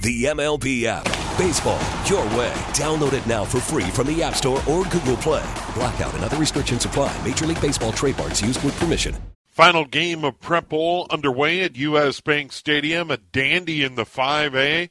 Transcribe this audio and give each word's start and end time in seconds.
The 0.00 0.26
MLB 0.26 0.84
app. 0.84 1.04
Baseball, 1.36 1.80
your 2.06 2.24
way. 2.38 2.52
Download 2.72 3.12
it 3.14 3.26
now 3.26 3.44
for 3.44 3.58
free 3.58 3.90
from 3.90 4.06
the 4.06 4.22
App 4.22 4.36
Store 4.36 4.62
or 4.68 4.84
Google 4.84 5.16
Play. 5.16 5.44
Blackout 5.74 6.14
and 6.14 6.22
other 6.22 6.36
restrictions 6.36 6.84
apply. 6.84 7.16
Major 7.24 7.46
League 7.46 7.60
Baseball 7.60 7.90
trademarks 7.90 8.40
used 8.40 8.62
with 8.62 8.78
permission. 8.78 9.16
Final 9.48 9.84
game 9.84 10.22
of 10.22 10.38
Prep 10.38 10.68
Bowl 10.68 11.08
underway 11.10 11.64
at 11.64 11.76
U.S. 11.76 12.20
Bank 12.20 12.52
Stadium. 12.52 13.10
A 13.10 13.16
dandy 13.16 13.82
in 13.82 13.96
the 13.96 14.04
5A. 14.04 14.88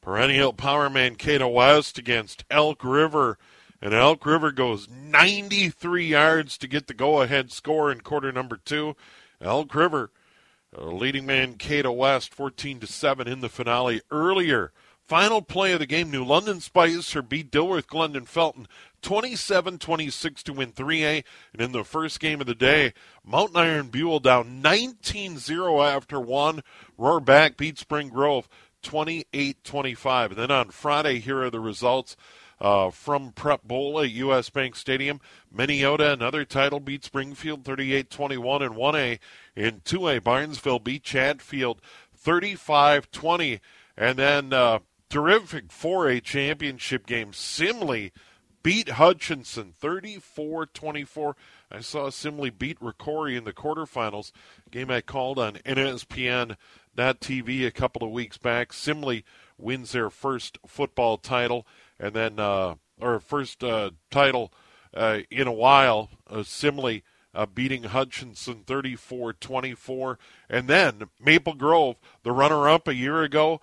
Perennial 0.00 0.52
power 0.52 0.90
Mankato 0.90 1.46
West 1.46 1.96
against 1.96 2.44
Elk 2.50 2.82
River. 2.82 3.38
And 3.80 3.94
Elk 3.94 4.26
River 4.26 4.50
goes 4.50 4.88
93 4.88 6.04
yards 6.04 6.58
to 6.58 6.66
get 6.66 6.88
the 6.88 6.94
go 6.94 7.22
ahead 7.22 7.52
score 7.52 7.92
in 7.92 8.00
quarter 8.00 8.32
number 8.32 8.56
two. 8.56 8.96
Elk 9.40 9.72
River 9.72 10.10
uh, 10.76 10.86
leading 10.86 11.26
Mankato 11.26 11.92
West 11.92 12.34
14 12.34 12.80
to 12.80 12.86
7 12.86 13.28
in 13.28 13.40
the 13.40 13.48
finale 13.48 14.02
earlier. 14.10 14.72
Final 15.02 15.42
play 15.42 15.72
of 15.72 15.80
the 15.80 15.86
game, 15.86 16.10
New 16.10 16.24
London 16.24 16.60
Spicer 16.60 17.22
beat 17.22 17.50
Dilworth 17.50 17.86
Glyndon 17.86 18.26
Felton 18.26 18.66
27 19.02 19.78
26 19.78 20.42
to 20.44 20.52
win 20.52 20.72
3A. 20.72 21.24
And 21.52 21.60
in 21.60 21.72
the 21.72 21.84
first 21.84 22.20
game 22.20 22.40
of 22.40 22.46
the 22.46 22.54
day, 22.54 22.94
Mountain 23.24 23.56
Iron 23.56 23.88
Buhl 23.88 24.20
down 24.20 24.62
19 24.62 25.38
0 25.38 25.82
after 25.82 26.20
one. 26.20 26.62
Rohrbach 26.98 27.56
beat 27.56 27.78
Spring 27.78 28.08
Grove 28.08 28.48
28 28.82 29.62
25. 29.64 30.30
And 30.30 30.40
then 30.40 30.50
on 30.50 30.70
Friday, 30.70 31.18
here 31.18 31.42
are 31.42 31.50
the 31.50 31.60
results. 31.60 32.16
Uh, 32.62 32.90
from 32.90 33.32
Prep 33.32 33.64
Bowl 33.64 34.00
at 34.00 34.10
U.S. 34.12 34.48
Bank 34.48 34.76
Stadium. 34.76 35.20
Minneota, 35.52 36.12
another 36.12 36.44
title, 36.44 36.78
beat 36.78 37.04
Springfield 37.04 37.64
38 37.64 38.08
21 38.08 38.62
in 38.62 38.70
1A. 38.74 39.18
In 39.56 39.80
2A, 39.80 40.22
Barnesville 40.22 40.78
beat 40.78 41.02
Chatfield 41.02 41.80
35 42.14 43.10
20. 43.10 43.58
And 43.96 44.16
then 44.16 44.52
uh, 44.52 44.78
terrific 45.08 45.68
4A 45.70 46.22
championship 46.22 47.04
game. 47.04 47.32
Simley 47.32 48.12
beat 48.62 48.90
Hutchinson 48.90 49.72
34 49.72 50.66
24. 50.66 51.36
I 51.70 51.80
saw 51.80 52.10
Simley 52.10 52.56
beat 52.56 52.78
Rocori 52.78 53.36
in 53.36 53.44
the 53.44 53.52
quarterfinals. 53.52 54.30
Game 54.70 54.90
I 54.90 55.00
called 55.00 55.38
on 55.38 55.54
NSPN 55.66 56.56
TV 56.96 57.66
a 57.66 57.70
couple 57.70 58.04
of 58.04 58.12
weeks 58.12 58.38
back. 58.38 58.72
Simley 58.72 59.24
wins 59.58 59.92
their 59.92 60.10
first 60.10 60.58
football 60.66 61.16
title, 61.16 61.66
and 62.02 62.12
then, 62.14 62.38
uh, 62.38 62.74
or 63.00 63.20
first 63.20 63.62
uh, 63.62 63.90
title 64.10 64.52
uh, 64.92 65.20
in 65.30 65.46
a 65.46 65.52
while. 65.52 66.10
Uh, 66.28 66.38
Simley 66.38 67.02
beating 67.54 67.84
Hutchinson 67.84 68.64
34 68.66 69.32
24. 69.34 70.18
And 70.50 70.68
then 70.68 71.04
Maple 71.18 71.54
Grove, 71.54 71.96
the 72.24 72.32
runner 72.32 72.68
up 72.68 72.86
a 72.88 72.94
year 72.94 73.22
ago, 73.22 73.60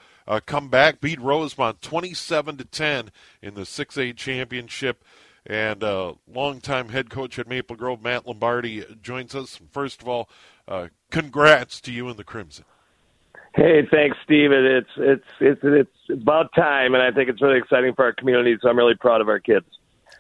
come 0.47 0.69
back, 0.69 1.01
beat 1.01 1.19
Rosemount 1.19 1.81
27 1.81 2.57
to 2.57 2.65
10 2.65 3.11
in 3.43 3.53
the 3.53 3.61
6A 3.61 4.15
championship. 4.15 5.03
And 5.45 5.83
uh, 5.83 6.13
longtime 6.27 6.89
head 6.89 7.09
coach 7.09 7.37
at 7.37 7.47
Maple 7.47 7.75
Grove, 7.75 8.01
Matt 8.01 8.25
Lombardi, 8.25 8.85
joins 9.01 9.35
us. 9.35 9.59
First 9.71 10.01
of 10.01 10.07
all, 10.07 10.29
uh, 10.67 10.87
congrats 11.11 11.79
to 11.81 11.91
you 11.91 12.07
and 12.09 12.17
the 12.17 12.23
Crimson. 12.23 12.65
Hey, 13.59 13.85
thanks, 13.91 14.15
Steve. 14.23 14.53
It's 14.53 14.89
it's 14.95 15.25
it's 15.41 15.59
it's 15.61 16.21
about 16.21 16.53
time, 16.53 16.93
and 16.93 17.03
I 17.03 17.11
think 17.11 17.29
it's 17.29 17.41
really 17.41 17.57
exciting 17.57 17.93
for 17.93 18.05
our 18.05 18.13
community. 18.13 18.57
So 18.61 18.69
I'm 18.69 18.77
really 18.77 18.95
proud 18.95 19.19
of 19.19 19.27
our 19.27 19.39
kids. 19.39 19.65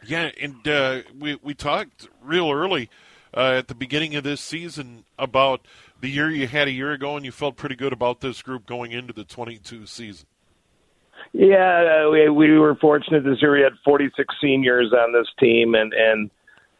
Yeah, 0.05 0.31
and 0.41 0.67
uh, 0.67 1.01
we 1.17 1.39
we 1.41 1.53
talked 1.53 2.09
real 2.21 2.51
early 2.51 2.89
uh, 3.33 3.55
at 3.57 3.69
the 3.69 3.75
beginning 3.75 4.15
of 4.15 4.25
this 4.25 4.41
season 4.41 5.05
about 5.17 5.61
the 6.01 6.09
year 6.09 6.29
you 6.29 6.47
had 6.47 6.67
a 6.67 6.71
year 6.71 6.91
ago, 6.91 7.15
and 7.15 7.25
you 7.25 7.31
felt 7.31 7.55
pretty 7.55 7.75
good 7.75 7.93
about 7.93 8.19
this 8.19 8.41
group 8.41 8.65
going 8.65 8.91
into 8.91 9.13
the 9.13 9.23
22 9.23 9.85
season. 9.85 10.27
Yeah, 11.31 12.07
uh, 12.07 12.09
we, 12.09 12.27
we 12.27 12.59
were 12.59 12.75
fortunate 12.75 13.23
this 13.23 13.41
year. 13.41 13.53
We 13.53 13.61
had 13.61 13.73
46 13.85 14.35
seniors 14.41 14.91
on 14.91 15.13
this 15.13 15.27
team, 15.39 15.75
and 15.75 15.93
and 15.93 16.29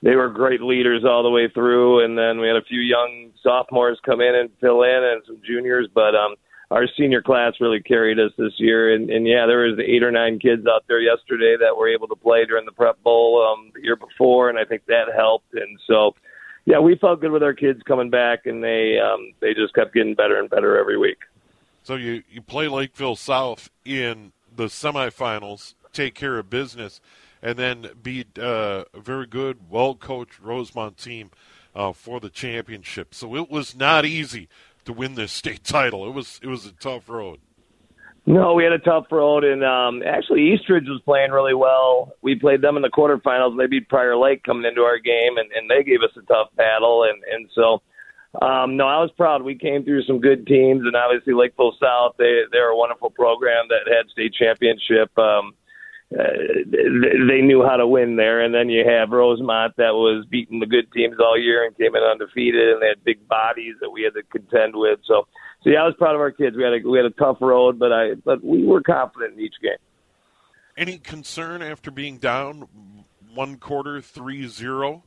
they 0.03 0.18
were 0.18 0.28
great 0.28 0.62
leaders 0.62 1.06
all 1.06 1.24
the 1.24 1.30
way 1.30 1.47
through. 1.47 2.03
And 2.03 2.18
then 2.18 2.41
we 2.41 2.47
had 2.47 2.58
a 2.58 2.64
few 2.64 2.81
young 2.81 3.31
sophomores 3.41 3.97
come 4.06 4.20
in 4.20 4.36
and 4.36 4.50
fill 4.59 4.84
in, 4.84 5.03
and 5.06 5.22
some 5.26 5.41
juniors. 5.47 5.88
But 5.94 6.16
um, 6.16 6.36
our 6.72 6.88
senior 6.97 7.22
class 7.22 7.53
really 7.59 7.81
carried 7.81 8.19
us 8.19 8.31
this 8.38 8.53
year. 8.57 8.94
And, 8.94 9.09
and 9.09 9.28
yeah, 9.28 9.46
there 9.47 9.59
was 9.59 9.80
eight 9.80 10.03
or 10.03 10.12
nine 10.12 10.40
kids 10.40 10.68
out 10.68 10.84
there 10.88 11.00
yesterday 11.00 11.56
that 11.59 11.75
were 11.75 11.90
able 11.90 12.07
to 12.07 12.16
play 12.16 12.46
during 12.46 12.66
the 12.66 12.72
prep 12.72 13.02
bowl 13.03 13.44
um, 13.44 13.72
the 13.74 13.81
year 13.81 13.96
before, 13.96 14.50
and 14.50 14.59
I 14.59 14.66
think 14.66 14.85
that 14.85 15.06
helped. 15.16 15.53
And 15.53 15.79
so 15.88 16.13
yeah, 16.66 16.79
we 16.79 16.96
felt 16.96 17.22
good 17.22 17.31
with 17.31 17.41
our 17.41 17.53
kids 17.53 17.81
coming 17.88 18.12
back, 18.12 18.46
and 18.46 18.63
they 18.63 19.00
um, 19.00 19.34
they 19.40 19.53
just 19.53 19.74
kept 19.74 19.94
getting 19.94 20.13
better 20.13 20.40
and 20.40 20.50
better 20.50 20.78
every 20.78 20.97
week. 20.97 21.18
So 21.84 21.96
you 21.96 22.24
you 22.29 22.41
play 22.41 22.68
Lakeville 22.68 23.16
South 23.16 23.72
in 23.84 24.34
the 24.56 24.66
semifinals, 24.66 25.74
take 25.94 26.13
care 26.13 26.38
of 26.38 26.50
business, 26.50 27.02
and 27.41 27.58
then 27.58 27.90
beat 28.03 28.38
uh, 28.38 28.85
a 28.94 29.00
very 29.00 29.25
good, 29.25 29.58
well 29.69 29.96
coached 29.96 30.40
Rosemount 30.40 30.97
team 30.97 31.31
uh, 31.75 31.94
for 31.94 32.19
the 32.19 32.29
championship. 32.29 33.16
So 33.16 33.35
it 33.35 33.50
was 33.50 33.75
not 33.75 34.06
easy 34.06 34.47
to 34.90 34.94
win 34.94 35.16
this 35.16 35.32
state 35.32 35.64
title. 35.78 36.08
It 36.08 36.14
was 36.14 36.40
it 36.44 36.48
was 36.48 36.66
a 36.66 36.74
tough 36.74 37.08
road. 37.08 37.40
No, 38.26 38.54
we 38.54 38.64
had 38.64 38.74
a 38.74 38.80
tough 38.80 39.06
road, 39.12 39.44
and 39.44 39.64
um, 39.64 40.04
actually 40.06 40.52
Eastridge 40.54 40.86
was 40.88 41.02
playing 41.04 41.32
really 41.32 41.56
well. 41.56 42.14
We 42.22 42.36
played 42.36 42.62
them 42.62 42.76
in 42.76 42.84
the 42.84 42.90
quarterfinals. 42.90 43.58
They 43.58 43.66
beat 43.66 43.90
Prior 43.90 44.16
Lake 44.16 44.44
coming 44.44 44.66
into 44.66 44.82
our 44.82 45.00
game, 45.00 45.38
and, 45.38 45.50
and 45.52 45.70
they 45.70 45.84
gave 45.84 46.02
us 46.04 46.16
a 46.16 46.22
tough 46.24 46.50
battle. 46.56 47.06
And 47.10 47.24
and 47.32 47.50
so, 47.56 47.82
um, 48.46 48.78
no, 48.78 48.86
I 48.86 49.02
was 49.02 49.10
proud. 49.18 49.42
We 49.42 49.56
came 49.56 49.84
through 49.84 50.04
some 50.04 50.20
good 50.20 50.46
teams, 50.46 50.82
and 50.86 50.96
obviously 50.96 51.34
Lakeville 51.34 51.76
South. 51.82 52.16
They 52.20 52.42
they're 52.52 52.70
a 52.70 52.78
wonderful 52.78 53.10
program 53.10 53.66
that 53.70 53.92
had 53.92 54.10
state 54.12 54.34
championship. 54.34 55.18
Um, 55.18 55.54
uh, 56.18 56.24
they 56.66 57.42
knew 57.42 57.64
how 57.64 57.78
to 57.78 57.86
win 57.86 58.16
there, 58.16 58.42
and 58.42 58.53
then 58.53 58.68
you 58.68 58.84
have 58.84 59.12
Rosemount 59.12 59.75
that 59.78 59.94
was 59.94 60.25
beating 60.30 60.59
the 60.59 60.66
good 60.66 60.92
teams 60.92 61.18
all 61.20 61.40
year 61.40 61.64
and 61.64 61.78
came 61.78 61.96
in 61.96 62.02
undefeated, 62.02 62.70
and 62.70 62.81
they 62.81 62.88
had 62.88 63.03
big 63.03 63.28
bodies 63.28 63.75
that 63.81 63.92
we 63.92 64.02
had 64.02 64.14
to 64.16 64.24
contend 64.24 64.75
with. 64.75 65.00
So 65.06 65.28
so 65.64 65.70
yeah, 65.70 65.84
I 65.84 65.86
was 65.86 65.96
proud 65.97 66.16
of 66.16 66.22
our 66.22 66.31
kids. 66.31 66.56
We 66.56 66.64
had 66.64 66.74
a 66.74 66.90
we 66.90 66.97
had 66.97 67.06
a 67.06 67.12
tough 67.12 67.38
road, 67.42 67.78
but 67.78 67.92
I 67.92 68.16
but 68.25 68.44
we 68.44 68.66
were 68.66 68.81
confident 68.81 69.34
in 69.34 69.42
each 69.42 69.56
game. 69.62 69.78
Any 70.78 70.97
concern 70.97 71.62
after 71.62 71.92
being 71.92 72.18
down 72.18 72.68
one 73.34 73.58
quarter 73.58 74.02
three 74.02 74.47
zero? 74.47 75.03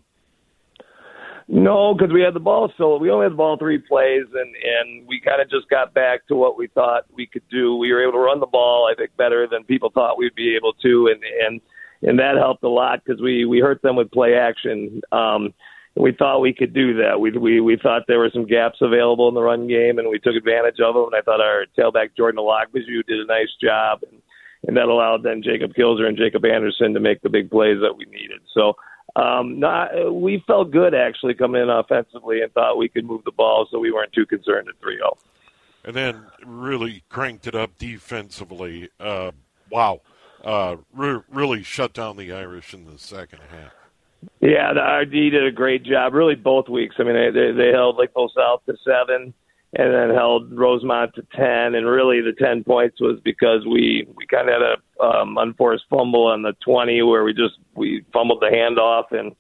No, 1.54 1.92
because 1.92 2.10
we 2.10 2.22
had 2.22 2.32
the 2.32 2.40
ball 2.40 2.70
still. 2.72 2.98
We 2.98 3.10
only 3.10 3.24
had 3.24 3.32
the 3.32 3.36
ball 3.36 3.58
three 3.58 3.76
plays, 3.76 4.24
and 4.32 4.54
and 4.56 5.06
we 5.06 5.20
kind 5.20 5.42
of 5.42 5.50
just 5.50 5.68
got 5.68 5.92
back 5.92 6.26
to 6.28 6.34
what 6.34 6.56
we 6.56 6.66
thought 6.68 7.04
we 7.14 7.26
could 7.26 7.42
do. 7.50 7.76
We 7.76 7.92
were 7.92 8.02
able 8.02 8.12
to 8.12 8.24
run 8.24 8.40
the 8.40 8.46
ball, 8.46 8.88
I 8.90 8.96
think, 8.96 9.14
better 9.18 9.46
than 9.46 9.62
people 9.64 9.90
thought 9.92 10.16
we'd 10.16 10.34
be 10.34 10.56
able 10.56 10.72
to, 10.82 11.12
and 11.12 11.20
and 11.44 11.60
and 12.08 12.18
that 12.18 12.38
helped 12.38 12.64
a 12.64 12.70
lot 12.70 13.02
because 13.04 13.20
we 13.20 13.44
we 13.44 13.58
hurt 13.58 13.82
them 13.82 13.96
with 13.96 14.10
play 14.10 14.34
action. 14.34 15.02
Um, 15.12 15.52
we 15.94 16.12
thought 16.12 16.40
we 16.40 16.54
could 16.54 16.72
do 16.72 16.94
that. 17.02 17.20
We 17.20 17.32
we 17.32 17.60
we 17.60 17.76
thought 17.76 18.04
there 18.08 18.18
were 18.18 18.30
some 18.32 18.46
gaps 18.46 18.78
available 18.80 19.28
in 19.28 19.34
the 19.34 19.42
run 19.42 19.68
game, 19.68 19.98
and 19.98 20.08
we 20.08 20.20
took 20.20 20.36
advantage 20.36 20.80
of 20.80 20.94
them. 20.94 21.04
And 21.12 21.16
I 21.16 21.20
thought 21.20 21.42
our 21.42 21.66
tailback 21.78 22.16
Jordan 22.16 22.40
Alakbaju 22.40 23.04
did 23.06 23.20
a 23.20 23.26
nice 23.26 23.52
job, 23.62 24.00
and 24.10 24.22
and 24.66 24.74
that 24.78 24.88
allowed 24.88 25.22
then 25.22 25.42
Jacob 25.42 25.74
Kilzer 25.74 26.08
and 26.08 26.16
Jacob 26.16 26.46
Anderson 26.46 26.94
to 26.94 27.00
make 27.00 27.20
the 27.20 27.28
big 27.28 27.50
plays 27.50 27.76
that 27.82 27.94
we 27.94 28.06
needed. 28.06 28.40
So. 28.54 28.72
Um, 29.14 29.60
not, 29.60 30.12
we 30.12 30.42
felt 30.46 30.70
good 30.70 30.94
actually 30.94 31.34
coming 31.34 31.62
in 31.62 31.68
offensively 31.68 32.40
and 32.40 32.52
thought 32.52 32.78
we 32.78 32.88
could 32.88 33.04
move 33.04 33.24
the 33.24 33.32
ball, 33.32 33.68
so 33.70 33.78
we 33.78 33.92
weren't 33.92 34.12
too 34.12 34.24
concerned 34.24 34.68
at 34.68 34.80
3 34.80 34.96
0. 34.96 35.18
And 35.84 35.94
then 35.96 36.26
really 36.44 37.02
cranked 37.08 37.46
it 37.46 37.54
up 37.54 37.76
defensively. 37.76 38.88
Uh, 38.98 39.32
wow. 39.70 40.00
Uh, 40.42 40.76
re- 40.94 41.20
really 41.30 41.62
shut 41.62 41.92
down 41.92 42.16
the 42.16 42.32
Irish 42.32 42.72
in 42.72 42.84
the 42.84 42.98
second 42.98 43.40
half. 43.50 43.72
Yeah, 44.40 44.72
the 44.72 44.80
RD 44.80 45.32
did 45.32 45.46
a 45.46 45.50
great 45.50 45.82
job. 45.84 46.14
Really, 46.14 46.36
both 46.36 46.68
weeks. 46.68 46.96
I 46.98 47.02
mean, 47.02 47.14
they 47.14 47.30
they, 47.30 47.52
they 47.52 47.70
held 47.72 47.96
Lakeville 47.96 48.30
South 48.34 48.62
to 48.66 48.76
seven, 48.84 49.34
and 49.74 49.94
then 49.94 50.14
held 50.14 50.52
Rosemount 50.52 51.14
to 51.14 51.22
ten. 51.34 51.74
And 51.74 51.86
really, 51.86 52.20
the 52.20 52.34
ten 52.38 52.64
points 52.64 53.00
was 53.00 53.20
because 53.24 53.64
we 53.66 54.06
we 54.14 54.26
kind 54.26 54.48
of 54.48 54.54
had 54.54 54.62
a 54.62 55.04
um, 55.04 55.38
unforced 55.38 55.84
fumble 55.88 56.26
on 56.26 56.42
the 56.42 56.54
twenty 56.64 57.02
where 57.02 57.24
we 57.24 57.32
just 57.32 57.54
we 57.74 58.04
fumbled 58.12 58.40
the 58.40 58.54
handoff 58.54 59.16
and 59.18 59.34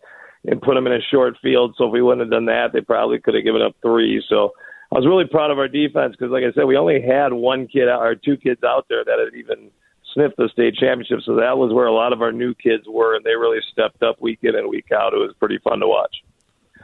and 0.44 0.60
put 0.60 0.74
them 0.74 0.86
in 0.86 0.92
a 0.92 1.00
short 1.10 1.36
field. 1.42 1.74
So 1.76 1.86
if 1.86 1.92
we 1.92 2.02
wouldn't 2.02 2.22
have 2.22 2.30
done 2.30 2.46
that, 2.46 2.72
they 2.72 2.80
probably 2.80 3.20
could 3.20 3.34
have 3.34 3.44
given 3.44 3.62
up 3.62 3.76
three. 3.82 4.22
So 4.28 4.52
I 4.90 4.96
was 4.96 5.06
really 5.06 5.26
proud 5.26 5.50
of 5.50 5.58
our 5.58 5.68
defense 5.68 6.16
because, 6.18 6.32
like 6.32 6.44
I 6.44 6.52
said, 6.52 6.64
we 6.64 6.76
only 6.76 7.00
had 7.00 7.32
one 7.32 7.66
kid 7.66 7.88
or 7.88 8.14
two 8.14 8.36
kids 8.36 8.62
out 8.62 8.86
there 8.88 9.04
that 9.04 9.18
had 9.18 9.38
even 9.38 9.70
sniffed 10.12 10.36
the 10.36 10.50
state 10.52 10.74
championship. 10.74 11.20
So 11.24 11.36
that 11.36 11.56
was 11.56 11.72
where 11.72 11.86
a 11.86 11.94
lot 11.94 12.12
of 12.12 12.20
our 12.20 12.32
new 12.32 12.54
kids 12.54 12.84
were, 12.86 13.16
and 13.16 13.24
they 13.24 13.34
really 13.34 13.60
stepped 13.72 14.02
up 14.02 14.20
week 14.20 14.40
in 14.42 14.54
and 14.54 14.68
week 14.68 14.92
out. 14.92 15.14
It 15.14 15.18
was 15.18 15.34
pretty 15.38 15.58
fun 15.58 15.80
to 15.80 15.86
watch. 15.86 16.14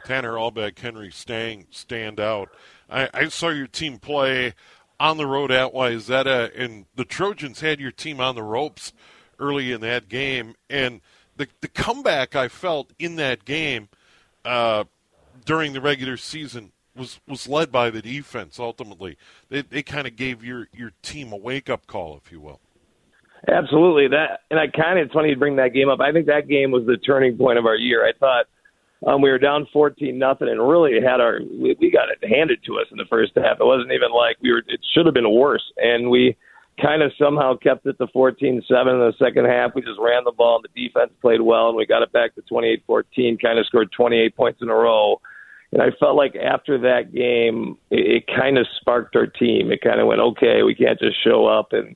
Tanner 0.05 0.33
Albeck, 0.33 0.79
Henry 0.79 1.11
Stang 1.11 1.67
stand 1.69 2.19
out. 2.19 2.49
I, 2.89 3.09
I 3.13 3.27
saw 3.29 3.49
your 3.49 3.67
team 3.67 3.99
play 3.99 4.53
on 4.99 5.17
the 5.17 5.25
road 5.25 5.51
at 5.51 5.73
Wayzata, 5.73 6.51
and 6.59 6.85
the 6.95 7.05
Trojans 7.05 7.61
had 7.61 7.79
your 7.79 7.91
team 7.91 8.19
on 8.19 8.35
the 8.35 8.43
ropes 8.43 8.93
early 9.39 9.71
in 9.71 9.81
that 9.81 10.09
game. 10.09 10.55
And 10.69 11.01
the 11.37 11.47
the 11.61 11.67
comeback 11.67 12.35
I 12.35 12.47
felt 12.47 12.91
in 12.99 13.15
that 13.15 13.45
game 13.45 13.89
uh, 14.43 14.83
during 15.45 15.73
the 15.73 15.81
regular 15.81 16.17
season 16.17 16.71
was 16.95 17.19
was 17.27 17.47
led 17.47 17.71
by 17.71 17.89
the 17.89 18.01
defense. 18.01 18.59
Ultimately, 18.59 19.17
they 19.49 19.61
they 19.61 19.83
kind 19.83 20.05
of 20.05 20.15
gave 20.15 20.43
your 20.43 20.67
your 20.73 20.91
team 21.01 21.31
a 21.31 21.37
wake 21.37 21.69
up 21.69 21.87
call, 21.87 22.19
if 22.23 22.31
you 22.31 22.41
will. 22.41 22.59
Absolutely, 23.47 24.09
that 24.09 24.41
and 24.51 24.59
I 24.59 24.67
kind 24.67 24.99
of 24.99 25.05
it's 25.05 25.13
funny 25.13 25.33
to 25.33 25.39
bring 25.39 25.55
that 25.55 25.73
game 25.73 25.87
up. 25.87 26.01
I 26.01 26.11
think 26.11 26.27
that 26.27 26.47
game 26.47 26.71
was 26.71 26.85
the 26.85 26.97
turning 26.97 27.37
point 27.37 27.57
of 27.57 27.65
our 27.65 27.75
year. 27.75 28.05
I 28.05 28.11
thought 28.19 28.47
um, 29.05 29.21
we 29.21 29.29
were 29.29 29.39
down 29.39 29.67
fourteen 29.71 30.19
nothing, 30.19 30.49
and 30.49 30.67
really 30.67 31.01
had 31.01 31.21
our 31.21 31.39
we, 31.39 31.75
we 31.79 31.91
got 31.91 32.09
it 32.09 32.27
handed 32.27 32.59
to 32.65 32.79
us 32.79 32.87
in 32.91 32.97
the 32.97 33.05
first 33.09 33.31
half. 33.35 33.59
It 33.59 33.65
wasn't 33.65 33.91
even 33.91 34.11
like 34.11 34.37
we 34.41 34.51
were. 34.51 34.63
It 34.67 34.81
should 34.93 35.05
have 35.05 35.15
been 35.15 35.33
worse, 35.33 35.63
and 35.77 36.09
we 36.09 36.35
kind 36.81 37.01
of 37.01 37.11
somehow 37.17 37.57
kept 37.57 37.85
it 37.85 37.97
to 37.97 38.07
14-7 38.07 38.41
in 38.51 38.61
the 38.61 39.13
second 39.19 39.45
half. 39.45 39.75
We 39.75 39.81
just 39.81 39.99
ran 39.99 40.23
the 40.23 40.31
ball, 40.31 40.57
and 40.57 40.65
the 40.65 40.87
defense 40.87 41.11
played 41.21 41.41
well, 41.41 41.67
and 41.67 41.77
we 41.77 41.85
got 41.85 42.03
it 42.03 42.11
back 42.11 42.35
to 42.35 42.41
28-14. 42.51 43.41
Kind 43.41 43.59
of 43.59 43.65
scored 43.65 43.91
28 43.91 44.35
points 44.35 44.61
in 44.61 44.69
a 44.69 44.73
row. 44.73 45.19
And 45.71 45.81
I 45.81 45.87
felt 45.99 46.15
like 46.15 46.35
after 46.35 46.77
that 46.79 47.13
game, 47.13 47.77
it, 47.91 48.23
it 48.23 48.27
kind 48.27 48.57
of 48.57 48.65
sparked 48.79 49.15
our 49.15 49.27
team. 49.27 49.71
It 49.71 49.81
kind 49.81 49.99
of 49.99 50.07
went, 50.07 50.21
okay, 50.21 50.63
we 50.63 50.73
can't 50.73 50.99
just 50.99 51.21
show 51.23 51.45
up 51.45 51.73
and 51.73 51.95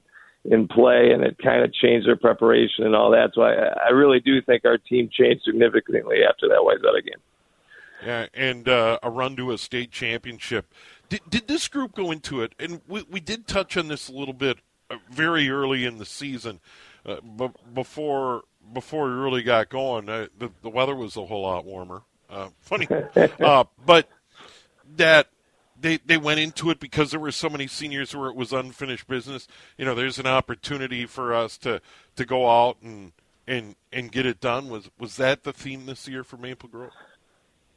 and 0.50 0.70
play, 0.70 1.12
and 1.12 1.24
it 1.24 1.38
kind 1.42 1.64
of 1.64 1.74
changed 1.74 2.08
their 2.08 2.18
preparation 2.18 2.86
and 2.86 2.96
all 2.96 3.12
that. 3.12 3.32
So 3.34 3.42
I, 3.42 3.54
I 3.88 3.90
really 3.90 4.20
do 4.20 4.42
think 4.42 4.66
our 4.66 4.78
team 4.78 5.10
changed 5.12 5.44
significantly 5.46 6.18
after 6.28 6.48
that 6.50 6.60
Wayzata 6.60 7.04
game. 7.06 7.22
Yeah, 8.06 8.28
and 8.34 8.68
uh, 8.68 9.00
a 9.02 9.10
run 9.10 9.36
to 9.38 9.52
a 9.52 9.58
state 9.58 9.92
championship. 9.92 10.74
Did, 11.08 11.22
did 11.30 11.48
this 11.48 11.68
group 11.68 11.96
go 11.96 12.12
into 12.12 12.42
it? 12.42 12.54
And 12.60 12.82
we, 12.88 13.04
we 13.10 13.20
did 13.20 13.48
touch 13.48 13.78
on 13.78 13.88
this 13.88 14.10
a 14.10 14.12
little 14.12 14.34
bit 14.34 14.58
uh, 14.90 14.98
very 15.10 15.50
early 15.50 15.86
in 15.86 15.98
the 15.98 16.06
season, 16.06 16.60
uh, 17.06 17.22
b- 17.22 17.52
before 17.74 18.44
before 18.74 19.08
we 19.08 19.14
really 19.14 19.44
got 19.44 19.70
going. 19.70 20.10
Uh, 20.10 20.28
the, 20.38 20.50
the 20.62 20.70
weather 20.70 20.96
was 20.96 21.18
a 21.18 21.26
whole 21.26 21.44
lot 21.44 21.66
warmer. 21.66 22.02
Uh, 22.30 22.50
funny, 22.62 22.88
uh, 23.40 23.64
but 23.86 24.10
that 24.96 25.28
they 25.84 25.98
they 25.98 26.18
went 26.18 26.40
into 26.40 26.72
it 26.72 26.80
because 26.80 27.12
there 27.12 27.20
were 27.20 27.32
so 27.32 27.50
many 27.50 27.68
seniors 27.68 28.16
where 28.16 28.30
it 28.30 28.36
was 28.36 28.52
unfinished 28.52 29.08
business. 29.08 29.48
You 29.78 29.86
know, 29.86 29.94
there's 29.94 30.18
an 30.18 30.26
opportunity 30.26 31.06
for 31.06 31.34
us 31.34 31.58
to 31.60 31.82
to 32.16 32.26
go 32.26 32.50
out 32.50 32.78
and 32.82 33.12
and 33.46 33.76
and 33.92 34.12
get 34.12 34.26
it 34.26 34.40
done. 34.40 34.70
Was 34.70 34.90
was 34.98 35.18
that 35.18 35.44
the 35.44 35.54
theme 35.54 35.86
this 35.86 36.08
year 36.08 36.24
for 36.24 36.38
Maple 36.38 36.70
Grove? 36.70 36.92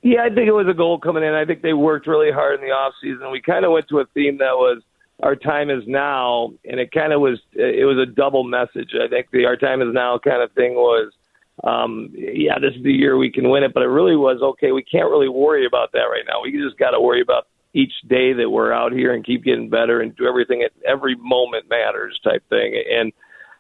Yeah, 0.03 0.23
I 0.23 0.29
think 0.29 0.47
it 0.47 0.53
was 0.53 0.69
a 0.69 0.75
goal 0.75 1.01
coming 1.01 1.25
in. 1.25 1.35
I 1.35 1.45
think 1.45 1.63
they 1.63 1.73
worked 1.73 2.07
really 2.07 2.31
hard 2.31 2.61
in 2.61 2.67
the 2.67 2.73
off 2.73 2.95
season. 3.03 3.31
We 3.33 3.41
kind 3.41 3.65
of 3.65 3.73
went 3.73 3.89
to 3.89 3.99
a 3.99 4.07
theme 4.15 4.39
that 4.39 4.55
was 4.55 4.83
our 5.21 5.35
time 5.35 5.69
is 5.69 5.83
now, 5.87 6.53
and 6.65 6.79
it 6.79 6.93
kind 6.93 7.13
of 7.13 7.21
was 7.21 7.41
it 7.53 7.87
was 7.87 7.99
a 7.99 8.11
double 8.11 8.45
message. 8.45 8.91
I 8.95 9.09
think 9.09 9.29
the 9.33 9.47
our 9.47 9.57
time 9.57 9.83
is 9.83 9.93
now 9.93 10.19
kind 10.19 10.43
of 10.43 10.53
thing 10.53 10.75
was 10.75 11.13
um, 11.65 12.11
yeah, 12.15 12.59
this 12.61 12.75
is 12.77 12.85
the 12.85 12.93
year 12.93 13.17
we 13.17 13.33
can 13.33 13.51
win 13.51 13.65
it. 13.65 13.75
But 13.75 13.83
it 13.83 13.89
really 13.89 14.17
was 14.17 14.41
okay. 14.43 14.71
We 14.71 14.85
can't 14.85 15.11
really 15.11 15.29
worry 15.29 15.67
about 15.67 15.91
that 15.93 16.07
right 16.07 16.25
now. 16.29 16.43
We 16.43 16.53
just 16.53 16.79
got 16.79 16.91
to 16.91 17.01
worry 17.01 17.21
about 17.21 17.49
each 17.77 17.93
day 18.09 18.33
that 18.33 18.49
we're 18.49 18.73
out 18.73 18.93
here 18.93 19.13
and 19.13 19.25
keep 19.25 19.45
getting 19.45 19.69
better 19.69 20.01
and 20.01 20.17
do 20.17 20.27
everything 20.27 20.63
at 20.63 20.73
every 20.89 21.15
moment 21.17 21.69
matters 21.69 22.19
type 22.25 22.43
thing. 22.49 22.83
And 22.91 23.13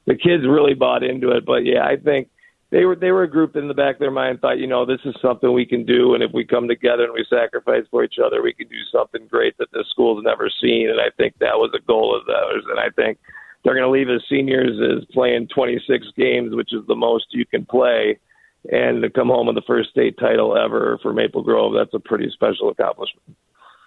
the 0.06 0.14
kids 0.14 0.44
really 0.48 0.72
bought 0.72 1.02
into 1.02 1.32
it. 1.32 1.44
But 1.44 1.66
yeah, 1.66 1.84
I 1.84 1.96
think 1.96 2.28
they 2.70 2.86
were 2.86 2.96
they 2.96 3.12
were 3.12 3.24
a 3.24 3.30
group 3.30 3.56
in 3.56 3.68
the 3.68 3.74
back 3.74 3.96
of 3.96 4.00
their 4.00 4.10
mind 4.10 4.40
thought, 4.40 4.58
you 4.58 4.66
know, 4.66 4.86
this 4.86 5.00
is 5.04 5.14
something 5.20 5.52
we 5.52 5.66
can 5.66 5.84
do, 5.84 6.14
and 6.14 6.22
if 6.22 6.32
we 6.32 6.44
come 6.44 6.66
together 6.66 7.04
and 7.04 7.12
we 7.12 7.26
sacrifice 7.28 7.84
for 7.90 8.02
each 8.04 8.16
other, 8.24 8.42
we 8.42 8.54
can 8.54 8.68
do 8.68 8.80
something 8.90 9.28
great 9.28 9.56
that 9.58 9.70
the 9.72 9.84
school's 9.90 10.24
never 10.24 10.50
seen. 10.62 10.88
And 10.88 10.98
I 10.98 11.10
think 11.16 11.34
that 11.38 11.58
was 11.58 11.70
a 11.76 11.86
goal 11.86 12.16
of 12.16 12.26
theirs. 12.26 12.64
And 12.70 12.80
I 12.80 12.88
think 12.96 13.18
they're 13.62 13.74
going 13.74 13.84
to 13.84 13.90
leave 13.90 14.08
as 14.08 14.22
seniors 14.28 14.80
as 14.80 15.04
playing 15.12 15.48
26 15.54 16.06
games, 16.16 16.54
which 16.54 16.72
is 16.72 16.86
the 16.88 16.96
most 16.96 17.26
you 17.30 17.44
can 17.44 17.66
play, 17.66 18.18
and 18.72 19.02
to 19.02 19.10
come 19.10 19.28
home 19.28 19.46
with 19.46 19.56
the 19.56 19.62
first 19.66 19.90
state 19.90 20.18
title 20.18 20.56
ever 20.56 20.98
for 21.02 21.12
Maple 21.12 21.42
Grove. 21.42 21.74
That's 21.76 21.94
a 21.94 22.00
pretty 22.00 22.30
special 22.30 22.70
accomplishment. 22.70 23.36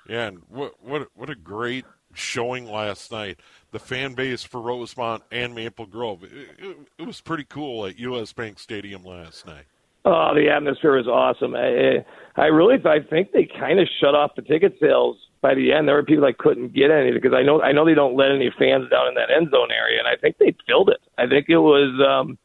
Yeah, 0.09 0.27
and 0.27 0.41
what 0.49 0.73
what 0.83 1.07
what 1.15 1.29
a 1.29 1.35
great 1.35 1.85
showing 2.13 2.65
last 2.65 3.11
night. 3.11 3.39
The 3.71 3.79
fan 3.79 4.15
base 4.15 4.43
for 4.43 4.59
Rosemount 4.59 5.23
and 5.31 5.53
Maple 5.53 5.85
Grove. 5.85 6.23
It, 6.23 6.31
it, 6.57 6.77
it 6.97 7.07
was 7.07 7.21
pretty 7.21 7.45
cool 7.47 7.85
at 7.85 7.99
US 7.99 8.33
Bank 8.33 8.59
Stadium 8.59 9.05
last 9.05 9.45
night. 9.45 9.65
Oh, 10.05 10.33
the 10.33 10.49
atmosphere 10.49 10.97
was 10.97 11.07
awesome. 11.07 11.53
I, 11.55 12.03
I 12.35 12.47
really, 12.47 12.77
I 12.85 12.99
think 13.07 13.31
they 13.31 13.47
kind 13.59 13.79
of 13.79 13.87
shut 13.99 14.15
off 14.15 14.31
the 14.35 14.41
ticket 14.41 14.75
sales 14.79 15.17
by 15.41 15.53
the 15.55 15.71
end, 15.71 15.87
there 15.87 15.95
were 15.95 16.03
people 16.03 16.25
that 16.25 16.37
couldn't 16.37 16.73
get 16.73 16.91
any 16.91 17.11
because 17.11 17.33
I 17.33 17.43
know 17.43 17.61
I 17.61 17.71
know 17.71 17.85
they 17.85 17.93
don't 17.93 18.15
let 18.17 18.31
any 18.31 18.51
fans 18.59 18.89
down 18.89 19.07
in 19.07 19.13
that 19.15 19.31
end 19.31 19.49
zone 19.51 19.71
area, 19.71 19.99
and 19.99 20.07
I 20.07 20.15
think 20.19 20.37
they 20.37 20.55
filled 20.67 20.89
it. 20.89 20.99
I 21.17 21.27
think 21.27 21.47
it 21.49 21.57
was. 21.57 21.93
um 22.05 22.37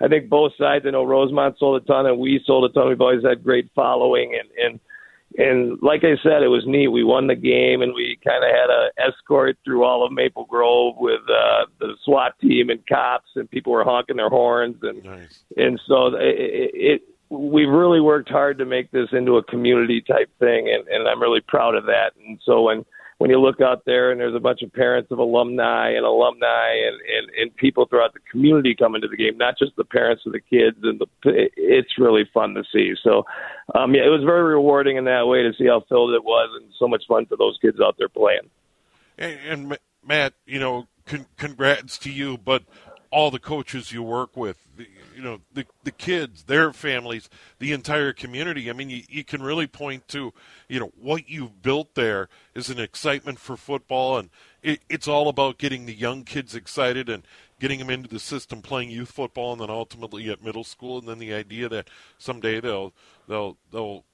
I 0.00 0.08
think 0.08 0.28
both 0.28 0.52
sides. 0.58 0.84
I 0.84 0.90
know 0.90 1.04
Rosemount 1.04 1.58
sold 1.58 1.80
a 1.80 1.86
ton, 1.86 2.06
and 2.06 2.18
we 2.18 2.42
sold 2.44 2.68
a 2.68 2.74
ton. 2.74 2.88
We've 2.88 3.00
always 3.00 3.24
had 3.24 3.44
great 3.44 3.70
following, 3.74 4.38
and 4.38 4.48
and 4.64 4.80
and 5.38 5.78
like 5.82 6.04
I 6.04 6.16
said, 6.22 6.42
it 6.42 6.48
was 6.48 6.64
neat. 6.66 6.88
We 6.88 7.04
won 7.04 7.26
the 7.26 7.34
game, 7.34 7.82
and 7.82 7.94
we 7.94 8.18
kind 8.24 8.44
of 8.44 8.50
had 8.50 8.70
a 8.70 9.08
escort 9.08 9.56
through 9.64 9.84
all 9.84 10.04
of 10.04 10.12
Maple 10.12 10.44
Grove 10.44 10.94
with 10.98 11.20
uh, 11.28 11.66
the 11.80 11.94
SWAT 12.04 12.38
team 12.40 12.70
and 12.70 12.86
cops, 12.86 13.30
and 13.36 13.50
people 13.50 13.72
were 13.72 13.84
honking 13.84 14.16
their 14.16 14.28
horns, 14.28 14.76
and 14.82 15.04
nice. 15.04 15.42
and 15.56 15.80
so 15.86 16.08
it, 16.14 16.70
it 16.74 17.02
we've 17.32 17.68
really 17.68 18.00
worked 18.00 18.28
hard 18.28 18.58
to 18.58 18.66
make 18.66 18.90
this 18.90 19.08
into 19.12 19.38
a 19.38 19.44
community 19.44 20.02
type 20.02 20.30
thing, 20.38 20.68
and, 20.68 20.86
and 20.88 21.08
I'm 21.08 21.20
really 21.20 21.40
proud 21.40 21.74
of 21.74 21.86
that. 21.86 22.12
And 22.26 22.38
so 22.44 22.62
when 22.62 22.84
when 23.22 23.30
you 23.30 23.38
look 23.38 23.60
out 23.60 23.84
there 23.86 24.10
and 24.10 24.20
there's 24.20 24.34
a 24.34 24.40
bunch 24.40 24.62
of 24.62 24.72
parents 24.72 25.12
of 25.12 25.18
alumni 25.20 25.90
and 25.90 26.04
alumni 26.04 26.72
and, 26.74 27.00
and, 27.02 27.30
and 27.40 27.56
people 27.56 27.86
throughout 27.86 28.12
the 28.14 28.18
community 28.28 28.74
coming 28.76 29.00
to 29.00 29.06
the 29.06 29.16
game, 29.16 29.38
not 29.38 29.56
just 29.56 29.70
the 29.76 29.84
parents 29.84 30.24
of 30.26 30.32
the 30.32 30.40
kids, 30.40 30.76
and 30.82 31.00
the, 31.00 31.06
it's 31.56 31.96
really 31.98 32.28
fun 32.34 32.54
to 32.54 32.64
see. 32.72 32.94
So, 33.00 33.24
um, 33.76 33.94
yeah, 33.94 34.04
it 34.04 34.08
was 34.08 34.24
very 34.24 34.42
rewarding 34.42 34.96
in 34.96 35.04
that 35.04 35.28
way 35.28 35.44
to 35.44 35.52
see 35.56 35.68
how 35.68 35.84
filled 35.88 36.14
it 36.14 36.24
was 36.24 36.50
and 36.60 36.72
so 36.80 36.88
much 36.88 37.04
fun 37.06 37.26
for 37.26 37.36
those 37.36 37.56
kids 37.62 37.78
out 37.80 37.94
there 37.96 38.08
playing. 38.08 38.50
And, 39.16 39.38
and 39.48 39.78
Matt, 40.04 40.32
you 40.44 40.58
know, 40.58 40.88
con- 41.06 41.26
congrats 41.36 41.98
to 41.98 42.10
you, 42.10 42.38
but 42.38 42.64
all 43.12 43.30
the 43.30 43.38
coaches 43.38 43.92
you 43.92 44.02
work 44.02 44.36
with, 44.36 44.66
you 45.14 45.22
know 45.22 45.40
the 45.52 45.66
the 45.84 45.92
kids, 45.92 46.44
their 46.44 46.72
families, 46.72 47.28
the 47.58 47.72
entire 47.72 48.12
community. 48.12 48.70
I 48.70 48.72
mean, 48.72 48.90
you, 48.90 49.02
you 49.08 49.22
can 49.22 49.42
really 49.42 49.66
point 49.66 50.08
to 50.08 50.32
you 50.68 50.80
know 50.80 50.90
what 50.98 51.28
you've 51.28 51.62
built 51.62 51.94
there 51.94 52.28
is 52.54 52.70
an 52.70 52.80
excitement 52.80 53.38
for 53.38 53.56
football, 53.56 54.16
and 54.16 54.30
it, 54.62 54.80
it's 54.88 55.06
all 55.06 55.28
about 55.28 55.58
getting 55.58 55.84
the 55.84 55.94
young 55.94 56.24
kids 56.24 56.54
excited 56.54 57.08
and 57.08 57.22
getting 57.60 57.78
them 57.78 57.90
into 57.90 58.08
the 58.08 58.18
system, 58.18 58.62
playing 58.62 58.90
youth 58.90 59.12
football, 59.12 59.52
and 59.52 59.60
then 59.60 59.70
ultimately 59.70 60.28
at 60.30 60.42
middle 60.42 60.64
school, 60.64 60.98
and 60.98 61.06
then 61.06 61.18
the 61.18 61.34
idea 61.34 61.68
that 61.68 61.88
someday 62.18 62.60
they'll 62.60 62.94
they'll 63.28 63.58
they'll 63.70 64.04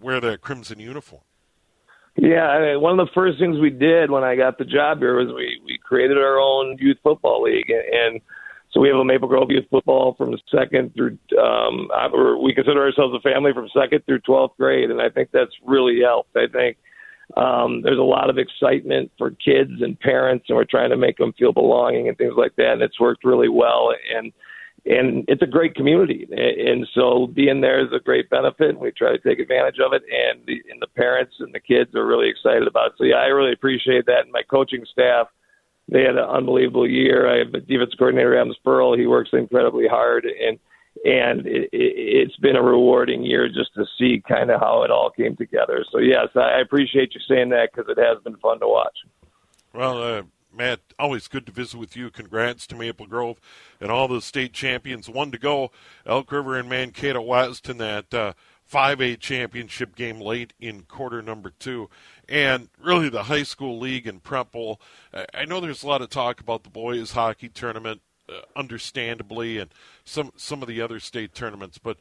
wear 0.00 0.20
that 0.20 0.42
crimson 0.42 0.78
uniform. 0.78 1.22
Yeah, 2.16 2.48
I 2.48 2.60
mean, 2.60 2.80
one 2.80 2.98
of 2.98 3.06
the 3.06 3.12
first 3.12 3.38
things 3.38 3.58
we 3.58 3.70
did 3.70 4.10
when 4.10 4.24
I 4.24 4.36
got 4.36 4.56
the 4.56 4.64
job 4.64 4.98
here 4.98 5.16
was 5.16 5.28
we 5.34 5.60
we 5.64 5.78
created 5.84 6.16
our 6.16 6.38
own 6.38 6.76
youth 6.80 6.96
football 7.02 7.42
league, 7.42 7.68
and, 7.68 7.94
and 7.94 8.20
so 8.70 8.80
we 8.80 8.88
have 8.88 8.96
a 8.96 9.04
Maple 9.04 9.28
Grove 9.28 9.50
youth 9.50 9.66
football 9.70 10.14
from 10.16 10.34
second 10.50 10.94
through. 10.94 11.18
Um, 11.38 11.88
we 12.42 12.54
consider 12.54 12.82
ourselves 12.82 13.14
a 13.14 13.20
family 13.20 13.52
from 13.52 13.68
second 13.68 14.04
through 14.06 14.20
twelfth 14.20 14.56
grade, 14.56 14.90
and 14.90 15.00
I 15.00 15.10
think 15.10 15.28
that's 15.30 15.52
really 15.64 16.00
helped. 16.02 16.34
I 16.36 16.46
think 16.46 16.78
um, 17.36 17.82
there's 17.82 17.98
a 17.98 18.02
lot 18.02 18.30
of 18.30 18.38
excitement 18.38 19.10
for 19.18 19.30
kids 19.32 19.82
and 19.82 20.00
parents, 20.00 20.46
and 20.48 20.56
we're 20.56 20.64
trying 20.64 20.90
to 20.90 20.96
make 20.96 21.18
them 21.18 21.34
feel 21.38 21.52
belonging 21.52 22.08
and 22.08 22.16
things 22.16 22.34
like 22.36 22.56
that. 22.56 22.72
And 22.72 22.82
it's 22.82 22.98
worked 22.98 23.24
really 23.24 23.50
well, 23.50 23.92
and 24.16 24.32
and 24.86 25.24
it's 25.28 25.42
a 25.42 25.46
great 25.46 25.74
community, 25.74 26.28
and 26.30 26.86
so 26.94 27.26
being 27.26 27.60
there 27.60 27.84
is 27.84 27.92
a 27.92 28.02
great 28.02 28.30
benefit. 28.30 28.70
And 28.70 28.78
we 28.78 28.92
try 28.92 29.12
to 29.12 29.18
take 29.18 29.40
advantage 29.40 29.78
of 29.84 29.92
it, 29.92 30.02
and 30.04 30.44
the 30.46 30.62
and 30.70 30.80
the 30.80 30.86
parents 30.86 31.34
and 31.40 31.52
the 31.54 31.60
kids 31.60 31.94
are 31.94 32.06
really 32.06 32.28
excited 32.28 32.66
about 32.66 32.88
it. 32.88 32.92
So 32.98 33.04
yeah, 33.04 33.16
I 33.16 33.26
really 33.26 33.52
appreciate 33.52 34.06
that, 34.06 34.22
and 34.22 34.32
my 34.32 34.42
coaching 34.42 34.84
staff 34.90 35.28
they 35.88 36.02
had 36.02 36.16
an 36.16 36.24
unbelievable 36.24 36.88
year. 36.88 37.32
I 37.32 37.38
have 37.38 37.54
a 37.54 37.60
defense 37.60 37.94
coordinator, 37.96 38.36
Adam 38.36 38.54
Spurl. 38.54 38.98
He 38.98 39.06
works 39.06 39.30
incredibly 39.32 39.86
hard, 39.86 40.24
and 40.24 40.58
and 41.04 41.46
it, 41.46 41.68
it, 41.72 42.28
has 42.28 42.36
been 42.36 42.56
a 42.56 42.62
rewarding 42.62 43.22
year 43.22 43.48
just 43.48 43.74
to 43.74 43.84
see 43.98 44.22
kind 44.26 44.50
of 44.50 44.60
how 44.60 44.82
it 44.82 44.90
all 44.90 45.10
came 45.10 45.36
together. 45.36 45.84
So 45.92 45.98
yes, 45.98 46.28
I 46.34 46.60
appreciate 46.60 47.14
you 47.14 47.20
saying 47.28 47.50
that 47.50 47.70
because 47.72 47.88
it 47.90 48.00
has 48.00 48.22
been 48.24 48.36
fun 48.38 48.60
to 48.60 48.66
watch. 48.66 48.96
Well, 49.74 50.02
uh, 50.02 50.22
Matt, 50.56 50.80
always 50.98 51.28
good 51.28 51.46
to 51.46 51.52
visit 51.52 51.78
with 51.78 51.96
you. 51.96 52.10
Congrats 52.10 52.66
to 52.68 52.76
Maple 52.76 53.06
Grove 53.06 53.40
and 53.80 53.90
all 53.90 54.08
the 54.08 54.20
state 54.20 54.52
champions. 54.52 55.08
One 55.08 55.30
to 55.30 55.38
go, 55.38 55.70
Elk 56.04 56.32
River 56.32 56.56
and 56.56 56.68
Mankato 56.68 57.20
West 57.20 57.68
in 57.68 57.78
that. 57.78 58.12
Uh, 58.12 58.32
5A 58.70 59.20
championship 59.20 59.94
game 59.94 60.20
late 60.20 60.52
in 60.58 60.82
quarter 60.82 61.22
number 61.22 61.52
two. 61.58 61.88
And 62.28 62.68
really, 62.80 63.08
the 63.08 63.24
high 63.24 63.44
school 63.44 63.78
league 63.78 64.06
and 64.06 64.22
prep 64.22 64.52
bowl. 64.52 64.80
I 65.32 65.44
know 65.44 65.60
there's 65.60 65.84
a 65.84 65.86
lot 65.86 66.02
of 66.02 66.10
talk 66.10 66.40
about 66.40 66.64
the 66.64 66.70
boys 66.70 67.12
hockey 67.12 67.48
tournament, 67.48 68.00
uh, 68.28 68.40
understandably, 68.56 69.58
and 69.58 69.70
some 70.04 70.32
some 70.36 70.62
of 70.62 70.68
the 70.68 70.80
other 70.80 70.98
state 70.98 71.34
tournaments. 71.34 71.78
But 71.78 71.98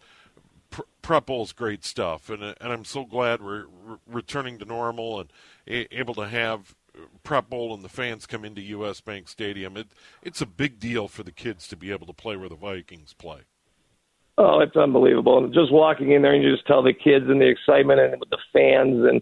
prep 1.01 1.27
bowl 1.27 1.43
is 1.43 1.53
great 1.53 1.85
stuff, 1.85 2.29
and 2.29 2.41
and 2.41 2.55
I'm 2.73 2.85
so 2.85 3.05
glad 3.05 3.41
we're 3.41 3.65
re- 3.67 3.97
returning 4.07 4.57
to 4.59 4.65
normal 4.65 5.19
and 5.19 5.31
a- 5.67 5.95
able 5.95 6.15
to 6.15 6.27
have 6.27 6.73
prep 7.23 7.49
bowl 7.49 7.73
and 7.73 7.83
the 7.83 7.89
fans 7.89 8.25
come 8.25 8.45
into 8.45 8.61
U.S. 8.61 9.01
Bank 9.01 9.27
Stadium. 9.27 9.77
It 9.77 9.87
it's 10.21 10.41
a 10.41 10.45
big 10.45 10.79
deal 10.79 11.07
for 11.07 11.23
the 11.23 11.31
kids 11.31 11.67
to 11.69 11.75
be 11.75 11.91
able 11.91 12.07
to 12.07 12.13
play 12.13 12.35
where 12.35 12.49
the 12.49 12.55
Vikings 12.55 13.13
play. 13.13 13.41
Oh, 14.37 14.59
it's 14.59 14.75
unbelievable! 14.75 15.43
And 15.43 15.53
just 15.53 15.71
walking 15.71 16.11
in 16.11 16.21
there 16.21 16.33
and 16.33 16.43
you 16.43 16.53
just 16.53 16.67
tell 16.67 16.83
the 16.83 16.93
kids 16.93 17.25
and 17.27 17.39
the 17.39 17.49
excitement 17.49 17.99
and 17.99 18.19
with 18.19 18.29
the 18.29 18.39
fans 18.53 19.05
and 19.09 19.21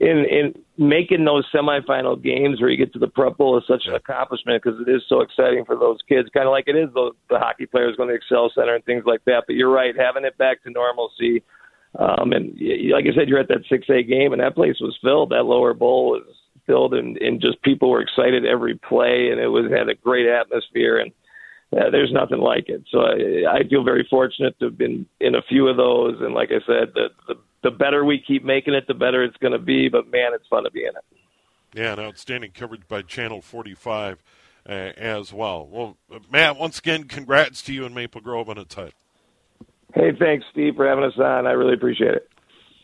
in 0.00 0.24
in 0.30 0.54
making 0.76 1.24
those 1.24 1.44
semifinal 1.54 2.22
games 2.22 2.60
where 2.60 2.70
you 2.70 2.76
get 2.76 2.92
to 2.92 2.98
the 2.98 3.08
Prep 3.08 3.36
Bowl 3.36 3.58
is 3.58 3.64
such 3.66 3.82
an 3.86 3.94
accomplishment 3.94 4.62
because 4.62 4.80
it 4.80 4.90
is 4.90 5.02
so 5.08 5.20
exciting 5.20 5.64
for 5.64 5.76
those 5.76 5.98
kids. 6.08 6.28
Kind 6.32 6.46
of 6.46 6.52
like 6.52 6.68
it 6.68 6.76
is 6.76 6.88
the, 6.94 7.10
the 7.30 7.38
hockey 7.38 7.66
players 7.66 7.96
going 7.96 8.08
to 8.08 8.14
the 8.14 8.34
Xcel 8.34 8.50
Center 8.54 8.74
and 8.74 8.84
things 8.84 9.04
like 9.06 9.24
that. 9.24 9.44
But 9.46 9.56
you're 9.56 9.72
right, 9.72 9.94
having 9.98 10.24
it 10.24 10.38
back 10.38 10.62
to 10.62 10.70
normalcy. 10.70 11.42
Um, 11.98 12.32
and 12.32 12.52
like 12.92 13.06
I 13.06 13.16
said, 13.16 13.28
you're 13.28 13.40
at 13.40 13.48
that 13.48 13.64
six 13.68 13.88
A 13.90 14.02
game, 14.02 14.32
and 14.32 14.40
that 14.40 14.54
place 14.54 14.76
was 14.80 14.96
filled. 15.02 15.30
That 15.30 15.46
lower 15.46 15.74
bowl 15.74 16.10
was 16.10 16.22
filled, 16.68 16.94
and, 16.94 17.16
and 17.16 17.40
just 17.40 17.60
people 17.62 17.90
were 17.90 18.02
excited 18.02 18.46
every 18.46 18.76
play, 18.76 19.30
and 19.32 19.40
it 19.40 19.48
was 19.48 19.64
had 19.72 19.88
a 19.88 19.94
great 19.94 20.28
atmosphere. 20.28 20.98
And 20.98 21.10
uh, 21.72 21.90
there's 21.90 22.12
nothing 22.12 22.38
like 22.38 22.68
it. 22.68 22.84
So 22.90 23.00
I, 23.00 23.58
I 23.58 23.68
feel 23.68 23.82
very 23.82 24.06
fortunate 24.08 24.56
to 24.60 24.66
have 24.66 24.78
been 24.78 25.06
in 25.18 25.34
a 25.34 25.42
few 25.42 25.66
of 25.66 25.76
those. 25.76 26.20
And 26.20 26.34
like 26.34 26.50
I 26.50 26.60
said, 26.66 26.92
the, 26.94 27.08
the 27.26 27.34
the 27.64 27.70
better 27.72 28.04
we 28.04 28.22
keep 28.24 28.44
making 28.44 28.74
it, 28.74 28.86
the 28.86 28.94
better 28.94 29.24
it's 29.24 29.36
going 29.38 29.52
to 29.52 29.58
be. 29.58 29.88
But 29.88 30.10
man, 30.10 30.30
it's 30.34 30.46
fun 30.48 30.64
to 30.64 30.70
be 30.70 30.82
in 30.82 30.90
it. 30.90 31.04
Yeah, 31.74 31.92
and 31.92 32.00
outstanding 32.00 32.52
coverage 32.52 32.86
by 32.88 33.02
Channel 33.02 33.42
45 33.42 34.22
uh, 34.68 34.72
as 34.72 35.32
well. 35.32 35.66
Well, 35.66 35.96
Matt, 36.30 36.56
once 36.56 36.78
again, 36.78 37.04
congrats 37.04 37.62
to 37.62 37.74
you 37.74 37.84
and 37.84 37.94
Maple 37.94 38.20
Grove 38.20 38.48
on 38.48 38.58
a 38.58 38.64
title. 38.64 38.92
Hey, 39.94 40.12
thanks, 40.18 40.44
Steve, 40.52 40.76
for 40.76 40.86
having 40.86 41.04
us 41.04 41.18
on. 41.18 41.46
I 41.46 41.52
really 41.52 41.74
appreciate 41.74 42.14
it. 42.14 42.28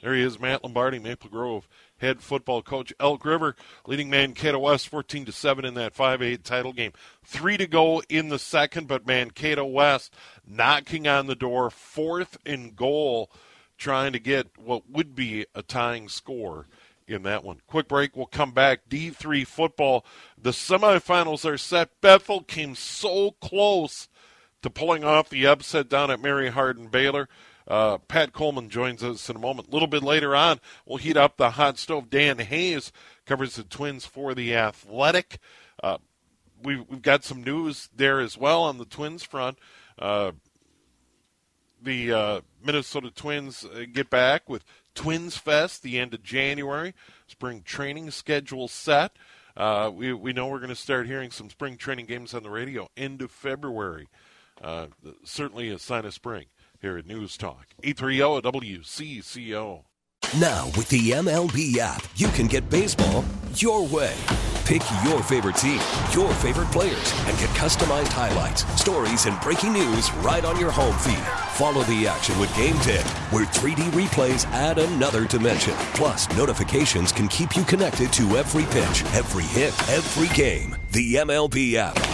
There 0.04 0.14
he 0.14 0.20
is, 0.20 0.38
Matt 0.38 0.62
Lombardi, 0.62 0.98
Maple 0.98 1.30
Grove 1.30 1.66
head 1.96 2.20
football 2.20 2.60
coach. 2.60 2.92
Elk 3.00 3.24
River 3.24 3.56
leading 3.86 4.10
Mankato 4.10 4.58
West 4.58 4.90
14 4.90 5.24
to 5.24 5.32
7 5.32 5.64
in 5.64 5.72
that 5.74 5.94
5-8 5.94 6.42
title 6.42 6.74
game. 6.74 6.92
3 7.24 7.56
to 7.56 7.66
go 7.66 8.02
in 8.10 8.28
the 8.28 8.38
second, 8.38 8.86
but 8.86 9.06
Mankato 9.06 9.64
West 9.64 10.12
knocking 10.46 11.08
on 11.08 11.26
the 11.26 11.34
door, 11.34 11.70
fourth 11.70 12.36
in 12.44 12.72
goal 12.72 13.30
trying 13.78 14.12
to 14.12 14.18
get 14.18 14.48
what 14.58 14.90
would 14.90 15.14
be 15.14 15.46
a 15.54 15.62
tying 15.62 16.10
score 16.10 16.66
in 17.08 17.22
that 17.22 17.42
one. 17.42 17.62
Quick 17.66 17.88
break. 17.88 18.14
We'll 18.14 18.26
come 18.26 18.52
back. 18.52 18.90
D3 18.90 19.46
football. 19.46 20.04
The 20.36 20.50
semifinals 20.50 21.46
are 21.46 21.56
set. 21.56 21.98
Bethel 22.02 22.42
came 22.42 22.74
so 22.74 23.30
close 23.40 24.10
to 24.60 24.68
pulling 24.68 25.02
off 25.02 25.30
the 25.30 25.46
upset 25.46 25.88
down 25.88 26.10
at 26.10 26.20
Mary 26.20 26.50
Hardin 26.50 26.88
Baylor. 26.88 27.26
Uh, 27.66 27.98
Pat 27.98 28.32
Coleman 28.32 28.68
joins 28.68 29.02
us 29.02 29.28
in 29.30 29.36
a 29.36 29.40
moment. 29.40 29.68
A 29.68 29.70
little 29.70 29.88
bit 29.88 30.02
later 30.02 30.36
on, 30.36 30.60
we'll 30.84 30.98
heat 30.98 31.16
up 31.16 31.36
the 31.36 31.50
hot 31.50 31.78
stove. 31.78 32.10
Dan 32.10 32.38
Hayes 32.38 32.92
covers 33.24 33.56
the 33.56 33.64
Twins 33.64 34.04
for 34.04 34.34
the 34.34 34.54
Athletic. 34.54 35.38
Uh, 35.82 35.98
we've, 36.62 36.84
we've 36.88 37.02
got 37.02 37.24
some 37.24 37.42
news 37.42 37.88
there 37.94 38.20
as 38.20 38.36
well 38.36 38.62
on 38.62 38.78
the 38.78 38.84
Twins 38.84 39.22
front. 39.22 39.58
Uh, 39.98 40.32
the 41.80 42.12
uh, 42.12 42.40
Minnesota 42.62 43.10
Twins 43.10 43.64
uh, 43.64 43.84
get 43.90 44.10
back 44.10 44.48
with 44.48 44.64
Twins 44.94 45.36
Fest 45.36 45.82
the 45.82 45.98
end 45.98 46.14
of 46.14 46.22
January. 46.22 46.94
Spring 47.26 47.62
training 47.62 48.10
schedule 48.10 48.68
set. 48.68 49.16
Uh, 49.56 49.90
we 49.92 50.12
we 50.12 50.32
know 50.32 50.48
we're 50.48 50.58
going 50.58 50.68
to 50.68 50.74
start 50.74 51.06
hearing 51.06 51.30
some 51.30 51.48
spring 51.48 51.76
training 51.76 52.06
games 52.06 52.34
on 52.34 52.42
the 52.42 52.50
radio 52.50 52.88
end 52.96 53.22
of 53.22 53.30
February. 53.30 54.08
Certainly 55.24 55.70
a 55.70 55.78
sign 55.78 56.04
of 56.04 56.14
spring 56.14 56.46
here 56.84 56.98
at 56.98 57.06
News 57.06 57.38
Talk. 57.38 57.68
830 57.82 58.42
WCCO. 58.42 59.84
Now, 60.38 60.66
with 60.76 60.86
the 60.90 61.12
MLB 61.12 61.78
app, 61.78 62.04
you 62.16 62.28
can 62.28 62.46
get 62.46 62.68
baseball 62.68 63.24
your 63.54 63.86
way. 63.86 64.14
Pick 64.66 64.82
your 65.02 65.22
favorite 65.22 65.56
team, 65.56 65.80
your 66.12 66.30
favorite 66.34 66.70
players, 66.72 67.12
and 67.24 67.38
get 67.38 67.48
customized 67.50 68.08
highlights, 68.08 68.66
stories, 68.78 69.24
and 69.24 69.40
breaking 69.40 69.72
news 69.72 70.12
right 70.16 70.44
on 70.44 70.60
your 70.60 70.70
home 70.70 70.98
feed. 70.98 71.26
Follow 71.54 71.84
the 71.84 72.06
action 72.06 72.38
with 72.38 72.50
Gameday, 72.50 73.02
where 73.32 73.46
3D 73.46 73.90
replays 73.92 74.44
add 74.48 74.78
another 74.78 75.26
dimension. 75.26 75.72
Plus, 75.94 76.28
notifications 76.36 77.12
can 77.12 77.28
keep 77.28 77.56
you 77.56 77.64
connected 77.64 78.12
to 78.12 78.36
every 78.36 78.64
pitch, 78.64 79.04
every 79.14 79.44
hit, 79.44 79.72
every 79.88 80.28
game. 80.36 80.76
The 80.92 81.14
MLB 81.14 81.76
app. 81.76 82.13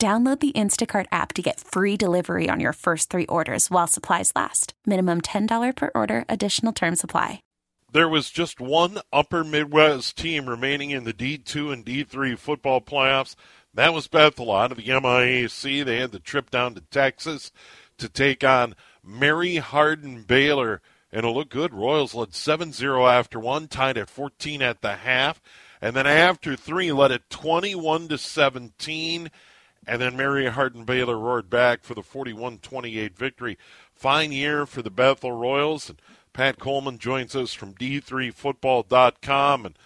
Download 0.00 0.38
the 0.38 0.52
Instacart 0.52 1.06
app 1.10 1.32
to 1.32 1.42
get 1.42 1.58
free 1.58 1.96
delivery 1.96 2.48
on 2.48 2.60
your 2.60 2.72
first 2.72 3.10
three 3.10 3.26
orders 3.26 3.68
while 3.68 3.88
supplies 3.88 4.30
last. 4.36 4.72
Minimum 4.86 5.22
$10 5.22 5.74
per 5.74 5.90
order, 5.92 6.24
additional 6.28 6.72
term 6.72 6.94
supply. 6.94 7.42
There 7.90 8.08
was 8.08 8.30
just 8.30 8.60
one 8.60 9.00
Upper 9.12 9.42
Midwest 9.42 10.16
team 10.16 10.48
remaining 10.48 10.90
in 10.90 11.02
the 11.02 11.12
D2 11.12 11.72
and 11.72 11.84
D3 11.84 12.38
football 12.38 12.80
playoffs. 12.80 13.34
That 13.74 13.92
was 13.92 14.06
Bethel 14.06 14.52
out 14.52 14.70
of 14.70 14.76
the 14.76 14.84
MIAC. 14.84 15.84
They 15.84 15.96
had 15.96 16.12
the 16.12 16.20
trip 16.20 16.48
down 16.48 16.76
to 16.76 16.80
Texas 16.92 17.50
to 17.96 18.08
take 18.08 18.44
on 18.44 18.76
Mary 19.02 19.56
Hardin 19.56 20.22
Baylor. 20.22 20.80
And 21.10 21.26
it 21.26 21.30
looked 21.30 21.50
good. 21.50 21.74
Royals 21.74 22.14
led 22.14 22.34
7 22.34 22.72
0 22.72 23.04
after 23.08 23.40
one, 23.40 23.66
tied 23.66 23.98
at 23.98 24.10
14 24.10 24.62
at 24.62 24.80
the 24.80 24.94
half. 24.94 25.42
And 25.80 25.96
then 25.96 26.06
after 26.06 26.54
three, 26.54 26.92
led 26.92 27.10
it 27.10 27.28
21 27.30 28.08
to 28.08 28.18
17 28.18 29.30
and 29.86 30.00
then 30.00 30.16
Mary 30.16 30.46
Hardin 30.46 30.84
Baylor 30.84 31.18
roared 31.18 31.48
back 31.48 31.82
for 31.82 31.94
the 31.94 32.02
41 32.02 32.58
28 32.58 33.16
victory. 33.16 33.58
Fine 33.94 34.32
year 34.32 34.66
for 34.66 34.82
the 34.82 34.90
Bethel 34.90 35.32
Royals. 35.32 35.88
And 35.88 36.00
Pat 36.32 36.58
Coleman 36.58 36.98
joins 36.98 37.34
us 37.34 37.52
from 37.52 37.74
D3Football.com. 37.74 39.66
And 39.66 39.78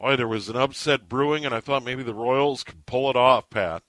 boy, 0.00 0.16
there 0.16 0.28
was 0.28 0.48
an 0.48 0.56
upset 0.56 1.08
brewing, 1.08 1.44
and 1.44 1.54
I 1.54 1.60
thought 1.60 1.84
maybe 1.84 2.02
the 2.02 2.14
Royals 2.14 2.62
could 2.62 2.86
pull 2.86 3.10
it 3.10 3.16
off, 3.16 3.50
Pat. 3.50 3.82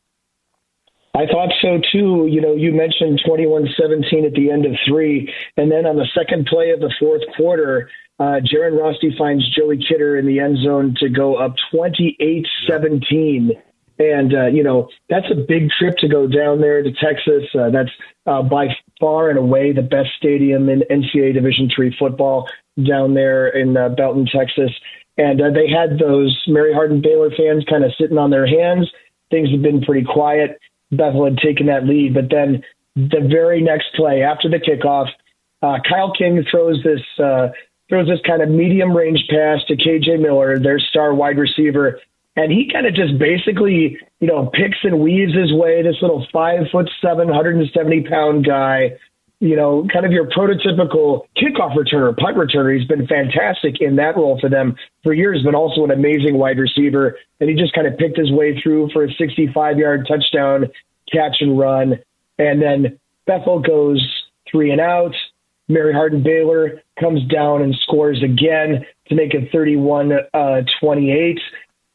I 1.16 1.26
thought 1.26 1.50
so 1.62 1.80
too. 1.92 2.28
You 2.30 2.40
know, 2.40 2.56
you 2.56 2.72
mentioned 2.72 3.22
21 3.26 3.68
17 3.78 4.26
at 4.26 4.34
the 4.34 4.52
end 4.52 4.66
of 4.66 4.74
three. 4.88 5.34
And 5.58 5.72
then 5.72 5.86
on 5.86 5.98
the 5.98 6.08
second 6.16 6.46
play 6.46 6.70
of 6.70 6.80
the 6.80 6.94
fourth 7.00 7.24
quarter, 7.36 7.90
uh, 8.20 8.40
Jaran 8.46 8.80
Roste 8.80 9.18
finds 9.18 9.44
Joey 9.56 9.78
Kidder 9.78 10.18
in 10.18 10.26
the 10.26 10.40
end 10.40 10.58
zone 10.64 10.96
to 11.00 11.10
go 11.10 11.36
up 11.36 11.56
28 11.72 12.46
17. 12.68 13.52
And, 14.00 14.34
uh, 14.34 14.46
you 14.48 14.64
know, 14.64 14.88
that's 15.10 15.30
a 15.30 15.36
big 15.36 15.70
trip 15.78 15.98
to 15.98 16.08
go 16.08 16.26
down 16.26 16.62
there 16.62 16.82
to 16.82 16.92
Texas. 16.92 17.44
Uh, 17.54 17.70
that's 17.70 17.90
uh, 18.26 18.42
by 18.42 18.68
far 19.00 19.30
and 19.30 19.38
away 19.38 19.74
the 19.74 19.82
best 19.82 20.10
stadium 20.18 20.70
in 20.70 20.84
NCAA 20.90 21.34
Division 21.34 21.70
three 21.76 21.94
football 22.00 22.48
down 22.88 23.14
there 23.14 23.50
in 23.50 23.76
uh, 23.76 23.90
Belton, 23.90 24.26
Texas. 24.26 24.72
And 25.18 25.42
uh, 25.42 25.52
they 25.52 25.68
had 25.70 26.00
those 26.00 26.42
Mary 26.48 26.74
Hardin 26.74 27.02
Baylor 27.02 27.30
fans 27.30 27.66
kind 27.70 27.84
of 27.84 27.92
sitting 28.00 28.18
on 28.18 28.30
their 28.30 28.48
hands. 28.48 28.90
Things 29.32 29.52
had 29.52 29.62
been 29.62 29.82
pretty 29.82 30.06
quiet. 30.06 30.58
Bethel 30.92 31.26
had 31.26 31.38
taken 31.38 31.68
that 31.68 31.86
lead. 31.86 32.14
But 32.14 32.30
then 32.32 32.64
the 32.96 33.28
very 33.30 33.62
next 33.62 33.88
play 33.96 34.24
after 34.24 34.50
the 34.50 34.60
kickoff, 34.60 35.08
uh, 35.62 35.80
Kyle 35.88 36.14
King 36.14 36.44
throws 36.50 36.82
this 36.84 37.02
uh, 37.22 37.50
throws 37.90 38.08
this 38.08 38.20
kind 38.26 38.42
of 38.42 38.50
medium 38.50 38.96
range 38.96 39.24
pass 39.30 39.60
to 39.68 39.76
KJ 39.76 40.22
Miller, 40.22 40.58
their 40.58 40.80
star 40.80 41.14
wide 41.14 41.38
receiver, 41.38 42.00
and 42.36 42.52
he 42.52 42.70
kind 42.72 42.86
of 42.86 42.94
just 42.94 43.18
basically, 43.20 43.98
you 44.20 44.28
know, 44.28 44.50
picks 44.54 44.78
and 44.84 45.00
weaves 45.00 45.36
his 45.36 45.52
way. 45.54 45.82
This 45.82 45.98
little 46.02 46.26
five 46.32 46.68
foot 46.72 46.90
seven, 47.02 47.28
170 47.28 48.04
pound 48.04 48.46
guy, 48.46 48.98
you 49.40 49.56
know, 49.56 49.88
kind 49.92 50.06
of 50.06 50.12
your 50.12 50.26
prototypical 50.30 51.22
kickoff 51.38 51.76
returner, 51.76 52.16
punt 52.16 52.38
returner. 52.38 52.78
He's 52.78 52.88
been 52.88 53.08
fantastic 53.08 53.82
in 53.82 53.96
that 53.98 54.16
role 54.16 54.38
for 54.40 54.50
them 54.50 54.76
for 55.04 55.14
years, 55.14 55.42
but 55.44 55.56
also 55.56 55.84
an 55.84 55.92
amazing 55.92 56.38
wide 56.38 56.60
receiver. 56.60 57.18
And 57.40 57.50
he 57.50 57.56
just 57.56 57.74
kind 57.74 57.88
of 57.88 57.98
picked 57.98 58.18
his 58.18 58.32
way 58.32 58.60
through 58.62 58.90
for 58.92 59.06
a 59.06 59.14
65 59.14 59.78
yard 59.78 60.08
touchdown 60.08 60.66
catch 61.12 61.38
and 61.42 61.58
run. 61.58 62.00
And 62.38 62.62
then 62.62 63.00
Bethel 63.26 63.60
goes 63.60 64.06
three 64.50 64.72
and 64.72 64.82
out. 64.82 65.16
Mary 65.68 65.94
Hardin 65.94 66.24
Baylor 66.24 66.82
comes 67.00 67.26
down 67.28 67.62
and 67.62 67.76
scores 67.84 68.24
again 68.24 68.86
to 69.08 69.16
make 69.16 69.34
it 69.34 69.52
31 69.52 70.12
uh, 70.34 70.62
28. 70.82 71.40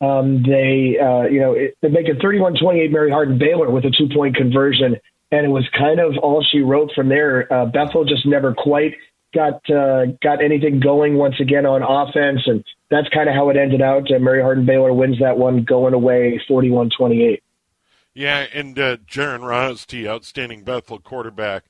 Um, 0.00 0.42
they, 0.42 0.98
uh, 1.00 1.22
you 1.22 1.40
know, 1.40 1.52
it, 1.52 1.76
they 1.80 1.88
make 1.88 2.08
it 2.08 2.18
31-28 2.18 2.90
Mary 2.90 3.10
Hardin 3.10 3.38
Baylor 3.38 3.70
with 3.70 3.84
a 3.84 3.90
two-point 3.90 4.36
conversion, 4.36 4.96
and 5.30 5.46
it 5.46 5.48
was 5.48 5.66
kind 5.76 6.00
of 6.00 6.18
all 6.18 6.44
she 6.50 6.60
wrote 6.60 6.90
from 6.94 7.08
there. 7.08 7.50
Uh, 7.52 7.66
Bethel 7.66 8.04
just 8.04 8.26
never 8.26 8.54
quite 8.54 8.94
got 9.34 9.68
uh, 9.70 10.06
got 10.22 10.42
anything 10.42 10.80
going 10.80 11.16
once 11.16 11.36
again 11.40 11.66
on 11.66 11.82
offense, 11.82 12.40
and 12.46 12.64
that's 12.90 13.08
kind 13.08 13.28
of 13.28 13.34
how 13.34 13.50
it 13.50 13.56
ended 13.56 13.82
out. 13.82 14.10
Uh, 14.10 14.18
Mary 14.18 14.42
Hardin 14.42 14.66
Baylor 14.66 14.92
wins 14.92 15.18
that 15.20 15.36
one, 15.38 15.64
going 15.64 15.94
away 15.94 16.40
41-28. 16.48 17.40
Yeah, 18.14 18.46
and 18.54 18.78
uh, 18.78 18.96
Jaran 18.98 19.40
Roste, 19.40 20.06
outstanding 20.06 20.62
Bethel 20.62 21.00
quarterback. 21.00 21.64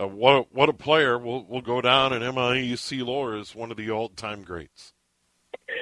Uh, 0.00 0.06
what 0.06 0.54
what 0.54 0.68
a 0.68 0.72
player 0.72 1.18
will 1.18 1.44
we'll 1.44 1.60
go 1.60 1.80
down 1.80 2.12
in 2.12 2.22
MIAC 2.22 3.04
lore 3.04 3.34
as 3.34 3.54
one 3.54 3.70
of 3.70 3.76
the 3.76 3.90
all 3.90 4.08
time 4.08 4.42
greats. 4.42 4.92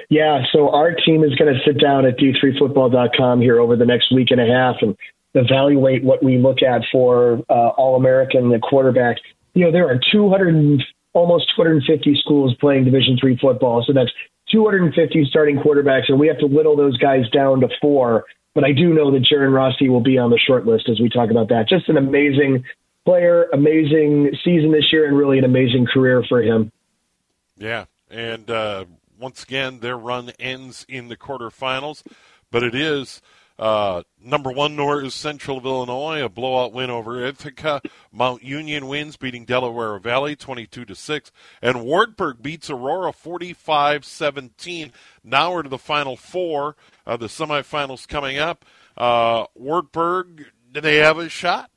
Yeah, 0.09 0.43
so 0.51 0.69
our 0.69 0.93
team 0.93 1.23
is 1.23 1.35
going 1.35 1.53
to 1.53 1.59
sit 1.65 1.79
down 1.79 2.05
at 2.05 2.17
d3football.com 2.17 3.41
here 3.41 3.59
over 3.59 3.75
the 3.75 3.85
next 3.85 4.13
week 4.13 4.31
and 4.31 4.41
a 4.41 4.45
half 4.45 4.77
and 4.81 4.97
evaluate 5.33 6.03
what 6.03 6.23
we 6.23 6.37
look 6.37 6.61
at 6.63 6.81
for 6.91 7.43
uh, 7.49 7.69
All 7.69 7.95
American 7.95 8.49
the 8.49 8.59
quarterback. 8.59 9.17
You 9.53 9.65
know, 9.65 9.71
there 9.71 9.87
are 9.87 9.99
200 10.11 10.81
almost 11.13 11.51
250 11.55 12.19
schools 12.21 12.55
playing 12.59 12.85
Division 12.85 13.17
three 13.19 13.37
football, 13.37 13.83
so 13.85 13.93
that's 13.93 14.11
250 14.51 15.25
starting 15.29 15.57
quarterbacks, 15.57 16.03
and 16.07 16.19
we 16.19 16.27
have 16.27 16.39
to 16.39 16.47
whittle 16.47 16.75
those 16.75 16.97
guys 16.97 17.29
down 17.29 17.61
to 17.61 17.69
four. 17.81 18.25
But 18.55 18.63
I 18.63 18.71
do 18.71 18.93
know 18.93 19.11
that 19.11 19.23
Jaran 19.23 19.53
Roste 19.53 19.87
will 19.87 20.01
be 20.01 20.17
on 20.17 20.31
the 20.31 20.39
short 20.39 20.65
list 20.65 20.89
as 20.89 20.99
we 20.99 21.09
talk 21.09 21.29
about 21.29 21.49
that. 21.49 21.67
Just 21.69 21.87
an 21.87 21.97
amazing 21.97 22.63
player, 23.05 23.47
amazing 23.53 24.31
season 24.43 24.71
this 24.71 24.91
year, 24.91 25.07
and 25.07 25.17
really 25.17 25.37
an 25.37 25.45
amazing 25.45 25.85
career 25.85 26.23
for 26.27 26.41
him. 26.41 26.71
Yeah, 27.57 27.85
and 28.09 28.49
uh, 28.49 28.85
once 29.19 29.43
again, 29.43 29.79
their 29.79 29.97
run 29.97 30.31
ends 30.39 30.85
in 30.87 31.07
the 31.09 31.17
quarterfinals, 31.17 32.03
but 32.51 32.63
it 32.63 32.73
is 32.73 33.21
uh, 33.59 34.03
number 34.23 34.49
one 34.49 34.77
North 34.77 35.03
is 35.03 35.13
Central 35.13 35.57
of 35.57 35.65
Illinois, 35.65 36.23
a 36.23 36.29
blowout 36.29 36.71
win 36.71 36.89
over 36.89 37.25
Ithaca. 37.25 37.81
Mount 38.09 38.41
Union 38.41 38.87
wins, 38.87 39.17
beating 39.17 39.43
Delaware 39.43 39.99
Valley 39.99 40.37
22 40.37 40.85
to 40.85 40.95
six, 40.95 41.29
and 41.61 41.83
Wartburg 41.83 42.41
beats 42.41 42.69
Aurora 42.69 43.11
45-17. 43.11 44.91
Now 45.25 45.51
we're 45.53 45.63
to 45.63 45.69
the 45.69 45.77
final 45.77 46.15
four. 46.15 46.77
Uh, 47.05 47.17
the 47.17 47.27
semifinals 47.27 48.07
coming 48.07 48.37
up. 48.37 48.63
Uh, 48.95 49.45
Wartburg, 49.55 50.45
do 50.71 50.79
they 50.79 50.97
have 50.97 51.17
a 51.17 51.27
shot? 51.27 51.69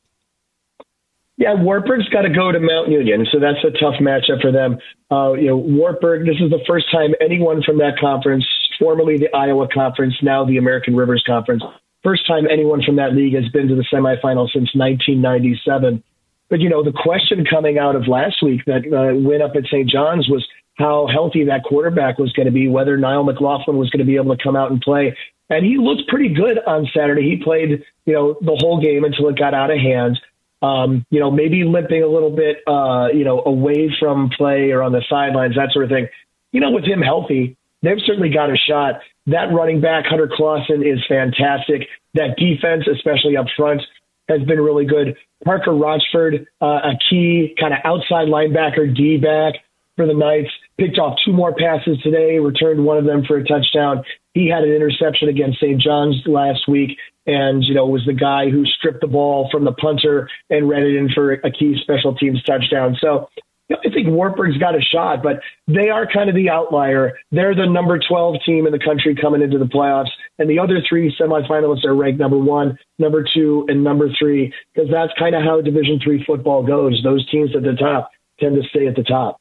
Yeah, 1.43 1.55
Wartburg's 1.55 2.09
got 2.09 2.23
to 2.23 2.31
go 2.31 2.53
to 2.53 2.61
Mount 2.61 2.89
Union, 2.89 3.27
so 3.33 3.41
that's 3.41 3.59
a 3.67 3.73
tough 3.73 3.99
matchup 4.01 4.41
for 4.41 4.53
them. 4.53 4.79
Uh, 5.11 5.33
you 5.33 5.49
know, 5.49 5.57
Wartburg. 5.57 6.25
This 6.25 6.37
is 6.39 6.51
the 6.51 6.63
first 6.69 6.87
time 6.93 7.17
anyone 7.21 7.65
from 7.67 7.79
that 7.79 7.99
conference, 7.99 8.47
formerly 8.79 9.19
the 9.19 9.27
Iowa 9.35 9.67
Conference, 9.67 10.15
now 10.23 10.45
the 10.45 10.57
American 10.57 10.95
Rivers 10.95 11.25
Conference, 11.27 11.65
first 12.05 12.29
time 12.29 12.47
anyone 12.49 12.81
from 12.87 12.95
that 12.95 13.17
league 13.17 13.35
has 13.35 13.49
been 13.49 13.67
to 13.67 13.75
the 13.75 13.85
semifinal 13.93 14.47
since 14.55 14.71
1997. 14.79 16.05
But 16.49 16.61
you 16.61 16.69
know, 16.69 16.85
the 16.85 16.93
question 16.95 17.45
coming 17.45 17.77
out 17.77 17.97
of 17.97 18.07
last 18.07 18.37
week 18.41 18.61
that 18.67 18.87
uh, 18.87 19.19
win 19.19 19.43
up 19.43 19.57
at 19.57 19.65
St. 19.65 19.91
John's 19.91 20.29
was 20.29 20.47
how 20.79 21.09
healthy 21.13 21.47
that 21.47 21.65
quarterback 21.65 22.19
was 22.19 22.31
going 22.35 22.47
to 22.47 22.53
be, 22.53 22.69
whether 22.69 22.97
Niall 22.97 23.25
McLaughlin 23.25 23.79
was 23.79 23.91
going 23.91 23.99
to 23.99 24.07
be 24.07 24.15
able 24.15 24.37
to 24.37 24.41
come 24.41 24.55
out 24.55 24.71
and 24.71 24.81
play. 24.81 25.17
And 25.51 25.67
he 25.67 25.77
looked 25.77 26.07
pretty 26.07 26.33
good 26.33 26.61
on 26.69 26.89
Saturday. 26.97 27.29
He 27.29 27.43
played, 27.43 27.83
you 28.07 28.15
know, 28.15 28.39
the 28.41 28.57
whole 28.61 28.81
game 28.81 29.03
until 29.03 29.29
it 29.29 29.37
got 29.37 29.55
out 29.55 29.73
of 29.73 29.79
hand 29.79 30.21
um, 30.63 31.05
you 31.11 31.19
know, 31.19 31.31
maybe 31.31 31.65
limping 31.65 32.03
a 32.03 32.07
little 32.07 32.31
bit, 32.31 32.59
uh, 32.67 33.09
you 33.13 33.25
know, 33.25 33.43
away 33.45 33.91
from 33.99 34.31
play 34.37 34.71
or 34.71 34.83
on 34.83 34.93
the 34.93 35.03
sidelines, 35.11 35.57
that 35.57 35.71
sort 35.73 35.85
of 35.87 35.91
thing. 35.91 36.09
You 36.53 36.61
know, 36.61 36.71
with 36.71 36.85
him 36.85 37.03
healthy, 37.03 37.57
they've 37.83 37.99
certainly 38.07 38.31
got 38.31 38.51
a 38.51 38.57
shot. 38.57 39.01
That 39.27 39.53
running 39.53 39.81
back, 39.81 40.05
Hunter 40.07 40.31
Clausen, 40.33 40.83
is 40.83 40.99
fantastic. 41.09 41.89
That 42.15 42.37
defense, 42.37 42.85
especially 42.87 43.37
up 43.37 43.47
front, 43.57 43.83
has 44.29 44.43
been 44.43 44.61
really 44.61 44.85
good. 44.85 45.17
Parker 45.45 45.75
Rochford, 45.75 46.47
uh, 46.61 46.67
a 46.67 46.93
key 47.11 47.55
kind 47.59 47.75
of 47.75 47.81
outside 47.85 48.29
linebacker, 48.29 48.95
D 48.95 49.17
back 49.17 49.55
for 49.97 50.07
the 50.07 50.15
Knights, 50.15 50.51
picked 50.79 50.99
off 50.99 51.19
two 51.25 51.33
more 51.33 51.55
passes 51.55 51.99
today, 52.03 52.39
returned 52.39 52.85
one 52.85 52.99
of 52.99 53.05
them 53.05 53.25
for 53.27 53.37
a 53.37 53.45
touchdown. 53.45 54.05
He 54.33 54.49
had 54.49 54.63
an 54.63 54.73
interception 54.73 55.29
against 55.29 55.59
St. 55.59 55.81
John's 55.81 56.23
last 56.27 56.69
week 56.69 56.97
and 57.27 57.63
you 57.63 57.75
know 57.75 57.87
was 57.87 58.05
the 58.07 58.13
guy 58.13 58.51
who 58.51 58.65
stripped 58.67 59.01
the 59.01 59.07
ball 59.07 59.49
from 59.51 59.65
the 59.65 59.73
punter 59.73 60.29
and 60.51 60.69
ran 60.69 60.83
it 60.83 60.97
in 60.97 61.09
for 61.15 61.33
a 61.33 61.51
key 61.51 61.77
special 61.83 62.15
teams 62.15 62.43
touchdown. 62.45 62.97
So 63.01 63.29
you 63.69 63.77
know, 63.77 63.83
I 63.85 63.95
think 63.95 64.09
Wartburg's 64.09 64.59
got 64.59 64.75
a 64.75 64.81
shot, 64.81 65.23
but 65.23 65.41
they 65.67 65.89
are 65.89 66.07
kind 66.07 66.29
of 66.29 66.35
the 66.35 66.51
outlier. 66.51 67.19
They're 67.31 67.55
the 67.55 67.67
number 67.67 67.99
12 67.99 68.37
team 68.45 68.67
in 68.67 68.73
the 68.73 68.79
country 68.79 69.15
coming 69.15 69.41
into 69.41 69.59
the 69.59 69.67
playoffs, 69.67 70.11
and 70.39 70.51
the 70.51 70.59
other 70.59 70.83
three 70.89 71.15
semifinalists 71.19 71.85
are 71.85 71.95
ranked 71.95 72.21
number 72.21 72.39
one, 72.39 72.79
number 72.99 73.25
two, 73.35 73.65
and 73.69 73.85
number 73.85 74.09
three 74.19 74.53
because 74.75 74.91
that's 74.91 75.13
kind 75.19 75.35
of 75.35 75.43
how 75.43 75.61
Division 75.61 76.01
three 76.03 76.25
football 76.25 76.65
goes. 76.65 77.01
Those 77.03 77.29
teams 77.31 77.55
at 77.55 77.63
the 77.63 77.75
top 77.75 78.11
tend 78.41 78.61
to 78.61 78.69
stay 78.69 78.87
at 78.87 78.97
the 78.97 79.05
top. 79.05 79.41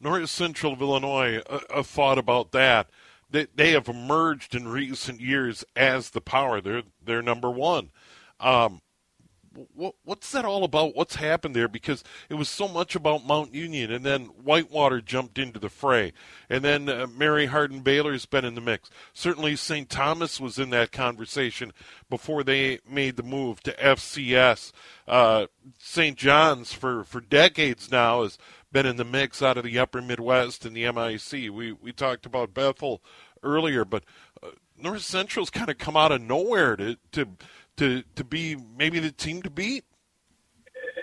North 0.00 0.28
Central 0.28 0.72
of 0.72 0.82
Illinois, 0.82 1.40
a, 1.48 1.60
a 1.78 1.84
thought 1.84 2.18
about 2.18 2.50
that 2.50 2.88
they, 3.32 3.46
they 3.54 3.72
have 3.72 3.88
emerged 3.88 4.54
in 4.54 4.68
recent 4.68 5.20
years 5.20 5.64
as 5.74 6.10
the 6.10 6.20
power. 6.20 6.60
They're 6.60 6.82
they're 7.04 7.22
number 7.22 7.50
one. 7.50 7.90
Um, 8.38 8.80
what, 9.74 9.94
what's 10.04 10.32
that 10.32 10.44
all 10.44 10.64
about? 10.64 10.94
What's 10.96 11.16
happened 11.16 11.54
there? 11.54 11.68
Because 11.68 12.02
it 12.28 12.34
was 12.34 12.48
so 12.48 12.68
much 12.68 12.94
about 12.94 13.26
Mount 13.26 13.54
Union, 13.54 13.90
and 13.90 14.04
then 14.04 14.26
Whitewater 14.26 15.00
jumped 15.00 15.38
into 15.38 15.58
the 15.58 15.68
fray, 15.68 16.12
and 16.48 16.64
then 16.64 16.88
uh, 16.88 17.06
Mary 17.06 17.46
Hardin 17.46 17.80
Baylor's 17.80 18.26
been 18.26 18.44
in 18.44 18.54
the 18.54 18.60
mix. 18.60 18.90
Certainly, 19.12 19.56
St. 19.56 19.88
Thomas 19.88 20.40
was 20.40 20.58
in 20.58 20.70
that 20.70 20.92
conversation 20.92 21.72
before 22.08 22.42
they 22.42 22.78
made 22.88 23.16
the 23.16 23.22
move 23.22 23.62
to 23.62 23.72
FCS. 23.76 24.72
Uh, 25.06 25.46
St. 25.78 26.16
John's 26.16 26.72
for 26.72 27.04
for 27.04 27.20
decades 27.20 27.90
now 27.90 28.22
has 28.22 28.38
been 28.72 28.86
in 28.86 28.96
the 28.96 29.04
mix 29.04 29.42
out 29.42 29.56
of 29.56 29.64
the 29.64 29.78
Upper 29.78 30.02
Midwest 30.02 30.64
and 30.64 30.74
the 30.76 30.90
MIC. 30.90 31.52
We 31.52 31.72
we 31.72 31.92
talked 31.92 32.26
about 32.26 32.54
Bethel 32.54 33.02
earlier, 33.42 33.84
but 33.84 34.04
uh, 34.42 34.48
North 34.76 35.02
Central's 35.02 35.50
kind 35.50 35.68
of 35.68 35.78
come 35.78 35.96
out 35.96 36.12
of 36.12 36.20
nowhere 36.20 36.76
to 36.76 36.96
to 37.12 37.28
to 37.76 38.02
to 38.14 38.24
be 38.24 38.56
maybe 38.76 38.98
the 38.98 39.12
team 39.12 39.42
to 39.42 39.50
beat. 39.50 39.84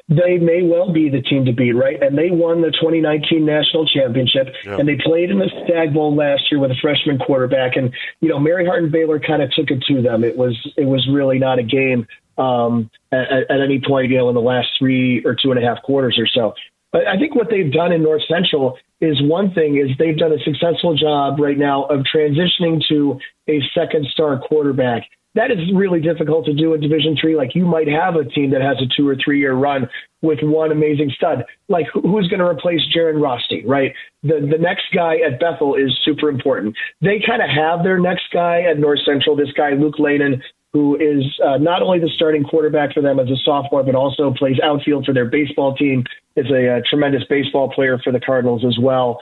They 0.08 0.39
may 0.39 0.63
well 0.63 0.91
be 0.91 1.10
the 1.10 1.21
team 1.21 1.45
to 1.45 1.53
beat, 1.53 1.73
right? 1.73 2.01
And 2.01 2.17
they 2.17 2.32
won 2.32 2.62
the 2.62 2.71
2019 2.71 3.45
national 3.45 3.86
championship, 3.88 4.47
and 4.79 4.88
they 4.88 4.97
played 5.03 5.29
in 5.29 5.38
the 5.38 5.49
Stag 5.65 5.93
Bowl 5.93 6.15
last 6.15 6.41
year 6.49 6.60
with 6.60 6.71
a 6.71 6.75
freshman 6.82 7.19
quarterback. 7.19 7.75
And 7.75 7.93
you 8.19 8.29
know, 8.29 8.39
Mary 8.39 8.65
Hardin 8.65 8.89
Baylor 8.91 9.19
kind 9.19 9.43
of 9.43 9.51
took 9.51 9.69
it 9.69 9.84
to 9.88 10.01
them. 10.01 10.23
It 10.23 10.36
was 10.36 10.58
it 10.77 10.86
was 10.86 11.08
really 11.12 11.38
not 11.38 11.60
a 11.60 11.63
game 11.63 12.08
um, 12.39 12.89
at, 13.12 13.51
at 13.51 13.62
any 13.62 13.82
point, 13.86 14.10
you 14.10 14.17
know, 14.17 14.29
in 14.29 14.36
the 14.36 14.41
last 14.41 14.69
three 14.79 15.23
or 15.25 15.36
two 15.36 15.51
and 15.51 15.63
a 15.63 15.67
half 15.67 15.84
quarters 15.84 16.17
or 16.17 16.25
so. 16.25 16.53
But 16.91 17.08
I 17.08 17.17
think 17.17 17.36
what 17.36 17.47
they've 17.49 17.71
done 17.71 17.91
in 17.91 18.02
North 18.02 18.23
Central 18.28 18.78
is 18.99 19.21
one 19.21 19.54
thing 19.54 19.78
is 19.78 19.95
they've 19.97 20.17
done 20.17 20.34
a 20.34 20.39
successful 20.43 20.95
job 20.95 21.39
right 21.39 21.58
now 21.58 21.84
of 21.86 22.02
transitioning 22.13 22.82
to 22.89 23.19
a 23.47 23.60
second 23.73 24.08
star 24.12 24.39
quarterback. 24.39 25.04
That 25.39 25.52
is 25.52 25.60
really 25.73 26.02
difficult 26.02 26.45
to 26.47 26.54
do 26.54 26.73
in 26.73 26.82
Division 26.82 27.15
Three. 27.15 27.38
Like 27.38 27.56
you 27.56 27.65
might 27.65 27.88
have 27.88 28.15
a 28.15 28.25
team 28.25 28.52
that 28.52 28.62
has 28.62 28.75
a 28.82 28.88
two 28.97 29.08
or 29.08 29.15
three 29.23 29.39
year 29.39 29.54
run 29.54 29.88
with 30.21 30.39
one 30.41 30.69
amazing 30.69 31.13
stud. 31.15 31.45
Like 31.69 31.86
who's 31.93 32.28
going 32.28 32.41
to 32.41 32.45
replace 32.45 32.82
Jaran 32.93 33.21
Roste, 33.21 33.65
right? 33.65 33.93
The 34.21 34.45
the 34.52 34.58
next 34.60 34.91
guy 34.93 35.19
at 35.25 35.39
Bethel 35.39 35.75
is 35.75 35.97
super 36.04 36.28
important. 36.28 36.75
They 36.99 37.23
kind 37.25 37.41
of 37.41 37.47
have 37.47 37.86
their 37.86 37.99
next 37.99 38.23
guy 38.34 38.63
at 38.69 38.80
North 38.80 38.99
Central. 39.06 39.38
This 39.38 39.54
guy 39.56 39.69
Luke 39.80 39.95
Lehnen, 39.97 40.41
who 40.73 40.97
is 40.97 41.23
uh, 41.41 41.56
not 41.56 41.82
only 41.82 41.99
the 41.99 42.12
starting 42.13 42.43
quarterback 42.43 42.91
for 42.93 43.02
them 43.02 43.17
as 43.17 43.30
a 43.30 43.38
sophomore, 43.45 43.84
but 43.84 43.95
also 43.95 44.34
plays 44.38 44.58
outfield 44.62 45.06
for 45.06 45.13
their 45.13 45.30
baseball 45.30 45.73
team. 45.73 46.04
Is 46.36 46.52
a, 46.52 46.80
a 46.80 46.82
tremendous 46.82 47.23
baseball 47.30 47.71
player 47.71 47.97
for 48.04 48.12
the 48.12 48.19
Cardinals 48.19 48.65
as 48.67 48.78
well. 48.78 49.19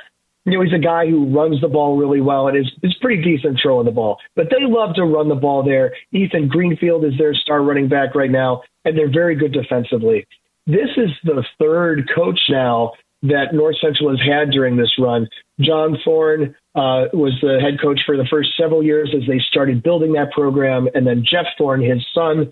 You 0.47 0.57
know, 0.57 0.63
he's 0.63 0.73
a 0.73 0.79
guy 0.79 1.05
who 1.05 1.25
runs 1.25 1.59
the 1.59 1.67
ball 1.67 1.97
really 1.97 2.21
well 2.21 2.47
and 2.47 2.57
is, 2.57 2.71
is 2.81 2.95
pretty 3.01 3.21
decent 3.21 3.59
throwing 3.61 3.85
the 3.85 3.91
ball. 3.91 4.17
But 4.33 4.45
they 4.49 4.61
love 4.65 4.95
to 4.95 5.03
run 5.03 5.27
the 5.27 5.35
ball 5.35 5.61
there. 5.61 5.93
Ethan 6.13 6.47
Greenfield 6.47 7.03
is 7.03 7.11
their 7.17 7.33
star 7.33 7.61
running 7.61 7.89
back 7.89 8.15
right 8.15 8.31
now, 8.31 8.61
and 8.85 8.97
they're 8.97 9.11
very 9.11 9.35
good 9.35 9.51
defensively. 9.51 10.25
This 10.65 10.87
is 10.95 11.09
the 11.25 11.43
third 11.59 12.09
coach 12.15 12.39
now 12.49 12.93
that 13.23 13.53
North 13.53 13.75
Central 13.81 14.09
has 14.09 14.19
had 14.25 14.51
during 14.51 14.77
this 14.77 14.93
run. 14.97 15.27
John 15.59 15.97
Thorne 16.05 16.55
uh, 16.75 17.11
was 17.11 17.33
the 17.41 17.59
head 17.61 17.81
coach 17.81 17.99
for 18.05 18.15
the 18.15 18.27
first 18.29 18.49
several 18.57 18.81
years 18.81 19.13
as 19.13 19.27
they 19.27 19.41
started 19.49 19.83
building 19.83 20.13
that 20.13 20.31
program, 20.31 20.87
and 20.93 21.05
then 21.05 21.25
Jeff 21.29 21.47
Thorne, 21.57 21.81
his 21.81 22.05
son, 22.13 22.49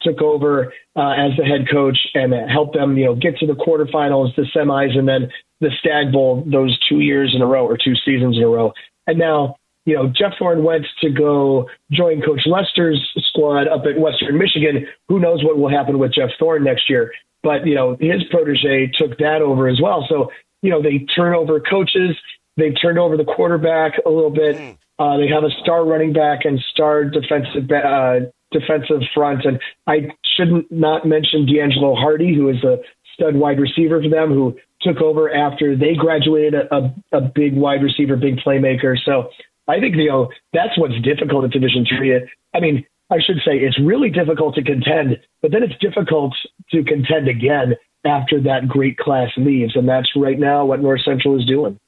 took 0.00 0.22
over 0.22 0.72
uh, 0.96 1.12
as 1.12 1.36
the 1.36 1.44
head 1.44 1.66
coach 1.70 1.98
and 2.14 2.32
helped 2.50 2.74
them, 2.74 2.96
you 2.96 3.06
know, 3.06 3.14
get 3.14 3.36
to 3.38 3.46
the 3.46 3.54
quarterfinals, 3.54 4.34
the 4.36 4.46
semis, 4.54 4.96
and 4.96 5.08
then 5.08 5.30
the 5.64 5.70
Stag 5.80 6.12
Bowl 6.12 6.44
those 6.46 6.78
two 6.88 7.00
years 7.00 7.32
in 7.34 7.42
a 7.42 7.46
row 7.46 7.66
or 7.66 7.76
two 7.76 7.94
seasons 8.04 8.36
in 8.36 8.42
a 8.42 8.48
row. 8.48 8.72
And 9.06 9.18
now, 9.18 9.56
you 9.84 9.94
know, 9.94 10.06
Jeff 10.08 10.32
Thorne 10.38 10.64
went 10.64 10.86
to 11.00 11.10
go 11.10 11.68
join 11.90 12.22
Coach 12.22 12.42
Lester's 12.46 13.00
squad 13.28 13.68
up 13.68 13.84
at 13.84 14.00
Western 14.00 14.38
Michigan. 14.38 14.86
Who 15.08 15.20
knows 15.20 15.44
what 15.44 15.58
will 15.58 15.68
happen 15.68 15.98
with 15.98 16.14
Jeff 16.14 16.30
Thorne 16.38 16.64
next 16.64 16.88
year? 16.88 17.12
But 17.42 17.66
you 17.66 17.74
know, 17.74 17.96
his 18.00 18.22
protege 18.30 18.90
took 18.98 19.18
that 19.18 19.42
over 19.42 19.68
as 19.68 19.80
well. 19.82 20.06
So 20.08 20.30
you 20.62 20.70
know, 20.70 20.82
they 20.82 21.00
turn 21.14 21.34
over 21.34 21.60
coaches. 21.60 22.16
they've 22.56 22.74
turned 22.80 22.98
over 22.98 23.16
the 23.16 23.24
quarterback 23.24 23.92
a 24.06 24.10
little 24.10 24.30
bit. 24.30 24.56
Mm. 24.56 24.78
Uh, 24.98 25.16
they 25.18 25.28
have 25.28 25.44
a 25.44 25.50
star 25.60 25.84
running 25.84 26.12
back 26.12 26.44
and 26.44 26.58
star 26.72 27.04
defensive 27.04 27.70
uh, 27.70 28.20
defensive 28.52 29.02
front, 29.12 29.44
and 29.44 29.60
I 29.86 30.08
shouldn't 30.36 30.70
not 30.70 31.04
mention 31.04 31.46
D'Angelo 31.46 31.94
Hardy, 31.94 32.34
who 32.34 32.48
is 32.48 32.62
a 32.64 32.78
stud 33.12 33.36
wide 33.36 33.60
receiver 33.60 34.02
for 34.02 34.08
them, 34.08 34.32
who 34.32 34.56
took 34.84 35.00
over 35.00 35.32
after 35.32 35.76
they 35.76 35.94
graduated 35.94 36.54
a, 36.54 36.74
a, 36.74 37.18
a 37.18 37.20
big 37.20 37.56
wide 37.56 37.82
receiver, 37.82 38.16
big 38.16 38.36
playmaker. 38.38 38.96
So 39.04 39.30
I 39.66 39.80
think 39.80 39.96
you 39.96 40.08
know 40.08 40.28
that's 40.52 40.76
what's 40.78 41.00
difficult 41.02 41.44
at 41.44 41.50
Division 41.50 41.86
Three. 41.96 42.14
I 42.54 42.60
mean, 42.60 42.84
I 43.10 43.16
should 43.24 43.38
say 43.38 43.58
it's 43.58 43.78
really 43.80 44.10
difficult 44.10 44.54
to 44.56 44.62
contend, 44.62 45.18
but 45.42 45.50
then 45.50 45.62
it's 45.62 45.78
difficult 45.80 46.34
to 46.70 46.84
contend 46.84 47.28
again 47.28 47.74
after 48.04 48.40
that 48.42 48.68
great 48.68 48.98
class 48.98 49.30
leaves, 49.36 49.76
and 49.76 49.88
that's 49.88 50.10
right 50.14 50.38
now 50.38 50.64
what 50.64 50.80
North 50.80 51.00
Central 51.04 51.38
is 51.38 51.46
doing. 51.46 51.78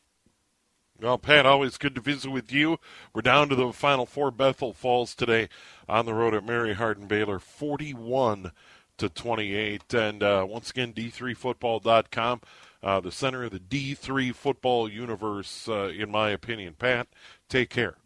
Well, 0.99 1.19
Pat, 1.19 1.45
always 1.45 1.77
good 1.77 1.95
to 1.97 2.01
visit 2.01 2.31
with 2.31 2.51
you. 2.51 2.79
We're 3.13 3.21
down 3.21 3.51
to 3.51 3.55
the 3.55 3.71
final 3.73 4.07
four. 4.07 4.31
Bethel 4.31 4.73
Falls 4.73 5.15
today 5.15 5.51
on 5.87 6.07
the 6.07 6.15
road 6.15 6.33
at 6.33 6.47
Mary 6.47 6.73
Hardin 6.73 7.07
Baylor, 7.07 7.39
41 7.39 8.51
to 8.97 9.09
28. 9.11 9.93
And 9.93 10.23
uh, 10.23 10.47
once 10.49 10.71
again, 10.71 10.95
D3Football.com, 10.95 12.41
uh, 12.87 13.01
the 13.01 13.11
center 13.11 13.43
of 13.43 13.51
the 13.51 13.59
D3 13.59 14.33
football 14.33 14.89
universe, 14.89 15.69
uh, 15.69 15.89
in 15.89 16.09
my 16.09 16.31
opinion. 16.31 16.75
Pat, 16.79 17.09
take 17.49 17.69
care. 17.69 17.97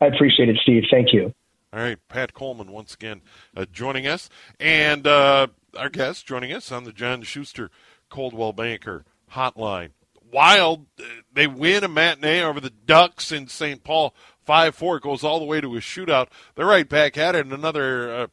I 0.00 0.06
appreciate 0.06 0.48
it, 0.48 0.56
Steve. 0.62 0.84
Thank 0.90 1.12
you. 1.12 1.34
All 1.70 1.80
right, 1.80 1.98
Pat 2.08 2.32
Coleman 2.32 2.72
once 2.72 2.94
again 2.94 3.20
uh, 3.54 3.66
joining 3.70 4.06
us, 4.06 4.30
and 4.58 5.06
uh, 5.06 5.48
our 5.76 5.90
guest 5.90 6.26
joining 6.26 6.50
us 6.50 6.72
on 6.72 6.84
the 6.84 6.92
John 6.92 7.20
Schuster 7.22 7.70
Coldwell 8.08 8.54
Banker 8.54 9.04
Hotline. 9.32 9.90
Wild, 10.32 10.86
uh, 10.98 11.04
they 11.30 11.46
win 11.46 11.84
a 11.84 11.88
matinee 11.88 12.40
over 12.40 12.58
the 12.58 12.70
Ducks 12.70 13.30
in 13.30 13.48
St. 13.48 13.84
Paul, 13.84 14.14
five 14.46 14.74
four. 14.74 14.98
Goes 14.98 15.22
all 15.22 15.40
the 15.40 15.44
way 15.44 15.60
to 15.60 15.76
a 15.76 15.80
shootout. 15.80 16.28
They're 16.54 16.64
right 16.64 16.88
back 16.88 17.18
at 17.18 17.34
it 17.34 17.44
in 17.44 17.52
another 17.52 18.10
uh, 18.14 18.26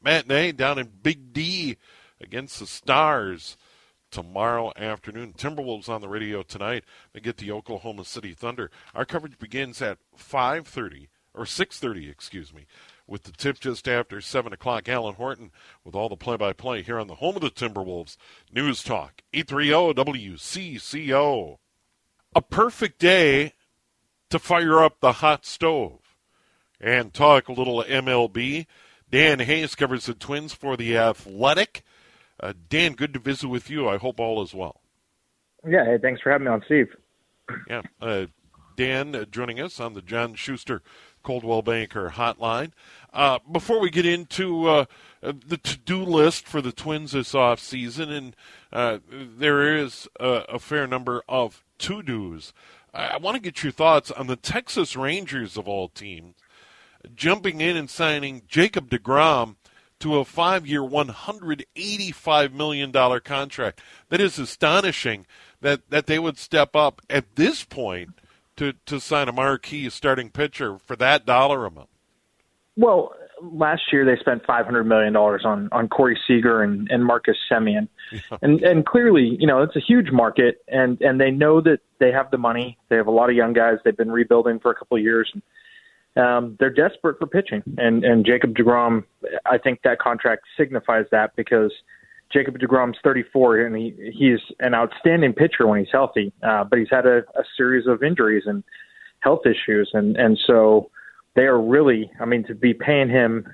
matinee 0.00 0.52
down 0.52 0.78
in 0.78 0.92
Big 1.02 1.32
D 1.32 1.76
against 2.20 2.60
the 2.60 2.66
Stars 2.68 3.56
tomorrow 4.12 4.72
afternoon. 4.76 5.32
Timberwolves 5.32 5.88
on 5.88 6.00
the 6.00 6.08
radio 6.08 6.44
tonight. 6.44 6.84
They 7.12 7.18
get 7.18 7.38
the 7.38 7.50
Oklahoma 7.50 8.04
City 8.04 8.34
Thunder. 8.34 8.70
Our 8.94 9.04
coverage 9.04 9.38
begins 9.40 9.82
at 9.82 9.98
5:30 10.16 11.08
or 11.34 11.44
6:30, 11.44 12.08
excuse 12.08 12.54
me, 12.54 12.66
with 13.06 13.24
the 13.24 13.32
tip 13.32 13.58
just 13.58 13.88
after 13.88 14.20
7 14.20 14.52
o'clock. 14.52 14.88
Alan 14.88 15.14
Horton 15.14 15.50
with 15.82 15.96
all 15.96 16.08
the 16.08 16.16
play-by-play 16.16 16.82
here 16.82 17.00
on 17.00 17.08
the 17.08 17.16
home 17.16 17.34
of 17.34 17.42
the 17.42 17.50
Timberwolves 17.50 18.16
News 18.52 18.84
Talk 18.84 19.22
830 19.32 19.94
WCCO. 19.94 21.58
A 22.34 22.42
perfect 22.42 22.98
day 22.98 23.54
to 24.30 24.38
fire 24.38 24.82
up 24.82 25.00
the 25.00 25.12
hot 25.14 25.44
stove 25.44 26.16
and 26.80 27.12
talk 27.12 27.48
a 27.48 27.52
little 27.52 27.82
MLB. 27.82 28.66
Dan 29.10 29.40
Hayes 29.40 29.74
covers 29.74 30.06
the 30.06 30.14
Twins 30.14 30.54
for 30.54 30.76
the 30.76 30.96
Athletic. 30.96 31.82
Uh, 32.40 32.52
Dan, 32.68 32.92
good 32.92 33.12
to 33.14 33.20
visit 33.20 33.48
with 33.48 33.70
you. 33.70 33.88
I 33.88 33.96
hope 33.98 34.20
all 34.20 34.42
is 34.42 34.54
well. 34.54 34.80
Yeah, 35.66 35.84
hey, 35.84 35.98
thanks 35.98 36.20
for 36.20 36.30
having 36.30 36.46
me 36.46 36.52
on, 36.52 36.62
Steve. 36.66 36.88
Yeah, 37.68 37.82
uh, 38.00 38.26
Dan 38.76 39.14
uh, 39.14 39.24
joining 39.26 39.60
us 39.60 39.78
on 39.78 39.94
the 39.94 40.02
John 40.02 40.34
Schuster 40.34 40.82
Coldwell 41.22 41.62
Banker 41.62 42.10
hotline. 42.10 42.72
Uh, 43.12 43.38
before 43.50 43.80
we 43.80 43.90
get 43.90 44.06
into 44.06 44.66
uh, 44.66 44.84
the 45.20 45.58
to-do 45.58 46.02
list 46.02 46.46
for 46.46 46.60
the 46.60 46.72
Twins 46.72 47.12
this 47.12 47.34
off 47.34 47.60
season, 47.60 48.10
and 48.10 48.36
uh, 48.72 48.98
there 49.08 49.76
is 49.76 50.08
a, 50.18 50.44
a, 50.48 50.58
fair 50.58 50.86
number 50.86 51.22
of 51.28 51.62
to-dos. 51.78 52.52
I 52.94 53.18
want 53.18 53.36
to 53.36 53.42
get 53.42 53.62
your 53.62 53.72
thoughts 53.72 54.10
on 54.10 54.26
the 54.26 54.36
Texas 54.36 54.96
Rangers 54.96 55.56
of 55.56 55.68
all 55.68 55.88
teams 55.88 56.34
jumping 57.14 57.60
in 57.60 57.76
and 57.76 57.90
signing 57.90 58.42
Jacob 58.46 58.88
DeGrom 58.90 59.56
to 60.02 60.18
a 60.18 60.24
five-year, 60.24 60.80
$185 60.80 62.52
million 62.52 62.92
contract. 63.20 63.80
That 64.08 64.20
is 64.20 64.38
astonishing 64.38 65.26
that, 65.60 65.88
that 65.90 66.06
they 66.06 66.18
would 66.18 66.38
step 66.38 66.74
up 66.74 67.00
at 67.08 67.36
this 67.36 67.62
point 67.64 68.10
to, 68.56 68.74
to 68.86 69.00
sign 69.00 69.28
a 69.28 69.32
marquee 69.32 69.88
starting 69.90 70.30
pitcher 70.30 70.78
for 70.78 70.96
that 70.96 71.24
dollar 71.24 71.66
amount. 71.66 71.88
Well, 72.76 73.14
last 73.40 73.82
year 73.92 74.04
they 74.04 74.18
spent 74.20 74.44
five 74.46 74.64
hundred 74.64 74.84
million 74.84 75.12
dollars 75.12 75.42
on 75.44 75.68
on 75.72 75.88
Corey 75.88 76.18
Seager 76.26 76.62
and, 76.62 76.90
and 76.90 77.04
Marcus 77.04 77.36
yeah. 77.50 77.80
and 78.40 78.62
and 78.62 78.86
clearly, 78.86 79.36
you 79.38 79.46
know, 79.46 79.62
it's 79.62 79.76
a 79.76 79.80
huge 79.80 80.10
market, 80.10 80.62
and 80.68 80.98
and 81.02 81.20
they 81.20 81.30
know 81.30 81.60
that 81.60 81.80
they 81.98 82.10
have 82.12 82.30
the 82.30 82.38
money. 82.38 82.78
They 82.88 82.96
have 82.96 83.08
a 83.08 83.10
lot 83.10 83.28
of 83.28 83.36
young 83.36 83.52
guys. 83.52 83.76
They've 83.84 83.96
been 83.96 84.10
rebuilding 84.10 84.58
for 84.58 84.70
a 84.70 84.74
couple 84.74 84.96
of 84.96 85.02
years. 85.02 85.30
And, 85.34 85.42
um, 86.16 86.56
they're 86.58 86.70
desperate 86.70 87.18
for 87.18 87.26
pitching, 87.26 87.62
and 87.78 88.04
and 88.04 88.24
Jacob 88.26 88.54
Degrom, 88.54 89.04
I 89.46 89.58
think 89.58 89.80
that 89.84 89.98
contract 89.98 90.42
signifies 90.56 91.06
that 91.10 91.34
because 91.36 91.72
Jacob 92.32 92.58
Degrom's 92.58 92.98
34 93.02 93.60
and 93.60 93.76
he 93.76 93.94
he's 94.12 94.40
an 94.60 94.74
outstanding 94.74 95.32
pitcher 95.32 95.66
when 95.66 95.78
he's 95.78 95.92
healthy, 95.92 96.32
uh, 96.42 96.64
but 96.64 96.78
he's 96.78 96.90
had 96.90 97.06
a, 97.06 97.18
a 97.18 97.44
series 97.56 97.86
of 97.86 98.02
injuries 98.02 98.44
and 98.46 98.62
health 99.20 99.42
issues, 99.46 99.90
and 99.94 100.16
and 100.16 100.38
so 100.46 100.90
they 101.34 101.42
are 101.42 101.60
really, 101.60 102.10
I 102.20 102.26
mean, 102.26 102.44
to 102.44 102.54
be 102.54 102.74
paying 102.74 103.08
him 103.08 103.46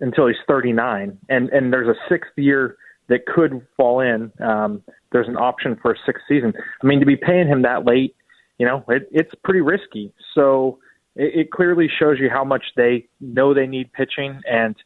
until 0.00 0.26
he's 0.26 0.36
39, 0.46 1.18
and 1.28 1.48
and 1.50 1.72
there's 1.72 1.88
a 1.88 1.98
sixth 2.08 2.32
year 2.36 2.76
that 3.08 3.26
could 3.26 3.66
fall 3.76 4.00
in. 4.00 4.32
Um, 4.40 4.82
there's 5.12 5.28
an 5.28 5.36
option 5.36 5.76
for 5.80 5.92
a 5.92 5.96
sixth 6.04 6.24
season. 6.28 6.52
I 6.82 6.86
mean, 6.86 7.00
to 7.00 7.06
be 7.06 7.16
paying 7.16 7.46
him 7.46 7.62
that 7.62 7.84
late, 7.84 8.16
you 8.58 8.66
know, 8.66 8.84
it, 8.88 9.08
it's 9.12 9.32
pretty 9.44 9.60
risky. 9.60 10.12
So 10.34 10.78
it, 11.16 11.40
it 11.40 11.50
clearly 11.50 11.88
shows 11.98 12.18
you 12.20 12.30
how 12.30 12.44
much 12.44 12.62
they 12.76 13.08
know 13.20 13.54
they 13.54 13.66
need 13.66 13.92
pitching, 13.92 14.40
and 14.48 14.76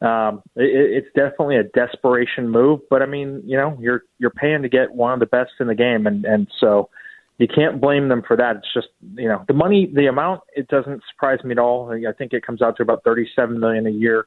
um, 0.00 0.42
it, 0.56 1.04
it's 1.04 1.08
definitely 1.14 1.56
a 1.56 1.64
desperation 1.64 2.48
move. 2.48 2.80
But 2.90 3.02
I 3.02 3.06
mean, 3.06 3.42
you 3.44 3.56
know, 3.56 3.76
you're 3.80 4.02
you're 4.18 4.30
paying 4.30 4.62
to 4.62 4.68
get 4.68 4.92
one 4.92 5.12
of 5.12 5.20
the 5.20 5.26
best 5.26 5.52
in 5.60 5.68
the 5.68 5.74
game, 5.74 6.06
and 6.06 6.24
and 6.24 6.48
so 6.60 6.88
you 7.38 7.46
can't 7.46 7.80
blame 7.80 8.08
them 8.08 8.22
for 8.26 8.36
that. 8.36 8.56
It's 8.56 8.74
just 8.74 8.88
you 9.14 9.28
know 9.28 9.44
the 9.46 9.54
money, 9.54 9.90
the 9.92 10.06
amount. 10.06 10.42
It 10.54 10.68
doesn't 10.68 11.02
surprise 11.12 11.42
me 11.44 11.52
at 11.52 11.58
all. 11.58 11.92
I 11.92 12.12
think 12.12 12.32
it 12.32 12.44
comes 12.44 12.62
out 12.62 12.76
to 12.78 12.82
about 12.82 13.04
thirty-seven 13.04 13.60
million 13.60 13.86
a 13.86 13.90
year, 13.90 14.26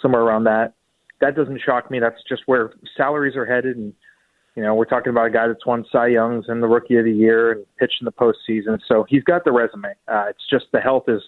somewhere 0.00 0.22
around 0.22 0.44
that. 0.44 0.74
That 1.20 1.36
doesn't 1.36 1.60
shock 1.64 1.90
me. 1.90 1.98
That's 2.00 2.22
just 2.28 2.42
where 2.46 2.72
salaries 2.96 3.36
are 3.36 3.46
headed, 3.46 3.76
and 3.76 3.92
you 4.56 4.62
know, 4.62 4.74
we're 4.74 4.84
talking 4.84 5.10
about 5.10 5.26
a 5.26 5.30
guy 5.30 5.46
that's 5.46 5.64
won 5.64 5.84
Cy 5.90 6.08
Youngs 6.08 6.46
and 6.48 6.62
the 6.62 6.66
Rookie 6.66 6.96
of 6.96 7.04
the 7.04 7.12
Year 7.12 7.52
and 7.52 7.64
pitched 7.78 7.96
in 8.00 8.04
the 8.04 8.12
postseason. 8.12 8.80
So 8.86 9.06
he's 9.08 9.22
got 9.22 9.44
the 9.44 9.52
resume. 9.52 9.94
Uh, 10.08 10.26
it's 10.28 10.44
just 10.50 10.66
the 10.72 10.80
health 10.80 11.04
is 11.08 11.22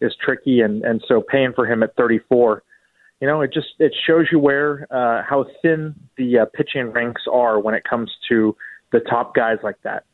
is 0.00 0.14
tricky, 0.22 0.60
and 0.60 0.84
and 0.84 1.02
so 1.08 1.22
paying 1.22 1.52
for 1.54 1.66
him 1.66 1.82
at 1.82 1.96
34, 1.96 2.62
you 3.20 3.26
know, 3.26 3.40
it 3.40 3.52
just 3.52 3.68
it 3.78 3.94
shows 4.06 4.26
you 4.30 4.38
where 4.38 4.86
uh, 4.90 5.22
how 5.28 5.46
thin 5.62 5.94
the 6.16 6.40
uh, 6.40 6.44
pitching 6.54 6.92
ranks 6.92 7.22
are 7.32 7.58
when 7.58 7.74
it 7.74 7.84
comes 7.84 8.12
to 8.28 8.54
the 8.92 9.00
top 9.00 9.34
guys 9.34 9.58
like 9.62 9.80
that. 9.82 10.04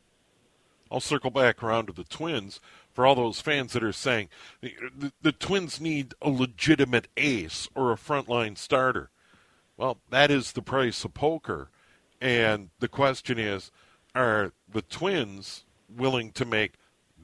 I'll 0.89 0.99
circle 0.99 1.31
back 1.31 1.63
around 1.63 1.87
to 1.87 1.93
the 1.93 2.03
Twins 2.03 2.59
for 2.91 3.05
all 3.05 3.15
those 3.15 3.41
fans 3.41 3.73
that 3.73 3.83
are 3.83 3.91
saying 3.91 4.29
the, 4.61 4.75
the, 4.95 5.11
the 5.21 5.31
Twins 5.31 5.81
need 5.81 6.13
a 6.21 6.29
legitimate 6.29 7.07
ace 7.17 7.67
or 7.75 7.91
a 7.91 7.97
frontline 7.97 8.57
starter. 8.57 9.09
Well, 9.75 9.97
that 10.11 10.29
is 10.29 10.51
the 10.51 10.61
price 10.61 11.03
of 11.03 11.15
poker. 11.15 11.69
And 12.23 12.69
the 12.79 12.87
question 12.87 13.37
is, 13.37 13.69
are 14.15 14.53
the 14.71 14.81
Twins 14.81 15.65
willing 15.93 16.31
to 16.31 16.45
make 16.45 16.75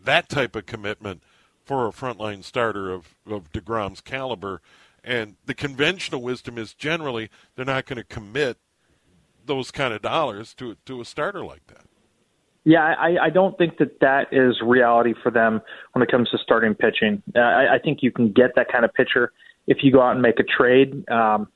that 0.04 0.28
type 0.28 0.58
of 0.58 0.66
commitment 0.66 1.24
for 1.64 1.88
a 1.88 1.92
frontline 1.92 2.44
starter 2.44 2.92
of, 2.92 3.16
of 3.26 3.50
DeGrom's 3.54 4.02
caliber? 4.02 4.62
And 5.02 5.38
the 5.46 5.54
conventional 5.54 6.22
wisdom 6.22 6.58
is 6.58 6.74
generally 6.74 7.30
they're 7.56 7.64
not 7.64 7.86
going 7.86 7.96
to 7.96 8.04
commit 8.04 8.58
those 9.46 9.72
kind 9.72 9.94
of 9.94 10.02
dollars 10.02 10.54
to 10.56 10.76
to 10.86 11.00
a 11.00 11.06
starter 11.06 11.46
like 11.46 11.66
that. 11.68 11.86
Yeah, 12.66 12.84
I, 12.84 13.28
I 13.28 13.30
don't 13.30 13.58
think 13.58 13.78
that 13.78 14.02
that 14.02 14.28
is 14.34 14.60
reality 14.62 15.14
for 15.24 15.32
them 15.32 15.62
when 15.94 16.04
it 16.04 16.12
comes 16.12 16.30
to 16.32 16.38
starting 16.38 16.76
pitching. 16.76 17.24
I, 17.38 17.76
I 17.76 17.80
think 17.82 18.00
you 18.02 18.12
can 18.12 18.34
get 18.34 18.52
that 18.58 18.70
kind 18.70 18.84
of 18.84 18.94
pitcher 18.94 19.32
if 19.66 19.78
you 19.82 19.94
go 19.94 20.02
out 20.02 20.12
and 20.12 20.22
make 20.22 20.42
a 20.42 20.44
trade. 20.44 21.10
Um, 21.10 21.48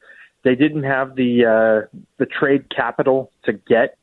they 0.43 0.55
didn't 0.55 0.83
have 0.83 1.15
the 1.15 1.45
uh, 1.45 1.97
the 2.17 2.25
trade 2.25 2.65
capital 2.75 3.31
to 3.45 3.53
get 3.53 3.97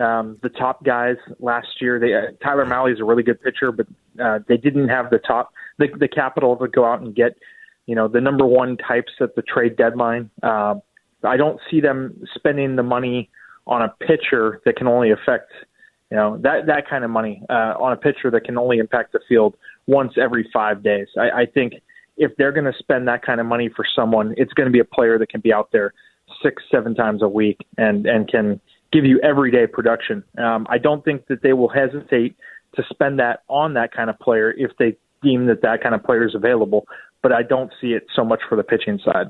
um, 0.00 0.38
the 0.42 0.48
top 0.48 0.84
guys 0.84 1.16
last 1.38 1.80
year. 1.80 2.00
They, 2.00 2.14
uh, 2.14 2.32
Tyler 2.42 2.66
Mahle 2.66 2.92
is 2.92 3.00
a 3.00 3.04
really 3.04 3.22
good 3.22 3.40
pitcher, 3.40 3.70
but 3.72 3.86
uh, 4.22 4.40
they 4.48 4.56
didn't 4.56 4.88
have 4.88 5.10
the 5.10 5.18
top 5.18 5.52
the, 5.78 5.88
the 5.98 6.08
capital 6.08 6.56
to 6.56 6.68
go 6.68 6.84
out 6.84 7.00
and 7.00 7.14
get 7.14 7.36
you 7.86 7.94
know 7.94 8.08
the 8.08 8.20
number 8.20 8.44
one 8.44 8.76
types 8.76 9.12
at 9.20 9.34
the 9.36 9.42
trade 9.42 9.76
deadline. 9.76 10.30
Uh, 10.42 10.74
I 11.22 11.36
don't 11.36 11.60
see 11.70 11.80
them 11.80 12.22
spending 12.34 12.76
the 12.76 12.82
money 12.82 13.30
on 13.66 13.82
a 13.82 13.88
pitcher 14.06 14.60
that 14.64 14.76
can 14.76 14.88
only 14.88 15.10
affect 15.10 15.50
you 16.10 16.16
know 16.16 16.38
that 16.38 16.66
that 16.66 16.88
kind 16.88 17.04
of 17.04 17.10
money 17.10 17.42
uh, 17.48 17.74
on 17.78 17.92
a 17.92 17.96
pitcher 17.96 18.30
that 18.32 18.44
can 18.44 18.58
only 18.58 18.78
impact 18.78 19.12
the 19.12 19.20
field 19.28 19.56
once 19.86 20.14
every 20.20 20.48
five 20.52 20.82
days. 20.82 21.06
I, 21.16 21.42
I 21.42 21.46
think 21.46 21.74
if 22.16 22.32
they're 22.36 22.52
going 22.52 22.70
to 22.70 22.78
spend 22.78 23.08
that 23.08 23.22
kind 23.22 23.40
of 23.40 23.46
money 23.46 23.68
for 23.74 23.84
someone, 23.96 24.34
it's 24.36 24.52
going 24.52 24.66
to 24.66 24.72
be 24.72 24.80
a 24.80 24.84
player 24.84 25.18
that 25.18 25.28
can 25.28 25.40
be 25.40 25.52
out 25.52 25.70
there 25.72 25.92
six, 26.42 26.62
seven 26.70 26.94
times 26.94 27.22
a 27.22 27.28
week 27.28 27.66
and 27.76 28.06
and 28.06 28.28
can 28.28 28.60
give 28.92 29.04
you 29.04 29.20
everyday 29.22 29.66
production. 29.66 30.22
Um, 30.38 30.66
I 30.70 30.78
don't 30.78 31.04
think 31.04 31.26
that 31.26 31.42
they 31.42 31.52
will 31.52 31.68
hesitate 31.68 32.36
to 32.76 32.84
spend 32.90 33.18
that 33.18 33.42
on 33.48 33.74
that 33.74 33.92
kind 33.92 34.10
of 34.10 34.18
player 34.18 34.52
if 34.56 34.70
they 34.78 34.96
deem 35.22 35.46
that 35.46 35.62
that 35.62 35.82
kind 35.82 35.94
of 35.94 36.02
player 36.04 36.26
is 36.26 36.34
available. 36.34 36.86
But 37.22 37.32
I 37.32 37.42
don't 37.42 37.72
see 37.80 37.88
it 37.88 38.06
so 38.14 38.24
much 38.24 38.40
for 38.48 38.56
the 38.56 38.62
pitching 38.62 39.00
side. 39.04 39.26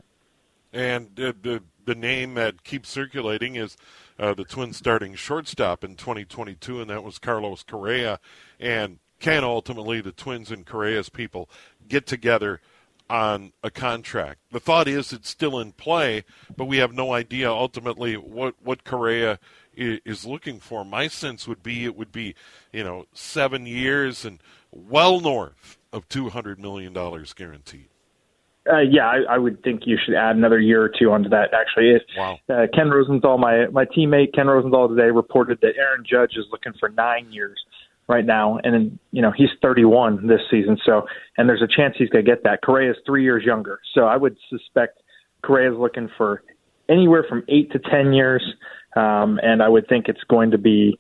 And 0.73 1.11
the 1.15 1.63
the 1.85 1.95
name 1.95 2.35
that 2.35 2.65
keeps 2.65 2.89
circulating 2.89 3.57
is 3.57 3.77
uh, 4.19 4.35
the 4.35 4.45
Twins 4.45 4.77
starting 4.77 5.15
shortstop 5.15 5.85
in 5.85 5.97
2022, 5.97 6.81
and 6.81 6.91
that 6.91 7.05
was 7.05 7.19
Carlos 7.19 7.63
Correa. 7.63 8.21
And 8.59 8.99
can 9.21 9.45
ultimately 9.45 10.01
the 10.01 10.13
Twins 10.13 10.51
and 10.51 10.67
Correa's 10.67 11.09
people 11.09 11.49
get 11.89 12.07
together 12.07 12.61
on 13.09 13.53
a 13.63 13.71
contract? 13.71 14.41
The 14.51 14.61
thought 14.61 14.89
is 14.89 15.13
it's 15.13 15.29
still 15.29 15.59
in 15.59 15.73
play, 15.73 16.25
but 16.57 16.67
we 16.67 16.79
have 16.79 16.93
no 16.93 17.13
idea 17.13 17.51
ultimately 17.51 18.17
what 18.17 18.55
what 18.63 18.85
Correa 18.85 19.39
is 19.77 20.25
looking 20.25 20.61
for. 20.61 20.85
My 20.85 21.09
sense 21.09 21.49
would 21.49 21.63
be 21.63 21.85
it 21.85 21.97
would 21.97 22.13
be, 22.13 22.35
you 22.73 22.85
know, 22.85 23.07
seven 23.13 23.67
years 23.67 24.25
and 24.25 24.41
well 24.71 25.21
north 25.21 25.79
of 25.93 26.09
two 26.09 26.31
hundred 26.31 26.59
million 26.59 26.93
dollars 26.93 27.33
guaranteed. 27.33 27.89
Uh, 28.67 28.79
yeah, 28.79 29.07
I, 29.07 29.35
I 29.35 29.39
would 29.39 29.63
think 29.63 29.83
you 29.85 29.99
should 30.03 30.15
add 30.15 30.37
another 30.37 30.59
year 30.59 30.83
or 30.83 30.89
two 30.89 31.13
onto 31.13 31.29
that. 31.29 31.53
Actually, 31.53 31.91
it, 31.91 32.03
wow. 32.17 32.39
Uh, 32.49 32.67
Ken 32.73 32.89
Rosenthal, 32.89 33.37
my 33.37 33.67
my 33.67 33.85
teammate 33.85 34.35
Ken 34.35 34.47
Rosenthal 34.47 34.89
today 34.89 35.11
reported 35.11 35.59
that 35.61 35.77
Aaron 35.77 36.05
Judge 36.09 36.33
is 36.37 36.47
looking 36.51 36.73
for 36.81 36.89
nine 36.89 37.31
years 37.31 37.63
right 38.09 38.25
now, 38.25 38.59
and 38.63 38.75
then, 38.75 38.99
you 39.13 39.23
know 39.23 39.33
he's 39.37 39.49
31 39.63 40.27
this 40.27 40.41
season, 40.51 40.79
so 40.85 41.07
and 41.39 41.49
there's 41.49 41.63
a 41.63 41.69
chance 41.69 41.95
he's 41.99 42.09
going 42.09 42.25
to 42.25 42.31
get 42.31 42.45
that. 42.45 42.63
Correa 42.63 42.91
is 42.91 42.97
three 43.07 43.23
years 43.23 43.45
younger, 43.45 43.81
so 43.95 44.03
I 44.03 44.17
would 44.17 44.37
suspect 44.51 45.01
Correa 45.43 45.73
is 45.73 45.79
looking 45.79 46.09
for 46.17 46.43
anywhere 46.89 47.25
from 47.29 47.45
eight 47.49 47.73
to 47.73 47.79
ten 47.79 48.13
years, 48.13 48.43
um, 48.97 49.39
and 49.43 49.63
I 49.63 49.69
would 49.69 49.89
think 49.89 50.09
it's 50.09 50.25
going 50.29 50.51
to 50.51 50.59
be 50.59 50.99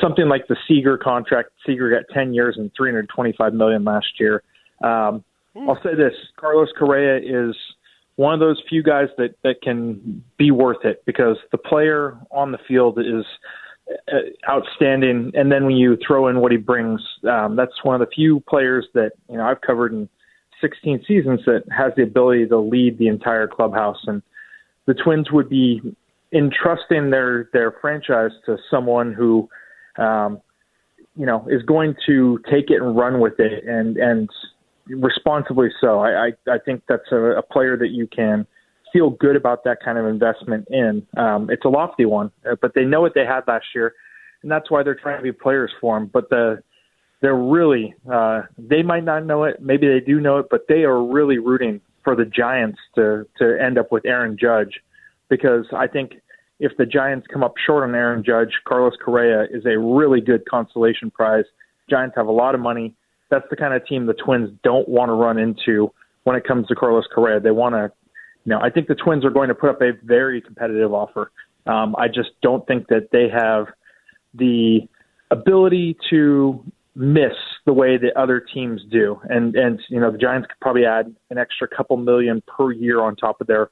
something 0.00 0.28
like 0.28 0.46
the 0.48 0.56
Seager 0.68 0.96
contract. 0.96 1.50
Seager 1.66 1.90
got 1.90 2.04
10 2.14 2.32
years 2.32 2.56
and 2.56 2.70
325 2.76 3.54
million 3.54 3.84
last 3.84 4.06
year. 4.18 4.42
Um, 4.82 5.24
I'll 5.56 5.80
say 5.82 5.94
this: 5.96 6.14
Carlos 6.36 6.68
Correa 6.78 7.18
is 7.18 7.56
one 8.16 8.34
of 8.34 8.40
those 8.40 8.62
few 8.68 8.82
guys 8.82 9.08
that 9.18 9.34
that 9.42 9.62
can 9.62 10.22
be 10.36 10.50
worth 10.50 10.84
it 10.84 11.02
because 11.06 11.36
the 11.52 11.58
player 11.58 12.18
on 12.30 12.52
the 12.52 12.58
field 12.68 12.98
is 12.98 13.24
outstanding, 14.48 15.32
and 15.34 15.50
then 15.50 15.64
when 15.64 15.76
you 15.76 15.96
throw 16.06 16.28
in 16.28 16.40
what 16.40 16.52
he 16.52 16.58
brings, 16.58 17.00
um, 17.28 17.56
that's 17.56 17.72
one 17.82 18.00
of 18.00 18.06
the 18.06 18.12
few 18.14 18.40
players 18.48 18.86
that 18.94 19.12
you 19.28 19.36
know 19.36 19.44
I've 19.44 19.60
covered 19.60 19.92
in 19.92 20.08
16 20.60 21.04
seasons 21.06 21.40
that 21.46 21.64
has 21.76 21.92
the 21.96 22.02
ability 22.02 22.46
to 22.48 22.58
lead 22.58 22.98
the 22.98 23.08
entire 23.08 23.48
clubhouse. 23.48 23.98
And 24.06 24.22
the 24.86 24.94
Twins 24.94 25.30
would 25.30 25.48
be 25.48 25.80
entrusting 26.32 27.10
their 27.10 27.48
their 27.52 27.72
franchise 27.80 28.32
to 28.46 28.56
someone 28.70 29.12
who, 29.12 29.48
um, 29.98 30.40
you 31.16 31.26
know, 31.26 31.46
is 31.50 31.62
going 31.62 31.94
to 32.06 32.38
take 32.50 32.70
it 32.70 32.80
and 32.80 32.96
run 32.96 33.20
with 33.20 33.38
it 33.38 33.64
and 33.64 33.96
and 33.96 34.28
responsibly 34.86 35.68
so. 35.80 36.00
I, 36.00 36.26
I, 36.26 36.32
I 36.48 36.58
think 36.64 36.82
that's 36.88 37.10
a, 37.12 37.38
a 37.38 37.42
player 37.42 37.76
that 37.76 37.90
you 37.90 38.06
can 38.06 38.46
feel 38.92 39.10
good 39.10 39.36
about 39.36 39.64
that 39.64 39.78
kind 39.84 39.98
of 39.98 40.06
investment 40.06 40.68
in. 40.70 41.06
Um, 41.16 41.50
it's 41.50 41.64
a 41.64 41.68
lofty 41.68 42.04
one, 42.04 42.30
uh, 42.50 42.56
but 42.60 42.74
they 42.74 42.84
know 42.84 43.00
what 43.00 43.14
they 43.14 43.24
had 43.24 43.42
last 43.46 43.66
year, 43.74 43.94
and 44.42 44.50
that's 44.50 44.70
why 44.70 44.82
they're 44.82 44.94
trying 44.94 45.18
to 45.18 45.22
be 45.22 45.32
players 45.32 45.70
for 45.80 45.96
him. 45.96 46.06
But 46.06 46.30
the 46.30 46.62
they're 47.20 47.36
really 47.36 47.94
uh, 48.10 48.42
they 48.58 48.82
might 48.82 49.04
not 49.04 49.26
know 49.26 49.44
it, 49.44 49.60
maybe 49.60 49.86
they 49.88 50.00
do 50.00 50.20
know 50.20 50.38
it, 50.38 50.46
but 50.50 50.66
they 50.68 50.84
are 50.84 51.02
really 51.02 51.38
rooting 51.38 51.80
for 52.02 52.16
the 52.16 52.24
Giants 52.24 52.78
to 52.94 53.26
to 53.38 53.58
end 53.60 53.78
up 53.78 53.92
with 53.92 54.04
Aaron 54.06 54.36
Judge 54.40 54.80
because 55.28 55.66
I 55.72 55.86
think 55.86 56.12
if 56.58 56.76
the 56.76 56.86
Giants 56.86 57.26
come 57.32 57.42
up 57.42 57.54
short 57.64 57.84
on 57.84 57.94
Aaron 57.94 58.22
Judge, 58.24 58.52
Carlos 58.66 58.94
Correa 59.02 59.46
is 59.50 59.64
a 59.66 59.78
really 59.78 60.20
good 60.20 60.44
consolation 60.48 61.10
prize. 61.10 61.44
Giants 61.88 62.14
have 62.16 62.26
a 62.26 62.32
lot 62.32 62.54
of 62.54 62.60
money 62.60 62.94
that's 63.30 63.46
the 63.48 63.56
kind 63.56 63.72
of 63.72 63.86
team 63.86 64.06
the 64.06 64.14
Twins 64.14 64.50
don't 64.62 64.88
want 64.88 65.08
to 65.08 65.14
run 65.14 65.38
into 65.38 65.92
when 66.24 66.36
it 66.36 66.44
comes 66.44 66.66
to 66.66 66.74
Carlos 66.74 67.04
Correa. 67.14 67.40
They 67.40 67.52
want 67.52 67.74
to, 67.74 67.90
you 68.44 68.50
know, 68.50 68.60
I 68.60 68.70
think 68.70 68.88
the 68.88 68.94
Twins 68.94 69.24
are 69.24 69.30
going 69.30 69.48
to 69.48 69.54
put 69.54 69.70
up 69.70 69.82
a 69.82 69.92
very 70.02 70.40
competitive 70.40 70.92
offer. 70.92 71.30
Um, 71.66 71.94
I 71.98 72.08
just 72.08 72.30
don't 72.42 72.66
think 72.66 72.88
that 72.88 73.08
they 73.12 73.28
have 73.28 73.66
the 74.34 74.80
ability 75.30 75.96
to 76.10 76.64
miss 76.94 77.32
the 77.66 77.72
way 77.72 77.96
that 77.96 78.16
other 78.16 78.40
teams 78.40 78.82
do. 78.90 79.20
And 79.28 79.54
and 79.54 79.80
you 79.88 80.00
know 80.00 80.10
the 80.10 80.18
Giants 80.18 80.48
could 80.48 80.60
probably 80.60 80.84
add 80.84 81.14
an 81.30 81.38
extra 81.38 81.68
couple 81.68 81.96
million 81.96 82.42
per 82.46 82.72
year 82.72 83.00
on 83.02 83.16
top 83.16 83.40
of 83.40 83.46
their 83.46 83.70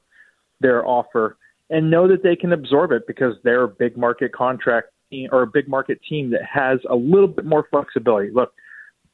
their 0.61 0.85
offer 0.85 1.37
and 1.69 1.89
know 1.91 2.07
that 2.07 2.23
they 2.23 2.35
can 2.35 2.51
absorb 2.51 2.91
it 2.91 3.05
because 3.07 3.35
they're 3.43 3.63
a 3.63 3.67
big 3.67 3.97
market 3.97 4.33
contract 4.33 4.87
or 5.31 5.43
a 5.43 5.47
big 5.47 5.67
market 5.67 5.99
team 6.07 6.29
that 6.31 6.41
has 6.43 6.79
a 6.89 6.95
little 6.95 7.27
bit 7.27 7.45
more 7.45 7.67
flexibility. 7.69 8.29
Look, 8.31 8.53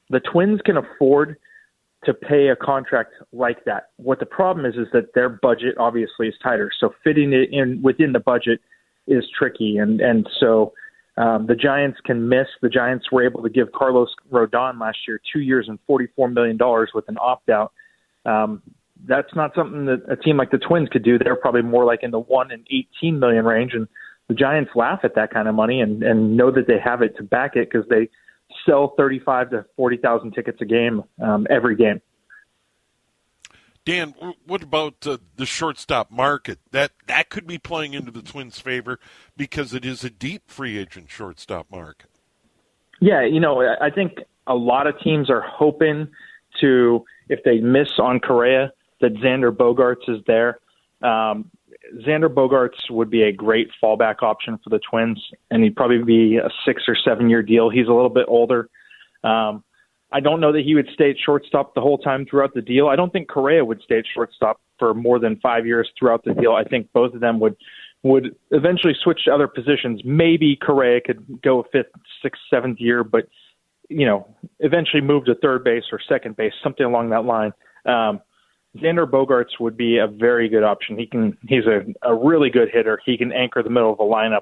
the 0.10 0.20
Twins 0.20 0.62
can 0.66 0.78
afford 0.78 1.38
to 2.04 2.14
pay 2.14 2.50
a 2.50 2.56
contract 2.56 3.14
like 3.32 3.66
that. 3.66 3.90
What 3.98 4.20
the 4.20 4.26
problem 4.26 4.66
is 4.66 4.76
is 4.76 4.88
that 4.94 5.14
their 5.16 5.30
budget 5.30 5.76
obviously 5.80 6.28
is 6.28 6.36
tighter, 6.44 6.70
so 6.80 6.94
fitting 7.04 7.34
it 7.34 7.50
in 7.52 7.82
within 7.82 8.12
the 8.12 8.20
budget 8.20 8.60
is 9.08 9.24
tricky, 9.38 9.78
and 9.78 10.02
and 10.02 10.28
so 10.40 10.74
um, 11.18 11.48
the 11.48 11.56
Giants 11.56 12.00
can 12.06 12.28
miss. 12.28 12.48
The 12.62 12.70
Giants 12.70 13.12
were 13.12 13.26
able 13.26 13.42
to 13.44 13.50
give 13.50 13.72
Carlos 13.72 14.10
Rodon 14.32 14.80
last 14.80 15.00
year 15.08 15.20
two 15.32 15.40
years 15.40 15.68
and 15.68 15.80
forty-four 15.88 16.30
million 16.30 16.58
dollars 16.58 16.92
with 16.94 17.08
an 17.08 17.18
opt-out. 17.20 17.72
Um, 18.26 18.62
that's 19.08 19.34
not 19.36 19.54
something 19.56 19.86
that 19.86 20.02
a 20.10 20.16
team 20.16 20.38
like 20.38 20.52
the 20.52 20.58
Twins 20.58 20.90
could 20.92 21.04
do. 21.04 21.18
They're 21.18 21.36
probably 21.36 21.62
more 21.62 21.86
like 21.86 22.04
in 22.04 22.12
the 22.12 22.20
one 22.20 22.52
and 22.52 22.68
eighteen 22.72 23.20
million 23.20 23.46
range, 23.46 23.74
and 23.74 23.88
the 24.28 24.34
Giants 24.34 24.72
laugh 24.76 25.00
at 25.04 25.16
that 25.16 25.32
kind 25.32 25.48
of 25.48 25.56
money 25.56 25.82
and 25.82 26.04
and 26.04 26.36
know 26.38 26.52
that 26.52 26.68
they 26.68 26.80
have 26.84 27.02
it 27.02 27.16
to 27.18 27.24
back 27.24 27.56
it 27.56 27.70
because 27.72 27.88
they 27.90 28.10
sell 28.66 28.94
35 28.98 29.52
to 29.52 29.66
40,000 29.76 30.32
tickets 30.32 30.60
a 30.62 30.66
game 30.66 31.04
um, 31.22 31.48
every 31.50 31.76
game. 31.76 32.02
Dan, 33.86 34.16
what 34.48 34.64
about 34.64 35.06
uh, 35.06 35.18
the 35.36 35.46
shortstop 35.46 36.10
market? 36.10 36.58
That 36.72 36.92
that 37.06 37.30
could 37.30 37.46
be 37.46 37.60
playing 37.60 37.94
into 37.94 38.10
the 38.10 38.24
Twins' 38.24 38.60
favor 38.60 39.00
because 39.38 39.76
it 39.76 39.86
is 39.86 40.04
a 40.04 40.10
deep 40.10 40.50
free 40.50 40.80
agent 40.80 41.12
shortstop 41.12 41.70
market. 41.70 42.10
Yeah, 43.00 43.24
you 43.24 43.40
know, 43.40 43.62
I 43.62 43.92
think 43.92 44.20
a 44.48 44.56
lot 44.56 44.88
of 44.88 45.00
teams 45.04 45.30
are 45.30 45.42
hoping 45.42 46.08
to, 46.62 47.06
if 47.30 47.44
they 47.44 47.60
miss 47.60 47.90
on 48.00 48.20
Correa, 48.20 48.72
that 49.02 49.14
Xander 49.16 49.52
Bogaerts 49.52 50.10
is 50.10 50.24
there. 50.26 50.60
Um, 51.02 51.52
Xander 52.06 52.30
Bogaerts 52.30 52.90
would 52.90 53.10
be 53.10 53.24
a 53.24 53.32
great 53.32 53.70
fallback 53.82 54.24
option 54.24 54.60
for 54.64 54.70
the 54.70 54.80
Twins, 54.90 55.24
and 55.52 55.64
he'd 55.64 55.76
probably 55.76 56.04
be 56.04 56.38
a 56.38 56.50
six 56.66 56.84
or 56.88 56.96
seven 56.96 57.30
year 57.30 57.42
deal. 57.42 57.70
He's 57.70 57.88
a 57.88 57.94
little 57.94 58.10
bit 58.10 58.26
older. 58.28 58.70
Um, 59.24 59.64
I 60.12 60.20
don't 60.20 60.40
know 60.40 60.52
that 60.54 60.64
he 60.64 60.76
would 60.76 60.88
stay 60.94 61.10
at 61.10 61.18
shortstop 61.24 61.74
the 61.74 61.82
whole 61.82 61.98
time 61.98 62.26
throughout 62.26 62.54
the 62.54 62.62
deal. 62.62 62.88
I 62.88 62.96
don't 62.96 63.12
think 63.12 63.28
Correa 63.28 63.66
would 63.66 63.82
stay 63.84 64.00
at 64.00 64.06
shortstop 64.14 64.62
for 64.80 64.94
more 64.94 65.20
than 65.20 65.38
five 65.38 65.66
years 65.66 65.90
throughout 65.98 66.24
the 66.24 66.34
deal. 66.34 66.54
I 66.54 66.64
think 66.64 66.90
both 66.94 67.14
of 67.14 67.22
them 67.22 67.40
would 67.40 67.56
would 68.04 68.36
eventually 68.52 68.94
switch 69.04 69.26
to 69.26 69.34
other 69.34 69.48
positions. 69.48 70.02
Maybe 70.06 70.56
Correa 70.56 71.02
could 71.02 71.42
go 71.42 71.62
a 71.62 71.64
fifth, 71.72 71.92
sixth, 72.22 72.42
seventh 72.52 72.80
year, 72.80 73.04
but 73.04 73.28
you 73.90 74.06
know, 74.06 74.28
eventually 74.60 75.02
move 75.02 75.26
to 75.26 75.36
third 75.36 75.64
base 75.64 75.84
or 75.92 76.00
second 76.08 76.36
base, 76.36 76.54
something 76.64 76.86
along 76.86 77.10
that 77.10 77.26
line. 77.26 77.52
Um, 77.86 78.22
Xander 78.78 79.10
Bogaerts 79.10 79.60
would 79.60 79.78
be 79.78 79.98
a 79.98 80.08
very 80.08 80.50
good 80.50 80.64
option. 80.64 80.98
He 80.98 81.06
can 81.06 81.38
he's 81.48 81.66
a, 81.66 81.82
a 82.08 82.14
really 82.14 82.50
good 82.50 82.70
hitter. 82.74 83.00
He 83.06 83.18
can 83.18 83.32
anchor 83.32 83.64
the 83.64 83.70
middle 83.70 83.92
of 83.92 83.98
the 83.98 84.04
lineup. 84.04 84.42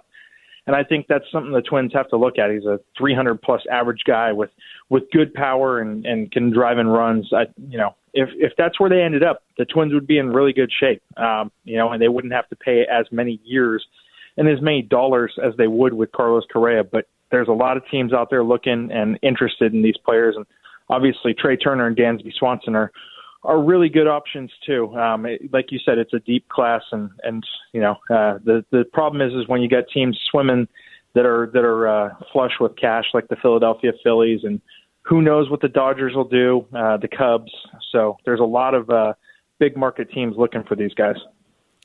And 0.65 0.75
I 0.75 0.83
think 0.83 1.07
that's 1.09 1.25
something 1.31 1.51
the 1.51 1.61
Twins 1.61 1.91
have 1.93 2.07
to 2.09 2.17
look 2.17 2.39
at. 2.39 2.49
He's 2.49 2.65
a 2.65 2.79
300 2.97 3.41
plus 3.41 3.61
average 3.71 4.03
guy 4.05 4.31
with 4.31 4.49
with 4.89 5.03
good 5.11 5.33
power 5.33 5.79
and 5.79 6.05
and 6.05 6.31
can 6.31 6.51
drive 6.51 6.79
in 6.79 6.87
runs. 6.87 7.29
I 7.33 7.45
you 7.69 7.77
know 7.77 7.95
if 8.13 8.29
if 8.35 8.53
that's 8.57 8.79
where 8.79 8.89
they 8.89 9.01
ended 9.01 9.23
up, 9.23 9.43
the 9.57 9.65
Twins 9.65 9.93
would 9.93 10.07
be 10.07 10.17
in 10.17 10.29
really 10.29 10.53
good 10.53 10.71
shape. 10.79 11.01
Um, 11.17 11.51
you 11.63 11.77
know, 11.77 11.91
and 11.91 12.01
they 12.01 12.07
wouldn't 12.07 12.33
have 12.33 12.47
to 12.49 12.55
pay 12.55 12.85
as 12.89 13.05
many 13.11 13.39
years 13.43 13.85
and 14.37 14.47
as 14.47 14.61
many 14.61 14.81
dollars 14.81 15.33
as 15.43 15.53
they 15.57 15.67
would 15.67 15.93
with 15.93 16.11
Carlos 16.11 16.43
Correa. 16.51 16.83
But 16.83 17.05
there's 17.31 17.47
a 17.47 17.53
lot 17.53 17.77
of 17.77 17.83
teams 17.91 18.13
out 18.13 18.29
there 18.29 18.43
looking 18.43 18.89
and 18.91 19.19
interested 19.21 19.73
in 19.73 19.83
these 19.83 19.97
players, 20.05 20.35
and 20.35 20.45
obviously 20.89 21.33
Trea 21.33 21.57
Turner 21.57 21.87
and 21.87 21.97
Dansby 21.97 22.33
Swanson 22.37 22.75
are 22.75 22.91
are 23.43 23.61
really 23.61 23.89
good 23.89 24.07
options 24.07 24.51
too. 24.65 24.95
Um, 24.95 25.25
it, 25.25 25.51
like 25.51 25.71
you 25.71 25.79
said, 25.83 25.97
it's 25.97 26.13
a 26.13 26.19
deep 26.19 26.47
class, 26.49 26.81
and 26.91 27.09
and 27.23 27.43
you 27.73 27.81
know 27.81 27.93
uh, 28.09 28.39
the 28.43 28.63
the 28.71 28.85
problem 28.93 29.21
is 29.21 29.33
is 29.33 29.47
when 29.47 29.61
you 29.61 29.69
get 29.69 29.89
teams 29.89 30.19
swimming 30.29 30.67
that 31.13 31.25
are 31.25 31.49
that 31.53 31.63
are 31.63 31.87
uh, 31.87 32.09
flush 32.31 32.53
with 32.59 32.75
cash, 32.75 33.05
like 33.13 33.27
the 33.27 33.35
Philadelphia 33.35 33.91
Phillies, 34.03 34.41
and 34.43 34.61
who 35.03 35.21
knows 35.21 35.49
what 35.49 35.61
the 35.61 35.67
Dodgers 35.67 36.15
will 36.15 36.27
do, 36.27 36.65
uh, 36.73 36.97
the 36.97 37.07
Cubs. 37.07 37.51
So 37.91 38.17
there's 38.25 38.39
a 38.39 38.45
lot 38.45 38.73
of 38.73 38.89
uh, 38.89 39.13
big 39.59 39.75
market 39.77 40.11
teams 40.11 40.35
looking 40.37 40.63
for 40.63 40.75
these 40.75 40.93
guys. 40.93 41.15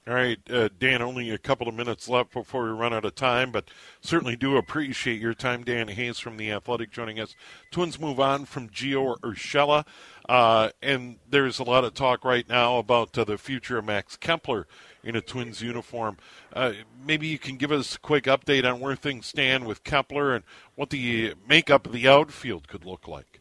All 0.08 0.14
right, 0.14 0.38
uh, 0.50 0.70
Dan, 0.78 1.02
only 1.02 1.28
a 1.28 1.36
couple 1.36 1.68
of 1.68 1.74
minutes 1.74 2.08
left 2.08 2.32
before 2.32 2.64
we 2.64 2.70
run 2.70 2.94
out 2.94 3.04
of 3.04 3.14
time, 3.14 3.50
but 3.50 3.68
certainly 4.00 4.36
do 4.36 4.56
appreciate 4.56 5.20
your 5.20 5.34
time. 5.34 5.64
Dan 5.64 5.88
Hayes 5.88 6.18
from 6.18 6.38
The 6.38 6.50
Athletic 6.50 6.90
joining 6.90 7.20
us. 7.20 7.36
Twins 7.70 8.00
move 8.00 8.18
on 8.18 8.46
from 8.46 8.70
Gio 8.70 9.20
Urshela, 9.20 9.84
uh, 10.26 10.70
and 10.80 11.16
there's 11.28 11.58
a 11.58 11.62
lot 11.62 11.84
of 11.84 11.92
talk 11.92 12.24
right 12.24 12.48
now 12.48 12.78
about 12.78 13.18
uh, 13.18 13.24
the 13.24 13.36
future 13.36 13.76
of 13.76 13.84
Max 13.84 14.16
Kepler 14.16 14.66
in 15.04 15.14
a 15.14 15.20
Twins 15.20 15.60
uniform. 15.60 16.16
Uh, 16.54 16.72
maybe 17.04 17.26
you 17.26 17.38
can 17.38 17.56
give 17.58 17.70
us 17.70 17.96
a 17.96 18.00
quick 18.00 18.24
update 18.24 18.64
on 18.64 18.80
where 18.80 18.96
things 18.96 19.26
stand 19.26 19.66
with 19.66 19.84
Kepler 19.84 20.34
and 20.34 20.42
what 20.74 20.88
the 20.88 21.34
makeup 21.46 21.84
of 21.86 21.92
the 21.92 22.08
outfield 22.08 22.66
could 22.66 22.86
look 22.86 23.06
like. 23.06 23.40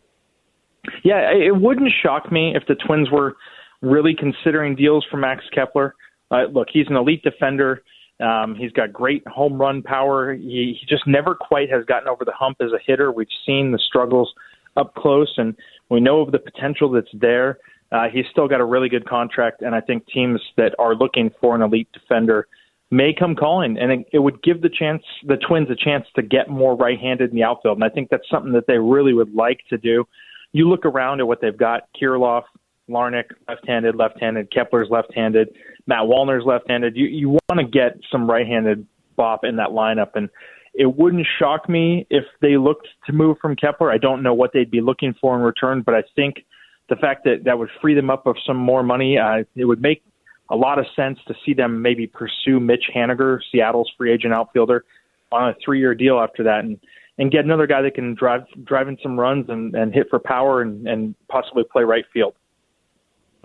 Yeah, 1.05 1.31
it 1.31 1.55
wouldn't 1.55 1.91
shock 2.03 2.29
me 2.29 2.57
if 2.57 2.63
the 2.67 2.75
Twins 2.75 3.09
were 3.09 3.37
really 3.81 4.13
considering 4.13 4.75
deals 4.75 5.05
for 5.09 5.15
Max 5.15 5.45
Kepler. 5.55 5.95
Uh, 6.31 6.45
look, 6.51 6.67
he's 6.71 6.87
an 6.89 6.95
elite 6.95 7.23
defender. 7.23 7.83
Um, 8.19 8.55
he's 8.55 8.71
got 8.71 8.91
great 8.91 9.25
home 9.27 9.59
run 9.59 9.81
power. 9.81 10.33
He, 10.33 10.77
he 10.79 10.85
just 10.89 11.05
never 11.07 11.35
quite 11.35 11.69
has 11.69 11.85
gotten 11.85 12.07
over 12.07 12.25
the 12.25 12.31
hump 12.31 12.57
as 12.61 12.71
a 12.71 12.79
hitter. 12.85 13.11
We've 13.11 13.27
seen 13.45 13.71
the 13.71 13.79
struggles 13.79 14.33
up 14.75 14.95
close, 14.95 15.33
and 15.37 15.55
we 15.89 15.99
know 15.99 16.21
of 16.21 16.31
the 16.31 16.39
potential 16.39 16.91
that's 16.91 17.07
there. 17.13 17.59
Uh, 17.91 18.07
he's 18.11 18.25
still 18.31 18.47
got 18.47 18.59
a 18.59 18.65
really 18.65 18.89
good 18.89 19.07
contract, 19.07 19.61
and 19.61 19.73
I 19.73 19.81
think 19.81 20.05
teams 20.07 20.41
that 20.57 20.73
are 20.77 20.95
looking 20.95 21.31
for 21.39 21.55
an 21.55 21.61
elite 21.61 21.87
defender 21.93 22.47
may 22.89 23.13
come 23.13 23.35
calling, 23.35 23.77
and 23.77 23.91
it, 23.91 24.07
it 24.13 24.19
would 24.19 24.41
give 24.43 24.61
the 24.61 24.69
chance 24.69 25.03
the 25.25 25.37
Twins 25.37 25.69
a 25.69 25.75
chance 25.75 26.05
to 26.15 26.21
get 26.21 26.49
more 26.49 26.75
right-handed 26.75 27.29
in 27.29 27.35
the 27.35 27.43
outfield, 27.43 27.77
and 27.77 27.83
I 27.83 27.89
think 27.89 28.09
that's 28.09 28.29
something 28.29 28.53
that 28.53 28.67
they 28.67 28.77
really 28.77 29.13
would 29.13 29.33
like 29.33 29.59
to 29.69 29.77
do. 29.77 30.05
You 30.53 30.69
look 30.69 30.85
around 30.85 31.19
at 31.19 31.27
what 31.27 31.41
they've 31.41 31.57
got: 31.57 31.83
Kirilloff, 31.99 32.43
Larnach, 32.89 33.31
left-handed, 33.47 33.95
left-handed, 33.95 34.51
Kepler's 34.51 34.89
left-handed, 34.89 35.49
Matt 35.87 36.03
Wallner's 36.03 36.45
left-handed. 36.45 36.95
You 36.95 37.07
you 37.07 37.29
want 37.29 37.59
to 37.59 37.65
get 37.65 37.99
some 38.11 38.29
right-handed 38.29 38.85
bop 39.15 39.43
in 39.43 39.57
that 39.57 39.69
lineup, 39.69 40.11
and 40.15 40.29
it 40.73 40.97
wouldn't 40.97 41.25
shock 41.39 41.67
me 41.67 42.05
if 42.09 42.23
they 42.41 42.57
looked 42.57 42.87
to 43.07 43.13
move 43.13 43.37
from 43.41 43.55
Kepler. 43.55 43.91
I 43.91 43.97
don't 43.97 44.21
know 44.21 44.33
what 44.33 44.51
they'd 44.53 44.71
be 44.71 44.81
looking 44.81 45.15
for 45.19 45.35
in 45.35 45.41
return, 45.41 45.81
but 45.81 45.95
I 45.95 46.03
think 46.15 46.45
the 46.89 46.95
fact 46.95 47.23
that 47.25 47.43
that 47.45 47.57
would 47.57 47.69
free 47.81 47.95
them 47.95 48.09
up 48.09 48.27
of 48.27 48.35
some 48.45 48.57
more 48.57 48.83
money, 48.83 49.17
uh, 49.17 49.43
it 49.55 49.65
would 49.65 49.81
make 49.81 50.03
a 50.49 50.55
lot 50.55 50.79
of 50.79 50.85
sense 50.95 51.19
to 51.27 51.33
see 51.45 51.53
them 51.53 51.81
maybe 51.81 52.07
pursue 52.07 52.59
Mitch 52.59 52.85
Haniger, 52.95 53.39
Seattle's 53.51 53.91
free 53.97 54.13
agent 54.13 54.33
outfielder, 54.33 54.85
on 55.31 55.49
a 55.49 55.55
three-year 55.63 55.93
deal 55.95 56.19
after 56.19 56.43
that, 56.43 56.59
and 56.59 56.79
and 57.17 57.31
get 57.31 57.43
another 57.43 57.67
guy 57.67 57.81
that 57.81 57.95
can 57.95 58.13
drive 58.13 58.41
drive 58.63 58.87
in 58.87 58.97
some 59.01 59.19
runs 59.19 59.49
and, 59.49 59.75
and 59.75 59.93
hit 59.93 60.07
for 60.09 60.19
power 60.19 60.61
and, 60.61 60.87
and 60.87 61.15
possibly 61.27 61.63
play 61.69 61.83
right 61.83 62.05
field. 62.13 62.35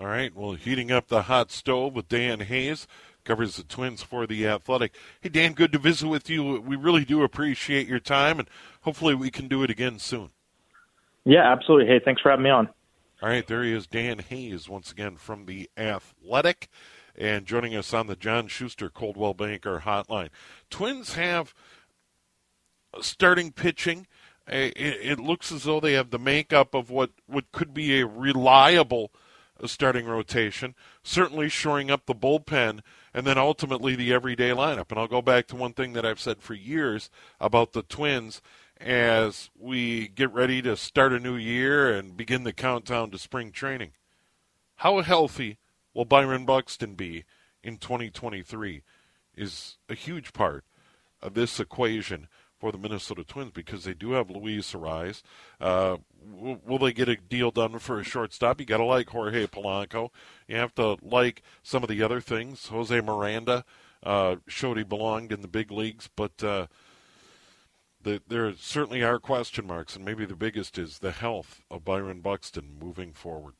All 0.03 0.09
right. 0.09 0.35
Well, 0.35 0.51
heating 0.51 0.91
up 0.91 1.07
the 1.07 1.23
hot 1.23 1.49
stove 1.49 1.93
with 1.93 2.09
Dan 2.09 2.41
Hayes 2.41 2.87
covers 3.23 3.55
the 3.55 3.63
Twins 3.63 4.03
for 4.03 4.27
the 4.27 4.45
Athletic. 4.45 4.93
Hey, 5.21 5.29
Dan, 5.29 5.53
good 5.53 5.71
to 5.71 5.79
visit 5.79 6.09
with 6.09 6.29
you. 6.29 6.59
We 6.59 6.75
really 6.75 7.05
do 7.05 7.23
appreciate 7.23 7.87
your 7.87 8.01
time, 8.01 8.37
and 8.37 8.49
hopefully 8.81 9.15
we 9.15 9.31
can 9.31 9.47
do 9.47 9.63
it 9.63 9.69
again 9.69 9.99
soon. 9.99 10.31
Yeah, 11.23 11.49
absolutely. 11.49 11.87
Hey, 11.87 12.01
thanks 12.03 12.21
for 12.21 12.31
having 12.31 12.43
me 12.43 12.49
on. 12.49 12.67
All 13.21 13.29
right, 13.29 13.47
there 13.47 13.63
he 13.63 13.71
is, 13.71 13.87
Dan 13.87 14.19
Hayes, 14.19 14.67
once 14.67 14.91
again 14.91 15.15
from 15.15 15.45
the 15.45 15.69
Athletic, 15.77 16.67
and 17.15 17.45
joining 17.45 17.73
us 17.73 17.93
on 17.93 18.07
the 18.07 18.17
John 18.17 18.49
Schuster 18.49 18.89
Coldwell 18.89 19.33
Banker 19.33 19.83
Hotline. 19.85 20.31
Twins 20.69 21.13
have 21.13 21.53
starting 22.99 23.53
pitching. 23.53 24.05
It 24.49 25.21
looks 25.21 25.49
as 25.53 25.63
though 25.63 25.79
they 25.79 25.93
have 25.93 26.09
the 26.09 26.19
makeup 26.19 26.73
of 26.73 26.89
what, 26.89 27.11
what 27.25 27.53
could 27.53 27.73
be 27.73 28.01
a 28.01 28.05
reliable 28.05 29.13
starting 29.67 30.05
rotation, 30.05 30.75
certainly 31.03 31.49
shoring 31.49 31.89
up 31.89 32.05
the 32.05 32.15
bullpen, 32.15 32.81
and 33.13 33.25
then 33.25 33.37
ultimately 33.37 33.95
the 33.95 34.13
everyday 34.13 34.49
lineup. 34.49 34.89
And 34.89 34.99
I'll 34.99 35.07
go 35.07 35.21
back 35.21 35.47
to 35.47 35.55
one 35.55 35.73
thing 35.73 35.93
that 35.93 36.05
I've 36.05 36.19
said 36.19 36.41
for 36.41 36.53
years 36.53 37.09
about 37.39 37.73
the 37.73 37.83
Twins 37.83 38.41
as 38.79 39.49
we 39.57 40.07
get 40.09 40.33
ready 40.33 40.61
to 40.61 40.75
start 40.75 41.13
a 41.13 41.19
new 41.19 41.35
year 41.35 41.93
and 41.93 42.17
begin 42.17 42.43
the 42.43 42.53
countdown 42.53 43.11
to 43.11 43.17
spring 43.17 43.51
training. 43.51 43.91
How 44.77 44.99
healthy 45.01 45.57
will 45.93 46.05
Byron 46.05 46.45
Buxton 46.45 46.95
be 46.95 47.23
in 47.63 47.77
2023 47.77 48.83
is 49.35 49.77
a 49.87 49.95
huge 49.95 50.33
part 50.33 50.65
of 51.21 51.33
this 51.33 51.59
equation 51.59 52.27
for 52.63 52.71
the 52.71 52.77
Minnesota 52.77 53.25
Twins 53.25 53.51
because 53.51 53.83
they 53.83 53.93
do 53.93 54.13
have 54.13 54.29
Luis 54.29 54.71
Arraez. 54.71 55.21
Uh, 55.59 55.97
will 56.31 56.79
they 56.79 56.93
get 56.93 57.09
a 57.09 57.17
deal 57.17 57.51
done 57.51 57.77
for 57.77 57.99
a 57.99 58.05
shortstop? 58.05 58.61
You 58.61 58.65
got 58.65 58.77
to 58.77 58.85
like 58.85 59.09
Jorge 59.09 59.47
Polanco. 59.47 60.11
You 60.47 60.55
have 60.55 60.73
to 60.75 60.95
like 61.01 61.41
some 61.61 61.83
of 61.83 61.89
the 61.89 62.01
other 62.01 62.21
things. 62.21 62.67
Jose 62.67 63.01
Miranda 63.01 63.65
uh, 64.01 64.37
showed 64.47 64.77
he 64.77 64.83
belonged 64.83 65.33
in 65.33 65.41
the 65.41 65.49
big 65.49 65.71
leagues, 65.71 66.09
but 66.15 66.41
uh, 66.41 66.67
the, 68.01 68.21
there 68.29 68.53
certainly 68.55 69.03
are 69.03 69.19
question 69.19 69.67
marks, 69.67 69.97
and 69.97 70.05
maybe 70.05 70.23
the 70.23 70.33
biggest 70.33 70.77
is 70.77 70.99
the 70.99 71.11
health 71.11 71.63
of 71.69 71.83
Byron 71.83 72.21
Buxton 72.21 72.77
moving 72.81 73.11
forward. 73.11 73.55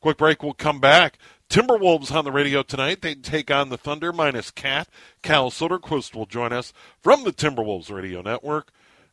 Quick 0.00 0.16
break, 0.16 0.42
we'll 0.42 0.54
come 0.54 0.80
back. 0.80 1.18
Timberwolves 1.48 2.14
on 2.14 2.24
the 2.24 2.32
radio 2.32 2.62
tonight. 2.62 3.02
They 3.02 3.14
take 3.14 3.50
on 3.50 3.68
the 3.68 3.76
Thunder 3.76 4.12
minus 4.12 4.50
KAT. 4.50 4.88
Cal 5.22 5.50
Soderquist 5.50 6.14
will 6.14 6.26
join 6.26 6.52
us 6.52 6.72
from 7.02 7.24
the 7.24 7.32
Timberwolves 7.32 7.90
radio 7.90 8.22
network 8.22 8.70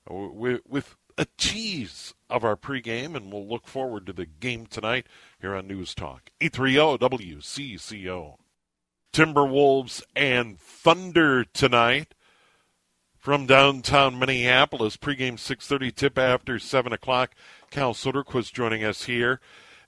with, 0.10 0.96
a 1.20 1.26
tease 1.36 2.14
of 2.30 2.44
our 2.44 2.56
pregame, 2.56 3.16
and 3.16 3.34
we'll 3.34 3.48
look 3.48 3.68
forward 3.68 4.06
to 4.06 4.14
the 4.14 4.28
game 4.28 4.68
tonight 4.68 5.08
here 5.42 5.56
on 5.56 5.66
News 5.66 5.96
Talk. 5.96 6.30
830 6.40 7.00
WCCO. 7.00 8.36
Timberwolves 9.12 10.04
and 10.16 10.60
Thunder 10.60 11.44
tonight 11.44 12.14
from 13.18 13.48
downtown 13.48 14.20
Minneapolis. 14.20 14.96
Pregame 14.96 15.40
6:30, 15.40 15.92
tip 15.92 16.20
after 16.20 16.60
7 16.60 16.94
o'clock. 16.94 17.34
Cal 17.72 17.96
Soderquist 17.96 18.54
joining 18.54 18.84
us 18.84 19.06
here, 19.06 19.40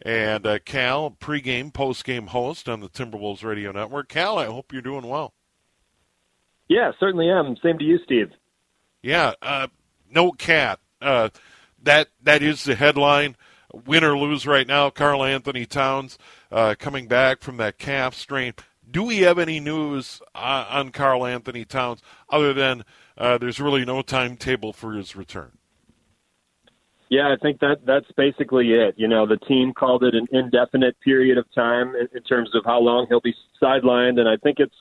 and 0.02 0.46
uh, 0.46 0.60
Cal, 0.60 1.12
pregame, 1.12 1.72
postgame 1.72 2.30
host 2.30 2.70
on 2.70 2.80
the 2.80 2.90
Timberwolves 2.90 3.44
Radio 3.44 3.72
Network. 3.72 4.10
Cal, 4.10 4.38
I 4.38 4.46
hope 4.46 4.72
you're 4.72 4.82
doing 4.82 5.08
well. 5.08 5.34
Yeah, 6.68 6.92
certainly 7.00 7.30
am. 7.30 7.56
Same 7.64 7.78
to 7.80 7.84
you, 7.84 8.00
Steve. 8.04 8.32
Yeah, 9.02 9.34
uh, 9.42 9.68
no 10.10 10.32
KAT. 10.32 10.80
Uh, 11.02 11.30
that 11.82 12.10
that 12.22 12.44
is 12.44 12.64
the 12.64 12.76
headline. 12.76 13.36
Win 13.86 14.04
or 14.04 14.18
lose 14.18 14.48
right 14.48 14.68
now. 14.68 14.90
Karl-Anthony 14.90 15.66
Towns 15.66 16.18
uh, 16.52 16.76
coming 16.78 17.08
back 17.08 17.42
from 17.42 17.58
that 17.58 17.78
calf 17.78 18.16
strain. 18.16 18.54
Do 18.90 19.04
we 19.04 19.20
have 19.20 19.38
any 19.38 19.60
news 19.60 20.22
uh, 20.34 20.66
on 20.70 20.90
Karl-Anthony 20.90 21.66
Towns 21.66 22.02
other 22.30 22.54
than 22.54 22.84
uh, 23.20 23.38
there's 23.38 23.60
really 23.60 23.84
no 23.84 24.02
timetable 24.02 24.72
for 24.72 24.94
his 24.94 25.16
return. 25.16 25.52
Yeah, 27.10 27.34
I 27.34 27.38
think 27.42 27.60
that 27.62 27.78
that's 27.86 28.10
basically 28.16 28.72
it. 28.74 28.94
You 28.98 29.08
know, 29.08 29.26
the 29.26 29.38
team 29.38 29.74
called 29.74 30.04
it 30.04 30.14
an 30.14 30.28
indefinite 30.32 30.96
period 31.02 31.40
of 31.40 31.46
time 31.56 31.96
in, 31.96 32.08
in 32.16 32.24
terms 32.24 32.52
of 32.54 32.64
how 32.66 32.80
long 32.80 33.08
he'll 33.10 33.20
be 33.20 33.34
sidelined, 33.62 34.20
and 34.20 34.30
I 34.30 34.38
think 34.38 34.60
it's 34.60 34.76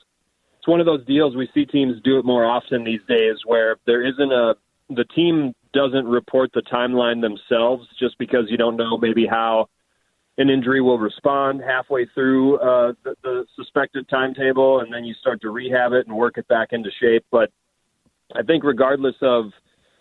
it's 0.57 0.67
one 0.67 0.79
of 0.79 0.85
those 0.85 1.05
deals 1.05 1.35
we 1.35 1.49
see 1.53 1.65
teams 1.65 1.95
do 2.03 2.19
it 2.19 2.25
more 2.25 2.45
often 2.45 2.83
these 2.83 3.01
days, 3.07 3.37
where 3.45 3.77
there 3.85 4.05
isn't 4.05 4.31
a 4.31 4.55
the 4.89 5.05
team 5.05 5.53
doesn't 5.73 6.05
report 6.05 6.51
the 6.53 6.61
timeline 6.61 7.21
themselves 7.21 7.87
just 7.99 8.17
because 8.17 8.45
you 8.49 8.57
don't 8.57 8.75
know 8.75 8.97
maybe 8.97 9.25
how 9.25 9.67
an 10.37 10.49
injury 10.49 10.81
will 10.81 10.97
respond 10.97 11.61
halfway 11.61 12.05
through 12.13 12.57
uh, 12.57 12.93
the, 13.03 13.15
the 13.23 13.45
suspected 13.55 14.07
timetable, 14.07 14.79
and 14.79 14.93
then 14.93 15.03
you 15.03 15.13
start 15.15 15.41
to 15.41 15.49
rehab 15.49 15.93
it 15.93 16.07
and 16.07 16.15
work 16.15 16.37
it 16.37 16.47
back 16.47 16.69
into 16.71 16.89
shape. 17.01 17.25
But 17.31 17.51
I 18.35 18.43
think 18.43 18.63
regardless 18.63 19.15
of, 19.21 19.51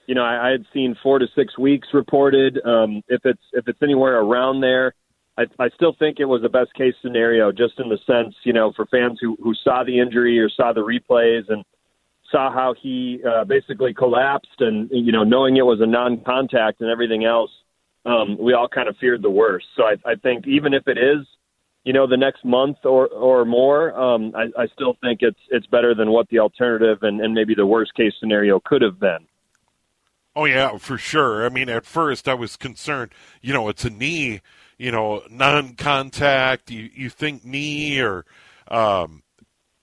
you 0.08 0.14
know, 0.14 0.24
I, 0.24 0.48
I 0.48 0.50
had 0.50 0.64
seen 0.72 0.96
four 1.02 1.18
to 1.18 1.26
six 1.36 1.56
weeks 1.58 1.86
reported. 1.92 2.58
Um, 2.64 3.02
if 3.08 3.20
it's 3.24 3.42
if 3.52 3.68
it's 3.68 3.78
anywhere 3.82 4.18
around 4.18 4.62
there, 4.62 4.94
I, 5.36 5.44
I 5.58 5.68
still 5.76 5.94
think 5.98 6.18
it 6.18 6.24
was 6.24 6.42
a 6.44 6.48
best 6.48 6.72
case 6.74 6.94
scenario, 7.02 7.52
just 7.52 7.74
in 7.78 7.90
the 7.90 7.98
sense, 8.06 8.34
you 8.42 8.54
know, 8.54 8.72
for 8.74 8.86
fans 8.86 9.18
who 9.20 9.36
who 9.42 9.52
saw 9.62 9.84
the 9.84 10.00
injury 10.00 10.38
or 10.40 10.48
saw 10.48 10.72
the 10.72 10.80
replays 10.80 11.42
and 11.50 11.62
saw 12.32 12.50
how 12.50 12.74
he 12.82 13.20
uh, 13.22 13.44
basically 13.44 13.92
collapsed, 13.92 14.60
and 14.60 14.88
you 14.90 15.12
know, 15.12 15.24
knowing 15.24 15.58
it 15.58 15.66
was 15.66 15.80
a 15.82 15.86
non-contact 15.86 16.80
and 16.80 16.90
everything 16.90 17.26
else, 17.26 17.50
um, 18.06 18.38
we 18.40 18.54
all 18.54 18.68
kind 18.68 18.88
of 18.88 18.96
feared 18.96 19.20
the 19.22 19.30
worst. 19.30 19.66
So 19.76 19.84
I, 19.84 19.96
I 20.10 20.14
think 20.14 20.46
even 20.46 20.72
if 20.72 20.88
it 20.88 20.96
is 20.96 21.26
you 21.84 21.92
know, 21.92 22.06
the 22.06 22.16
next 22.16 22.44
month 22.44 22.78
or 22.84 23.08
or 23.08 23.44
more, 23.44 23.98
um, 23.98 24.32
I, 24.34 24.62
I 24.62 24.66
still 24.74 24.96
think 25.02 25.20
it's 25.20 25.38
it's 25.50 25.66
better 25.66 25.94
than 25.94 26.10
what 26.10 26.28
the 26.28 26.38
alternative 26.38 26.98
and, 27.02 27.20
and 27.20 27.34
maybe 27.34 27.54
the 27.54 27.66
worst 27.66 27.94
case 27.94 28.12
scenario 28.18 28.60
could 28.64 28.82
have 28.82 28.98
been. 28.98 29.26
Oh 30.38 30.44
yeah, 30.44 30.78
for 30.78 30.96
sure. 30.96 31.44
I 31.44 31.48
mean, 31.48 31.68
at 31.68 31.84
first 31.84 32.28
I 32.28 32.34
was 32.34 32.54
concerned. 32.54 33.10
You 33.42 33.52
know, 33.52 33.68
it's 33.68 33.84
a 33.84 33.90
knee. 33.90 34.40
You 34.78 34.92
know, 34.92 35.24
non-contact. 35.28 36.70
You 36.70 36.88
you 36.94 37.10
think 37.10 37.44
knee 37.44 38.00
or 38.00 38.24
um, 38.68 39.24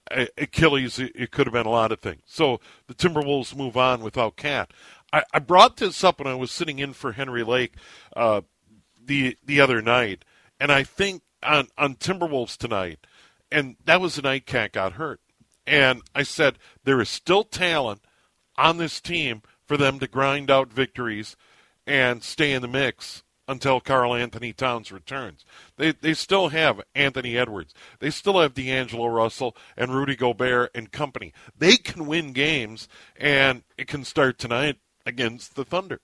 Achilles? 0.09 0.97
It 0.97 1.31
could 1.31 1.45
have 1.47 1.53
been 1.53 1.65
a 1.65 1.69
lot 1.71 1.91
of 1.91 1.99
things. 1.99 2.21
So 2.25 2.61
the 2.87 2.93
Timberwolves 2.93 3.53
move 3.53 3.75
on 3.75 4.01
without 4.01 4.37
KAT. 4.37 4.71
I, 5.11 5.23
I 5.33 5.39
brought 5.39 5.75
this 5.75 6.05
up 6.05 6.19
when 6.19 6.27
I 6.29 6.35
was 6.35 6.51
sitting 6.51 6.79
in 6.79 6.93
for 6.93 7.11
Henry 7.11 7.43
Lake 7.43 7.73
uh, 8.15 8.39
the 9.05 9.35
the 9.43 9.59
other 9.59 9.81
night, 9.81 10.23
and 10.57 10.71
I 10.71 10.83
think 10.83 11.23
on 11.43 11.67
on 11.77 11.95
Timberwolves 11.95 12.55
tonight, 12.55 13.05
and 13.51 13.75
that 13.83 13.99
was 13.99 14.15
the 14.15 14.21
night 14.21 14.45
KAT 14.45 14.71
got 14.71 14.93
hurt. 14.93 15.19
And 15.67 16.01
I 16.15 16.23
said 16.23 16.57
there 16.85 17.01
is 17.01 17.09
still 17.09 17.43
talent 17.43 17.99
on 18.57 18.77
this 18.77 19.01
team 19.01 19.41
for 19.65 19.77
them 19.77 19.99
to 19.99 20.07
grind 20.07 20.49
out 20.51 20.71
victories 20.71 21.35
and 21.87 22.23
stay 22.23 22.51
in 22.51 22.61
the 22.61 22.67
mix 22.67 23.23
until 23.47 23.79
Karl-Anthony 23.79 24.53
Towns 24.53 24.91
returns. 24.91 25.45
They 25.77 25.91
they 25.91 26.13
still 26.13 26.49
have 26.49 26.81
Anthony 26.95 27.37
Edwards. 27.37 27.73
They 27.99 28.09
still 28.09 28.39
have 28.39 28.53
D'Angelo 28.55 29.07
Russell 29.07 29.55
and 29.77 29.93
Rudy 29.93 30.15
Gobert 30.15 30.71
and 30.73 30.91
company. 30.91 31.33
They 31.57 31.77
can 31.77 32.07
win 32.07 32.33
games, 32.33 32.87
and 33.15 33.63
it 33.77 33.87
can 33.87 34.03
start 34.03 34.39
tonight 34.39 34.77
against 35.05 35.55
the 35.55 35.63
Thunder. 35.63 35.99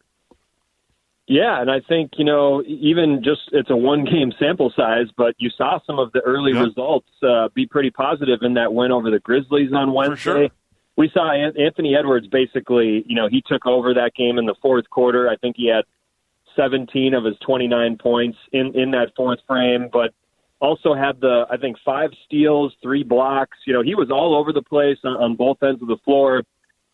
Yeah, 1.28 1.62
and 1.62 1.72
I 1.72 1.80
think 1.80 2.12
you 2.18 2.26
know 2.26 2.62
even 2.68 3.24
just 3.24 3.41
it's 3.53 3.70
a 3.70 3.76
one 3.76 4.05
game 4.05 4.34
sample 4.38 4.72
size, 4.76 5.07
but 5.18 5.34
you 5.38 5.49
saw 5.49 5.80
some 5.88 5.97
of 5.97 6.12
the 6.12 6.20
early 6.20 6.51
Yeah. 6.53 6.64
results 6.66 7.07
uh, 7.24 7.49
be 7.53 7.66
pretty 7.66 7.89
positive 7.89 8.39
in 8.41 8.55
that 8.55 8.74
win 8.74 8.91
over 8.91 9.09
the 9.09 9.20
Grizzlies 9.20 9.72
on 9.74 9.93
Wednesday. 9.93 10.51
We 11.01 11.09
saw 11.15 11.31
Anthony 11.33 11.95
Edwards 11.97 12.27
basically, 12.27 13.03
you 13.07 13.15
know, 13.15 13.27
he 13.27 13.41
took 13.47 13.65
over 13.65 13.95
that 13.95 14.11
game 14.15 14.37
in 14.37 14.45
the 14.45 14.53
fourth 14.61 14.87
quarter. 14.91 15.27
I 15.27 15.35
think 15.35 15.55
he 15.57 15.65
had 15.67 15.83
17 16.55 17.15
of 17.15 17.23
his 17.23 17.33
29 17.43 17.97
points 17.97 18.37
in 18.51 18.79
in 18.79 18.91
that 18.91 19.07
fourth 19.17 19.39
frame, 19.47 19.89
but 19.91 20.13
also 20.59 20.93
had 20.93 21.19
the 21.19 21.45
I 21.49 21.57
think 21.57 21.77
five 21.83 22.11
steals, 22.27 22.75
three 22.83 23.01
blocks. 23.01 23.57
You 23.65 23.73
know, 23.73 23.81
he 23.81 23.95
was 23.95 24.11
all 24.11 24.35
over 24.35 24.53
the 24.53 24.61
place 24.61 24.99
on, 25.03 25.13
on 25.13 25.35
both 25.35 25.63
ends 25.63 25.81
of 25.81 25.87
the 25.87 25.97
floor. 26.05 26.43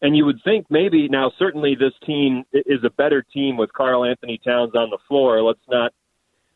And 0.01 0.15
you 0.15 0.23
would 0.23 0.39
think 0.41 0.67
maybe 0.69 1.09
now 1.09 1.33
certainly 1.37 1.75
this 1.75 1.91
team 2.05 2.45
is 2.53 2.85
a 2.85 2.89
better 2.89 3.25
team 3.33 3.57
with 3.57 3.73
Karl-Anthony 3.73 4.39
Towns 4.41 4.73
on 4.73 4.89
the 4.89 4.99
floor. 5.09 5.43
Let's 5.43 5.67
not 5.67 5.91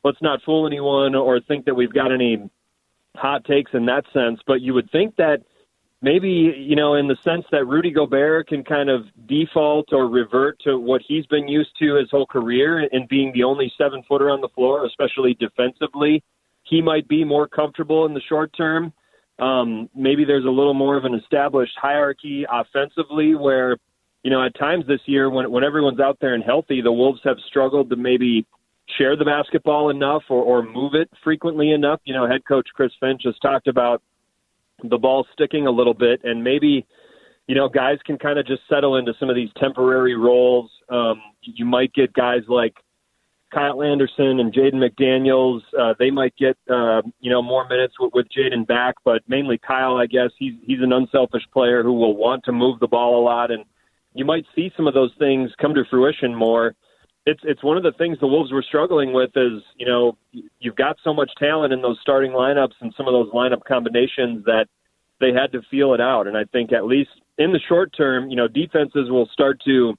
let's 0.06 0.22
not 0.22 0.40
fool 0.46 0.68
anyone 0.68 1.16
or 1.16 1.42
think 1.42 1.66
that 1.66 1.76
we've 1.76 1.92
got 1.92 2.14
any 2.14 2.50
hot 3.18 3.44
takes 3.44 3.72
in 3.74 3.88
that 3.88 4.06
sense. 4.14 4.40
But 4.48 4.62
you 4.62 4.74
would 4.74 4.90
think 4.90 5.18
that 5.18 5.42
maybe 6.02 6.54
you 6.58 6.76
know 6.76 6.96
in 6.96 7.08
the 7.08 7.18
sense 7.24 7.46
that 7.52 7.66
Rudy 7.66 7.92
Gobert 7.92 8.48
can 8.48 8.64
kind 8.64 8.90
of 8.90 9.06
default 9.28 9.94
or 9.94 10.08
revert 10.08 10.60
to 10.62 10.78
what 10.78 11.02
he's 11.08 11.26
been 11.28 11.48
used 11.48 11.72
to 11.80 11.96
his 11.96 12.10
whole 12.10 12.26
career 12.26 12.80
in 12.80 13.08
being 13.08 13.32
the 13.34 13.44
only 13.44 13.72
seven 13.78 14.04
footer 14.08 14.30
on 14.30 14.42
the 14.42 14.50
floor, 14.50 14.86
especially 14.86 15.36
defensively. 15.36 16.24
He 16.64 16.82
might 16.82 17.08
be 17.08 17.24
more 17.24 17.48
comfortable 17.48 18.06
in 18.06 18.14
the 18.14 18.22
short 18.22 18.56
term. 18.56 18.94
Um, 19.40 19.90
maybe 19.96 20.24
there's 20.26 20.46
a 20.46 20.50
little 20.50 20.74
more 20.74 20.98
of 20.98 21.06
an 21.06 21.16
established 21.16 21.74
hierarchy 21.76 22.46
offensively 22.50 23.34
where, 23.34 23.78
you 24.24 24.30
know, 24.30 24.46
at 24.46 24.56
times 24.56 24.86
this 24.88 25.02
year 25.06 25.30
when 25.30 25.50
when 25.50 25.64
everyone's 25.64 26.00
out 26.00 26.18
there 26.22 26.36
and 26.36 26.44
healthy, 26.44 26.82
the 26.82 26.92
Wolves 26.92 27.22
have 27.24 27.38
struggled 27.48 27.90
to 27.90 27.96
maybe 27.96 28.46
share 28.98 29.16
the 29.16 29.26
basketball 29.26 29.90
enough 29.90 30.24
or, 30.30 30.44
or 30.44 30.64
move 30.64 30.94
it 30.96 31.10
frequently 31.24 31.72
enough. 31.72 32.00
You 32.04 32.14
know, 32.14 32.28
head 32.28 32.46
coach 32.48 32.68
Chris 32.74 32.92
Finch 33.00 33.22
has 33.26 33.36
talked 33.42 33.68
about 33.68 34.02
the 34.84 34.98
ball 34.98 35.26
sticking 35.34 35.68
a 35.68 35.72
little 35.72 35.94
bit 35.94 36.22
and 36.24 36.44
maybe 36.44 36.86
you 37.48 37.56
know 37.56 37.70
guys 37.70 37.98
can 38.06 38.18
kind 38.18 38.40
of 38.40 38.46
just 38.46 38.62
settle 38.70 38.98
into 38.98 39.14
some 39.20 39.30
of 39.30 39.36
these 39.36 39.50
temporary 39.58 40.16
roles. 40.16 40.72
Um 40.90 41.22
you 41.42 41.66
might 41.66 41.94
get 41.94 42.14
guys 42.14 42.42
like 42.48 42.76
Kyle 43.54 43.84
Anderson 43.84 44.40
and 44.40 44.54
Jaden 44.54 44.76
McDaniels. 44.76 45.62
Uh 45.78 45.94
they 46.00 46.12
might 46.12 46.36
get 46.38 46.58
uh 46.70 47.02
you 47.20 47.32
know 47.32 47.42
more 47.42 47.68
minutes 47.68 47.96
with, 48.00 48.14
with 48.14 48.28
Jaden 48.36 48.68
back 48.68 48.96
but 49.04 49.22
mainly 49.28 49.58
Kyle 49.58 49.98
I 49.98 50.06
guess. 50.06 50.32
He's 50.38 50.54
he's 50.64 50.82
an 50.82 50.94
unselfish 50.94 51.44
player 51.54 51.84
who 51.84 51.94
will 51.94 52.16
want 52.16 52.44
to 52.46 52.52
move 52.52 52.80
the 52.80 52.88
ball 52.88 53.22
a 53.22 53.24
lot 53.24 53.52
and 53.52 53.66
you 54.14 54.26
might 54.26 54.46
see 54.56 54.72
some 54.76 54.88
of 54.88 54.94
those 54.94 55.12
things 55.20 55.52
come 55.60 55.74
to 55.74 55.84
fruition 55.90 56.36
more 56.36 56.76
it's 57.26 57.42
it's 57.44 57.64
one 57.64 57.78
of 57.78 57.84
the 57.84 57.92
things 57.94 58.18
the 58.20 58.28
Wolves 58.28 58.52
were 58.52 58.64
struggling 58.64 59.14
with 59.14 59.32
is 59.36 59.62
you 59.78 59.86
know 59.86 60.18
you've 60.60 60.76
got 60.76 60.98
so 61.04 61.14
much 61.14 61.30
talent 61.38 61.74
in 61.74 61.82
those 61.82 61.98
starting 62.02 62.32
lineups 62.32 62.74
and 62.82 62.94
some 62.98 63.08
of 63.08 63.14
those 63.14 63.32
lineup 63.32 63.64
combinations 63.64 64.44
that 64.46 64.66
they 65.20 65.32
had 65.32 65.52
to 65.52 65.62
feel 65.70 65.94
it 65.94 66.02
out. 66.02 66.28
And 66.28 66.36
I 66.36 66.46
think 66.46 66.74
at 66.74 66.86
least 66.86 67.12
in 67.38 67.52
the 67.52 67.60
short 67.68 67.96
term 67.96 68.30
you 68.30 68.36
know 68.36 68.48
defenses 68.48 69.10
will 69.10 69.30
start 69.32 69.62
to 69.66 69.94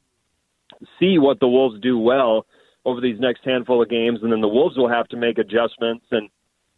see 0.98 1.18
what 1.18 1.38
the 1.38 1.48
Wolves 1.48 1.80
do 1.80 1.98
well 1.98 2.46
over 2.84 3.00
these 3.00 3.20
next 3.20 3.44
handful 3.44 3.80
of 3.80 3.88
games. 3.88 4.18
And 4.22 4.32
then 4.32 4.40
the 4.40 4.48
Wolves 4.48 4.76
will 4.76 4.88
have 4.88 5.06
to 5.08 5.16
make 5.16 5.38
adjustments 5.38 6.06
and 6.10 6.28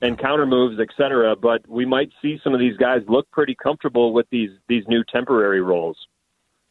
and 0.03 0.19
counter 0.19 0.45
moves 0.45 0.79
et 0.79 0.95
cetera. 0.95 1.37
But 1.37 1.67
we 1.67 1.87
might 1.87 2.11
see 2.21 2.39
some 2.45 2.53
of 2.53 2.61
these 2.61 2.77
guys 2.77 3.01
look 3.09 3.31
pretty 3.31 3.55
comfortable 3.55 4.13
with 4.13 4.27
these 4.31 4.51
these 4.69 4.85
new 4.89 5.05
temporary 5.11 5.63
roles 5.63 5.97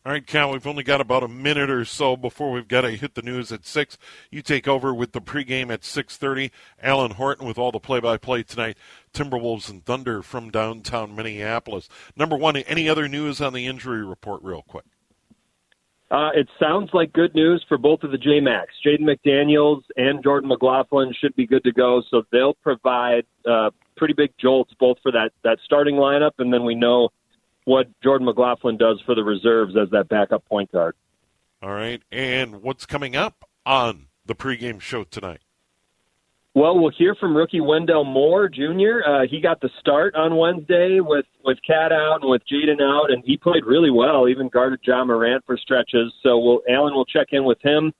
All 0.05 0.11
right, 0.11 0.27
Cal, 0.27 0.51
we've 0.51 0.67
only 0.67 0.83
got 0.83 0.99
about 0.99 1.23
a 1.23 1.29
minute 1.29 1.69
or 1.69 1.85
so 1.85 2.17
before 2.17 2.51
we've 2.51 2.67
got 2.67 2.81
to 2.81 2.91
hit 2.91 3.15
the 3.15 3.21
news 3.21 3.53
at 3.53 3.65
6. 3.65 3.97
You 4.31 4.41
take 4.41 4.67
over 4.67 4.93
with 4.93 5.13
the 5.13 5.21
pregame 5.21 5.71
at 5.71 5.79
6.30. 5.79 6.51
Alan 6.81 7.11
Horton 7.11 7.47
with 7.47 7.57
all 7.57 7.71
the 7.71 7.79
play-by-play 7.79 8.43
tonight. 8.43 8.75
Timberwolves 9.13 9.69
and 9.69 9.85
Thunder 9.85 10.21
from 10.21 10.49
downtown 10.49 11.15
Minneapolis. 11.15 11.87
Number 12.17 12.35
one, 12.35 12.57
any 12.57 12.89
other 12.89 13.07
news 13.07 13.39
on 13.39 13.53
the 13.53 13.65
injury 13.65 14.03
report 14.03 14.43
real 14.43 14.63
quick? 14.63 14.83
Uh, 16.11 16.31
it 16.35 16.49
sounds 16.59 16.89
like 16.91 17.13
good 17.13 17.33
news 17.33 17.63
for 17.69 17.77
both 17.77 18.03
of 18.03 18.11
the 18.11 18.17
J-Macs. 18.17 18.73
Jaden 18.85 19.07
McDaniels 19.07 19.83
and 19.95 20.21
Jordan 20.21 20.49
McLaughlin 20.49 21.13
should 21.17 21.35
be 21.37 21.47
good 21.47 21.63
to 21.63 21.71
go, 21.71 22.03
so 22.11 22.23
they'll 22.29 22.55
provide 22.55 23.23
uh, 23.49 23.69
pretty 23.95 24.13
big 24.13 24.33
jolts 24.37 24.73
both 24.77 24.97
for 25.01 25.13
that, 25.13 25.31
that 25.45 25.59
starting 25.63 25.95
lineup, 25.95 26.33
and 26.39 26.53
then 26.53 26.65
we 26.65 26.75
know 26.75 27.07
what 27.65 27.87
Jordan 28.01 28.25
McLaughlin 28.25 28.77
does 28.77 29.01
for 29.05 29.15
the 29.15 29.23
reserves 29.23 29.75
as 29.81 29.89
that 29.91 30.09
backup 30.09 30.45
point 30.45 30.71
guard. 30.71 30.95
All 31.61 31.71
right, 31.71 32.01
and 32.11 32.61
what's 32.61 32.85
coming 32.85 33.15
up 33.15 33.45
on 33.65 34.07
the 34.25 34.35
pregame 34.35 34.81
show 34.81 35.03
tonight? 35.03 35.39
Well, 36.55 36.77
we'll 36.77 36.91
hear 36.95 37.15
from 37.15 37.35
rookie 37.35 37.61
Wendell 37.61 38.03
Moore 38.03 38.47
Jr. 38.47 39.01
Uh, 39.03 39.21
he 39.27 39.41
got 39.41 39.59
the 39.59 39.71
start 39.79 40.13
on 40.13 40.35
Wednesday 40.35 40.99
with 40.99 41.25
with 41.43 41.57
KAT 41.65 41.91
out 41.91 42.19
and 42.21 42.29
with 42.29 42.43
Jaden 42.51 42.79
out, 42.79 43.11
and 43.11 43.23
he 43.25 43.37
played 43.37 43.65
really 43.65 43.89
well. 43.89 44.27
Even 44.29 44.49
guarded 44.49 44.79
Ja 44.83 45.03
Morant 45.03 45.43
for 45.47 45.57
stretches. 45.57 46.13
So 46.21 46.37
we'll, 46.37 46.61
Alan 46.69 46.93
will 46.93 47.05
check 47.05 47.29
in 47.31 47.43
with 47.43 47.57
him, 47.63 47.91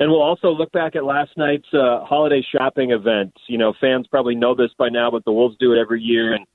and 0.00 0.10
we'll 0.10 0.22
also 0.22 0.50
look 0.50 0.72
back 0.72 0.96
at 0.96 1.04
last 1.04 1.30
night's 1.36 1.72
uh, 1.72 2.04
holiday 2.04 2.44
shopping 2.50 2.90
event. 2.90 3.32
You 3.46 3.58
know, 3.58 3.74
fans 3.80 4.08
probably 4.08 4.34
know 4.34 4.56
this 4.56 4.72
by 4.76 4.88
now, 4.88 5.12
but 5.12 5.24
the 5.24 5.32
Wolves 5.32 5.56
do 5.60 5.72
it 5.72 5.78
every 5.78 6.02
year, 6.02 6.32
and 6.32 6.46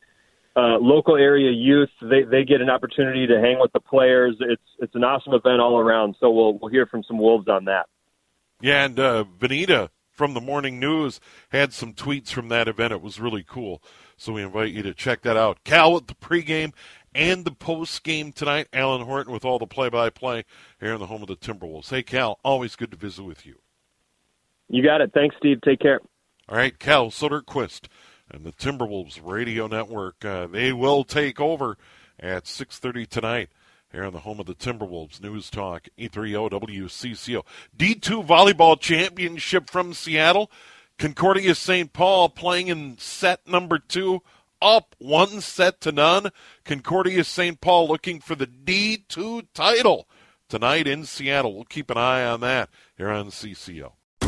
uh, 0.55 0.77
local 0.79 1.17
area 1.17 1.51
youth 1.51 1.89
they 2.01 2.23
they 2.23 2.43
get 2.43 2.61
an 2.61 2.69
opportunity 2.69 3.27
to 3.27 3.39
hang 3.39 3.59
with 3.59 3.73
the 3.73 3.79
players. 3.79 4.35
It's 4.39 4.61
it's 4.79 4.95
an 4.95 5.03
awesome 5.03 5.33
event 5.33 5.59
all 5.59 5.79
around. 5.79 6.15
So 6.19 6.29
we'll 6.31 6.57
we'll 6.57 6.71
hear 6.71 6.85
from 6.85 7.03
some 7.03 7.17
Wolves 7.17 7.47
on 7.47 7.65
that. 7.65 7.87
Yeah, 8.61 8.85
and 8.85 8.99
uh, 8.99 9.25
Vineeta 9.37 9.89
from 10.09 10.33
the 10.33 10.41
Morning 10.41 10.79
News 10.79 11.19
had 11.49 11.73
some 11.73 11.93
tweets 11.93 12.29
from 12.29 12.47
that 12.49 12.67
event. 12.67 12.93
It 12.93 13.01
was 13.01 13.19
really 13.19 13.43
cool. 13.43 13.83
So 14.15 14.31
we 14.31 14.43
invite 14.43 14.71
you 14.71 14.81
to 14.83 14.93
check 14.93 15.21
that 15.23 15.35
out. 15.35 15.63
Cal 15.65 15.93
with 15.93 16.07
the 16.07 16.15
pregame 16.15 16.71
and 17.13 17.43
the 17.43 17.51
postgame 17.51 18.33
tonight. 18.33 18.67
Alan 18.71 19.01
Horton 19.01 19.33
with 19.33 19.43
all 19.43 19.59
the 19.59 19.67
play-by-play 19.67 20.45
here 20.79 20.93
in 20.93 20.99
the 20.99 21.07
home 21.07 21.21
of 21.21 21.27
the 21.27 21.35
Timberwolves. 21.35 21.89
Hey, 21.89 22.01
Cal, 22.01 22.39
always 22.45 22.77
good 22.77 22.91
to 22.91 22.97
visit 22.97 23.23
with 23.23 23.45
you. 23.45 23.55
You 24.69 24.81
got 24.81 25.01
it. 25.01 25.11
Thanks, 25.13 25.35
Steve. 25.37 25.59
Take 25.61 25.79
care. 25.79 25.99
All 26.47 26.57
right, 26.57 26.77
Cal 26.79 27.07
Soderquist 27.07 27.87
and 28.35 28.43
the 28.43 28.51
Timberwolves 28.51 29.19
Radio 29.23 29.67
Network. 29.67 30.23
Uh, 30.25 30.47
they 30.47 30.73
will 30.73 31.03
take 31.03 31.39
over 31.39 31.77
at 32.19 32.45
6:30 32.45 33.07
tonight 33.07 33.49
here 33.91 34.03
on 34.03 34.13
the 34.13 34.19
home 34.19 34.39
of 34.39 34.45
the 34.45 34.53
Timberwolves. 34.53 35.21
News 35.21 35.49
Talk 35.49 35.87
E 35.97 36.09
E30 36.09 36.49
WCCO. 36.49 37.43
D2 37.77 38.27
Volleyball 38.27 38.79
Championship 38.79 39.69
from 39.69 39.93
Seattle. 39.93 40.51
Concordia 40.97 41.55
St. 41.55 41.91
Paul 41.93 42.29
playing 42.29 42.67
in 42.67 42.97
set 42.97 43.45
number 43.47 43.79
two, 43.79 44.21
up 44.61 44.95
one 44.97 45.41
set 45.41 45.81
to 45.81 45.91
none. 45.91 46.29
Concordia 46.63 47.23
St. 47.23 47.59
Paul 47.59 47.87
looking 47.87 48.19
for 48.19 48.35
the 48.35 48.47
D2 48.47 49.47
title 49.53 50.07
tonight 50.49 50.87
in 50.87 51.05
Seattle. 51.05 51.55
We'll 51.55 51.65
keep 51.65 51.89
an 51.89 51.97
eye 51.97 52.25
on 52.25 52.41
that 52.41 52.69
here 52.97 53.09
on 53.09 53.27
CCO. 53.27 53.93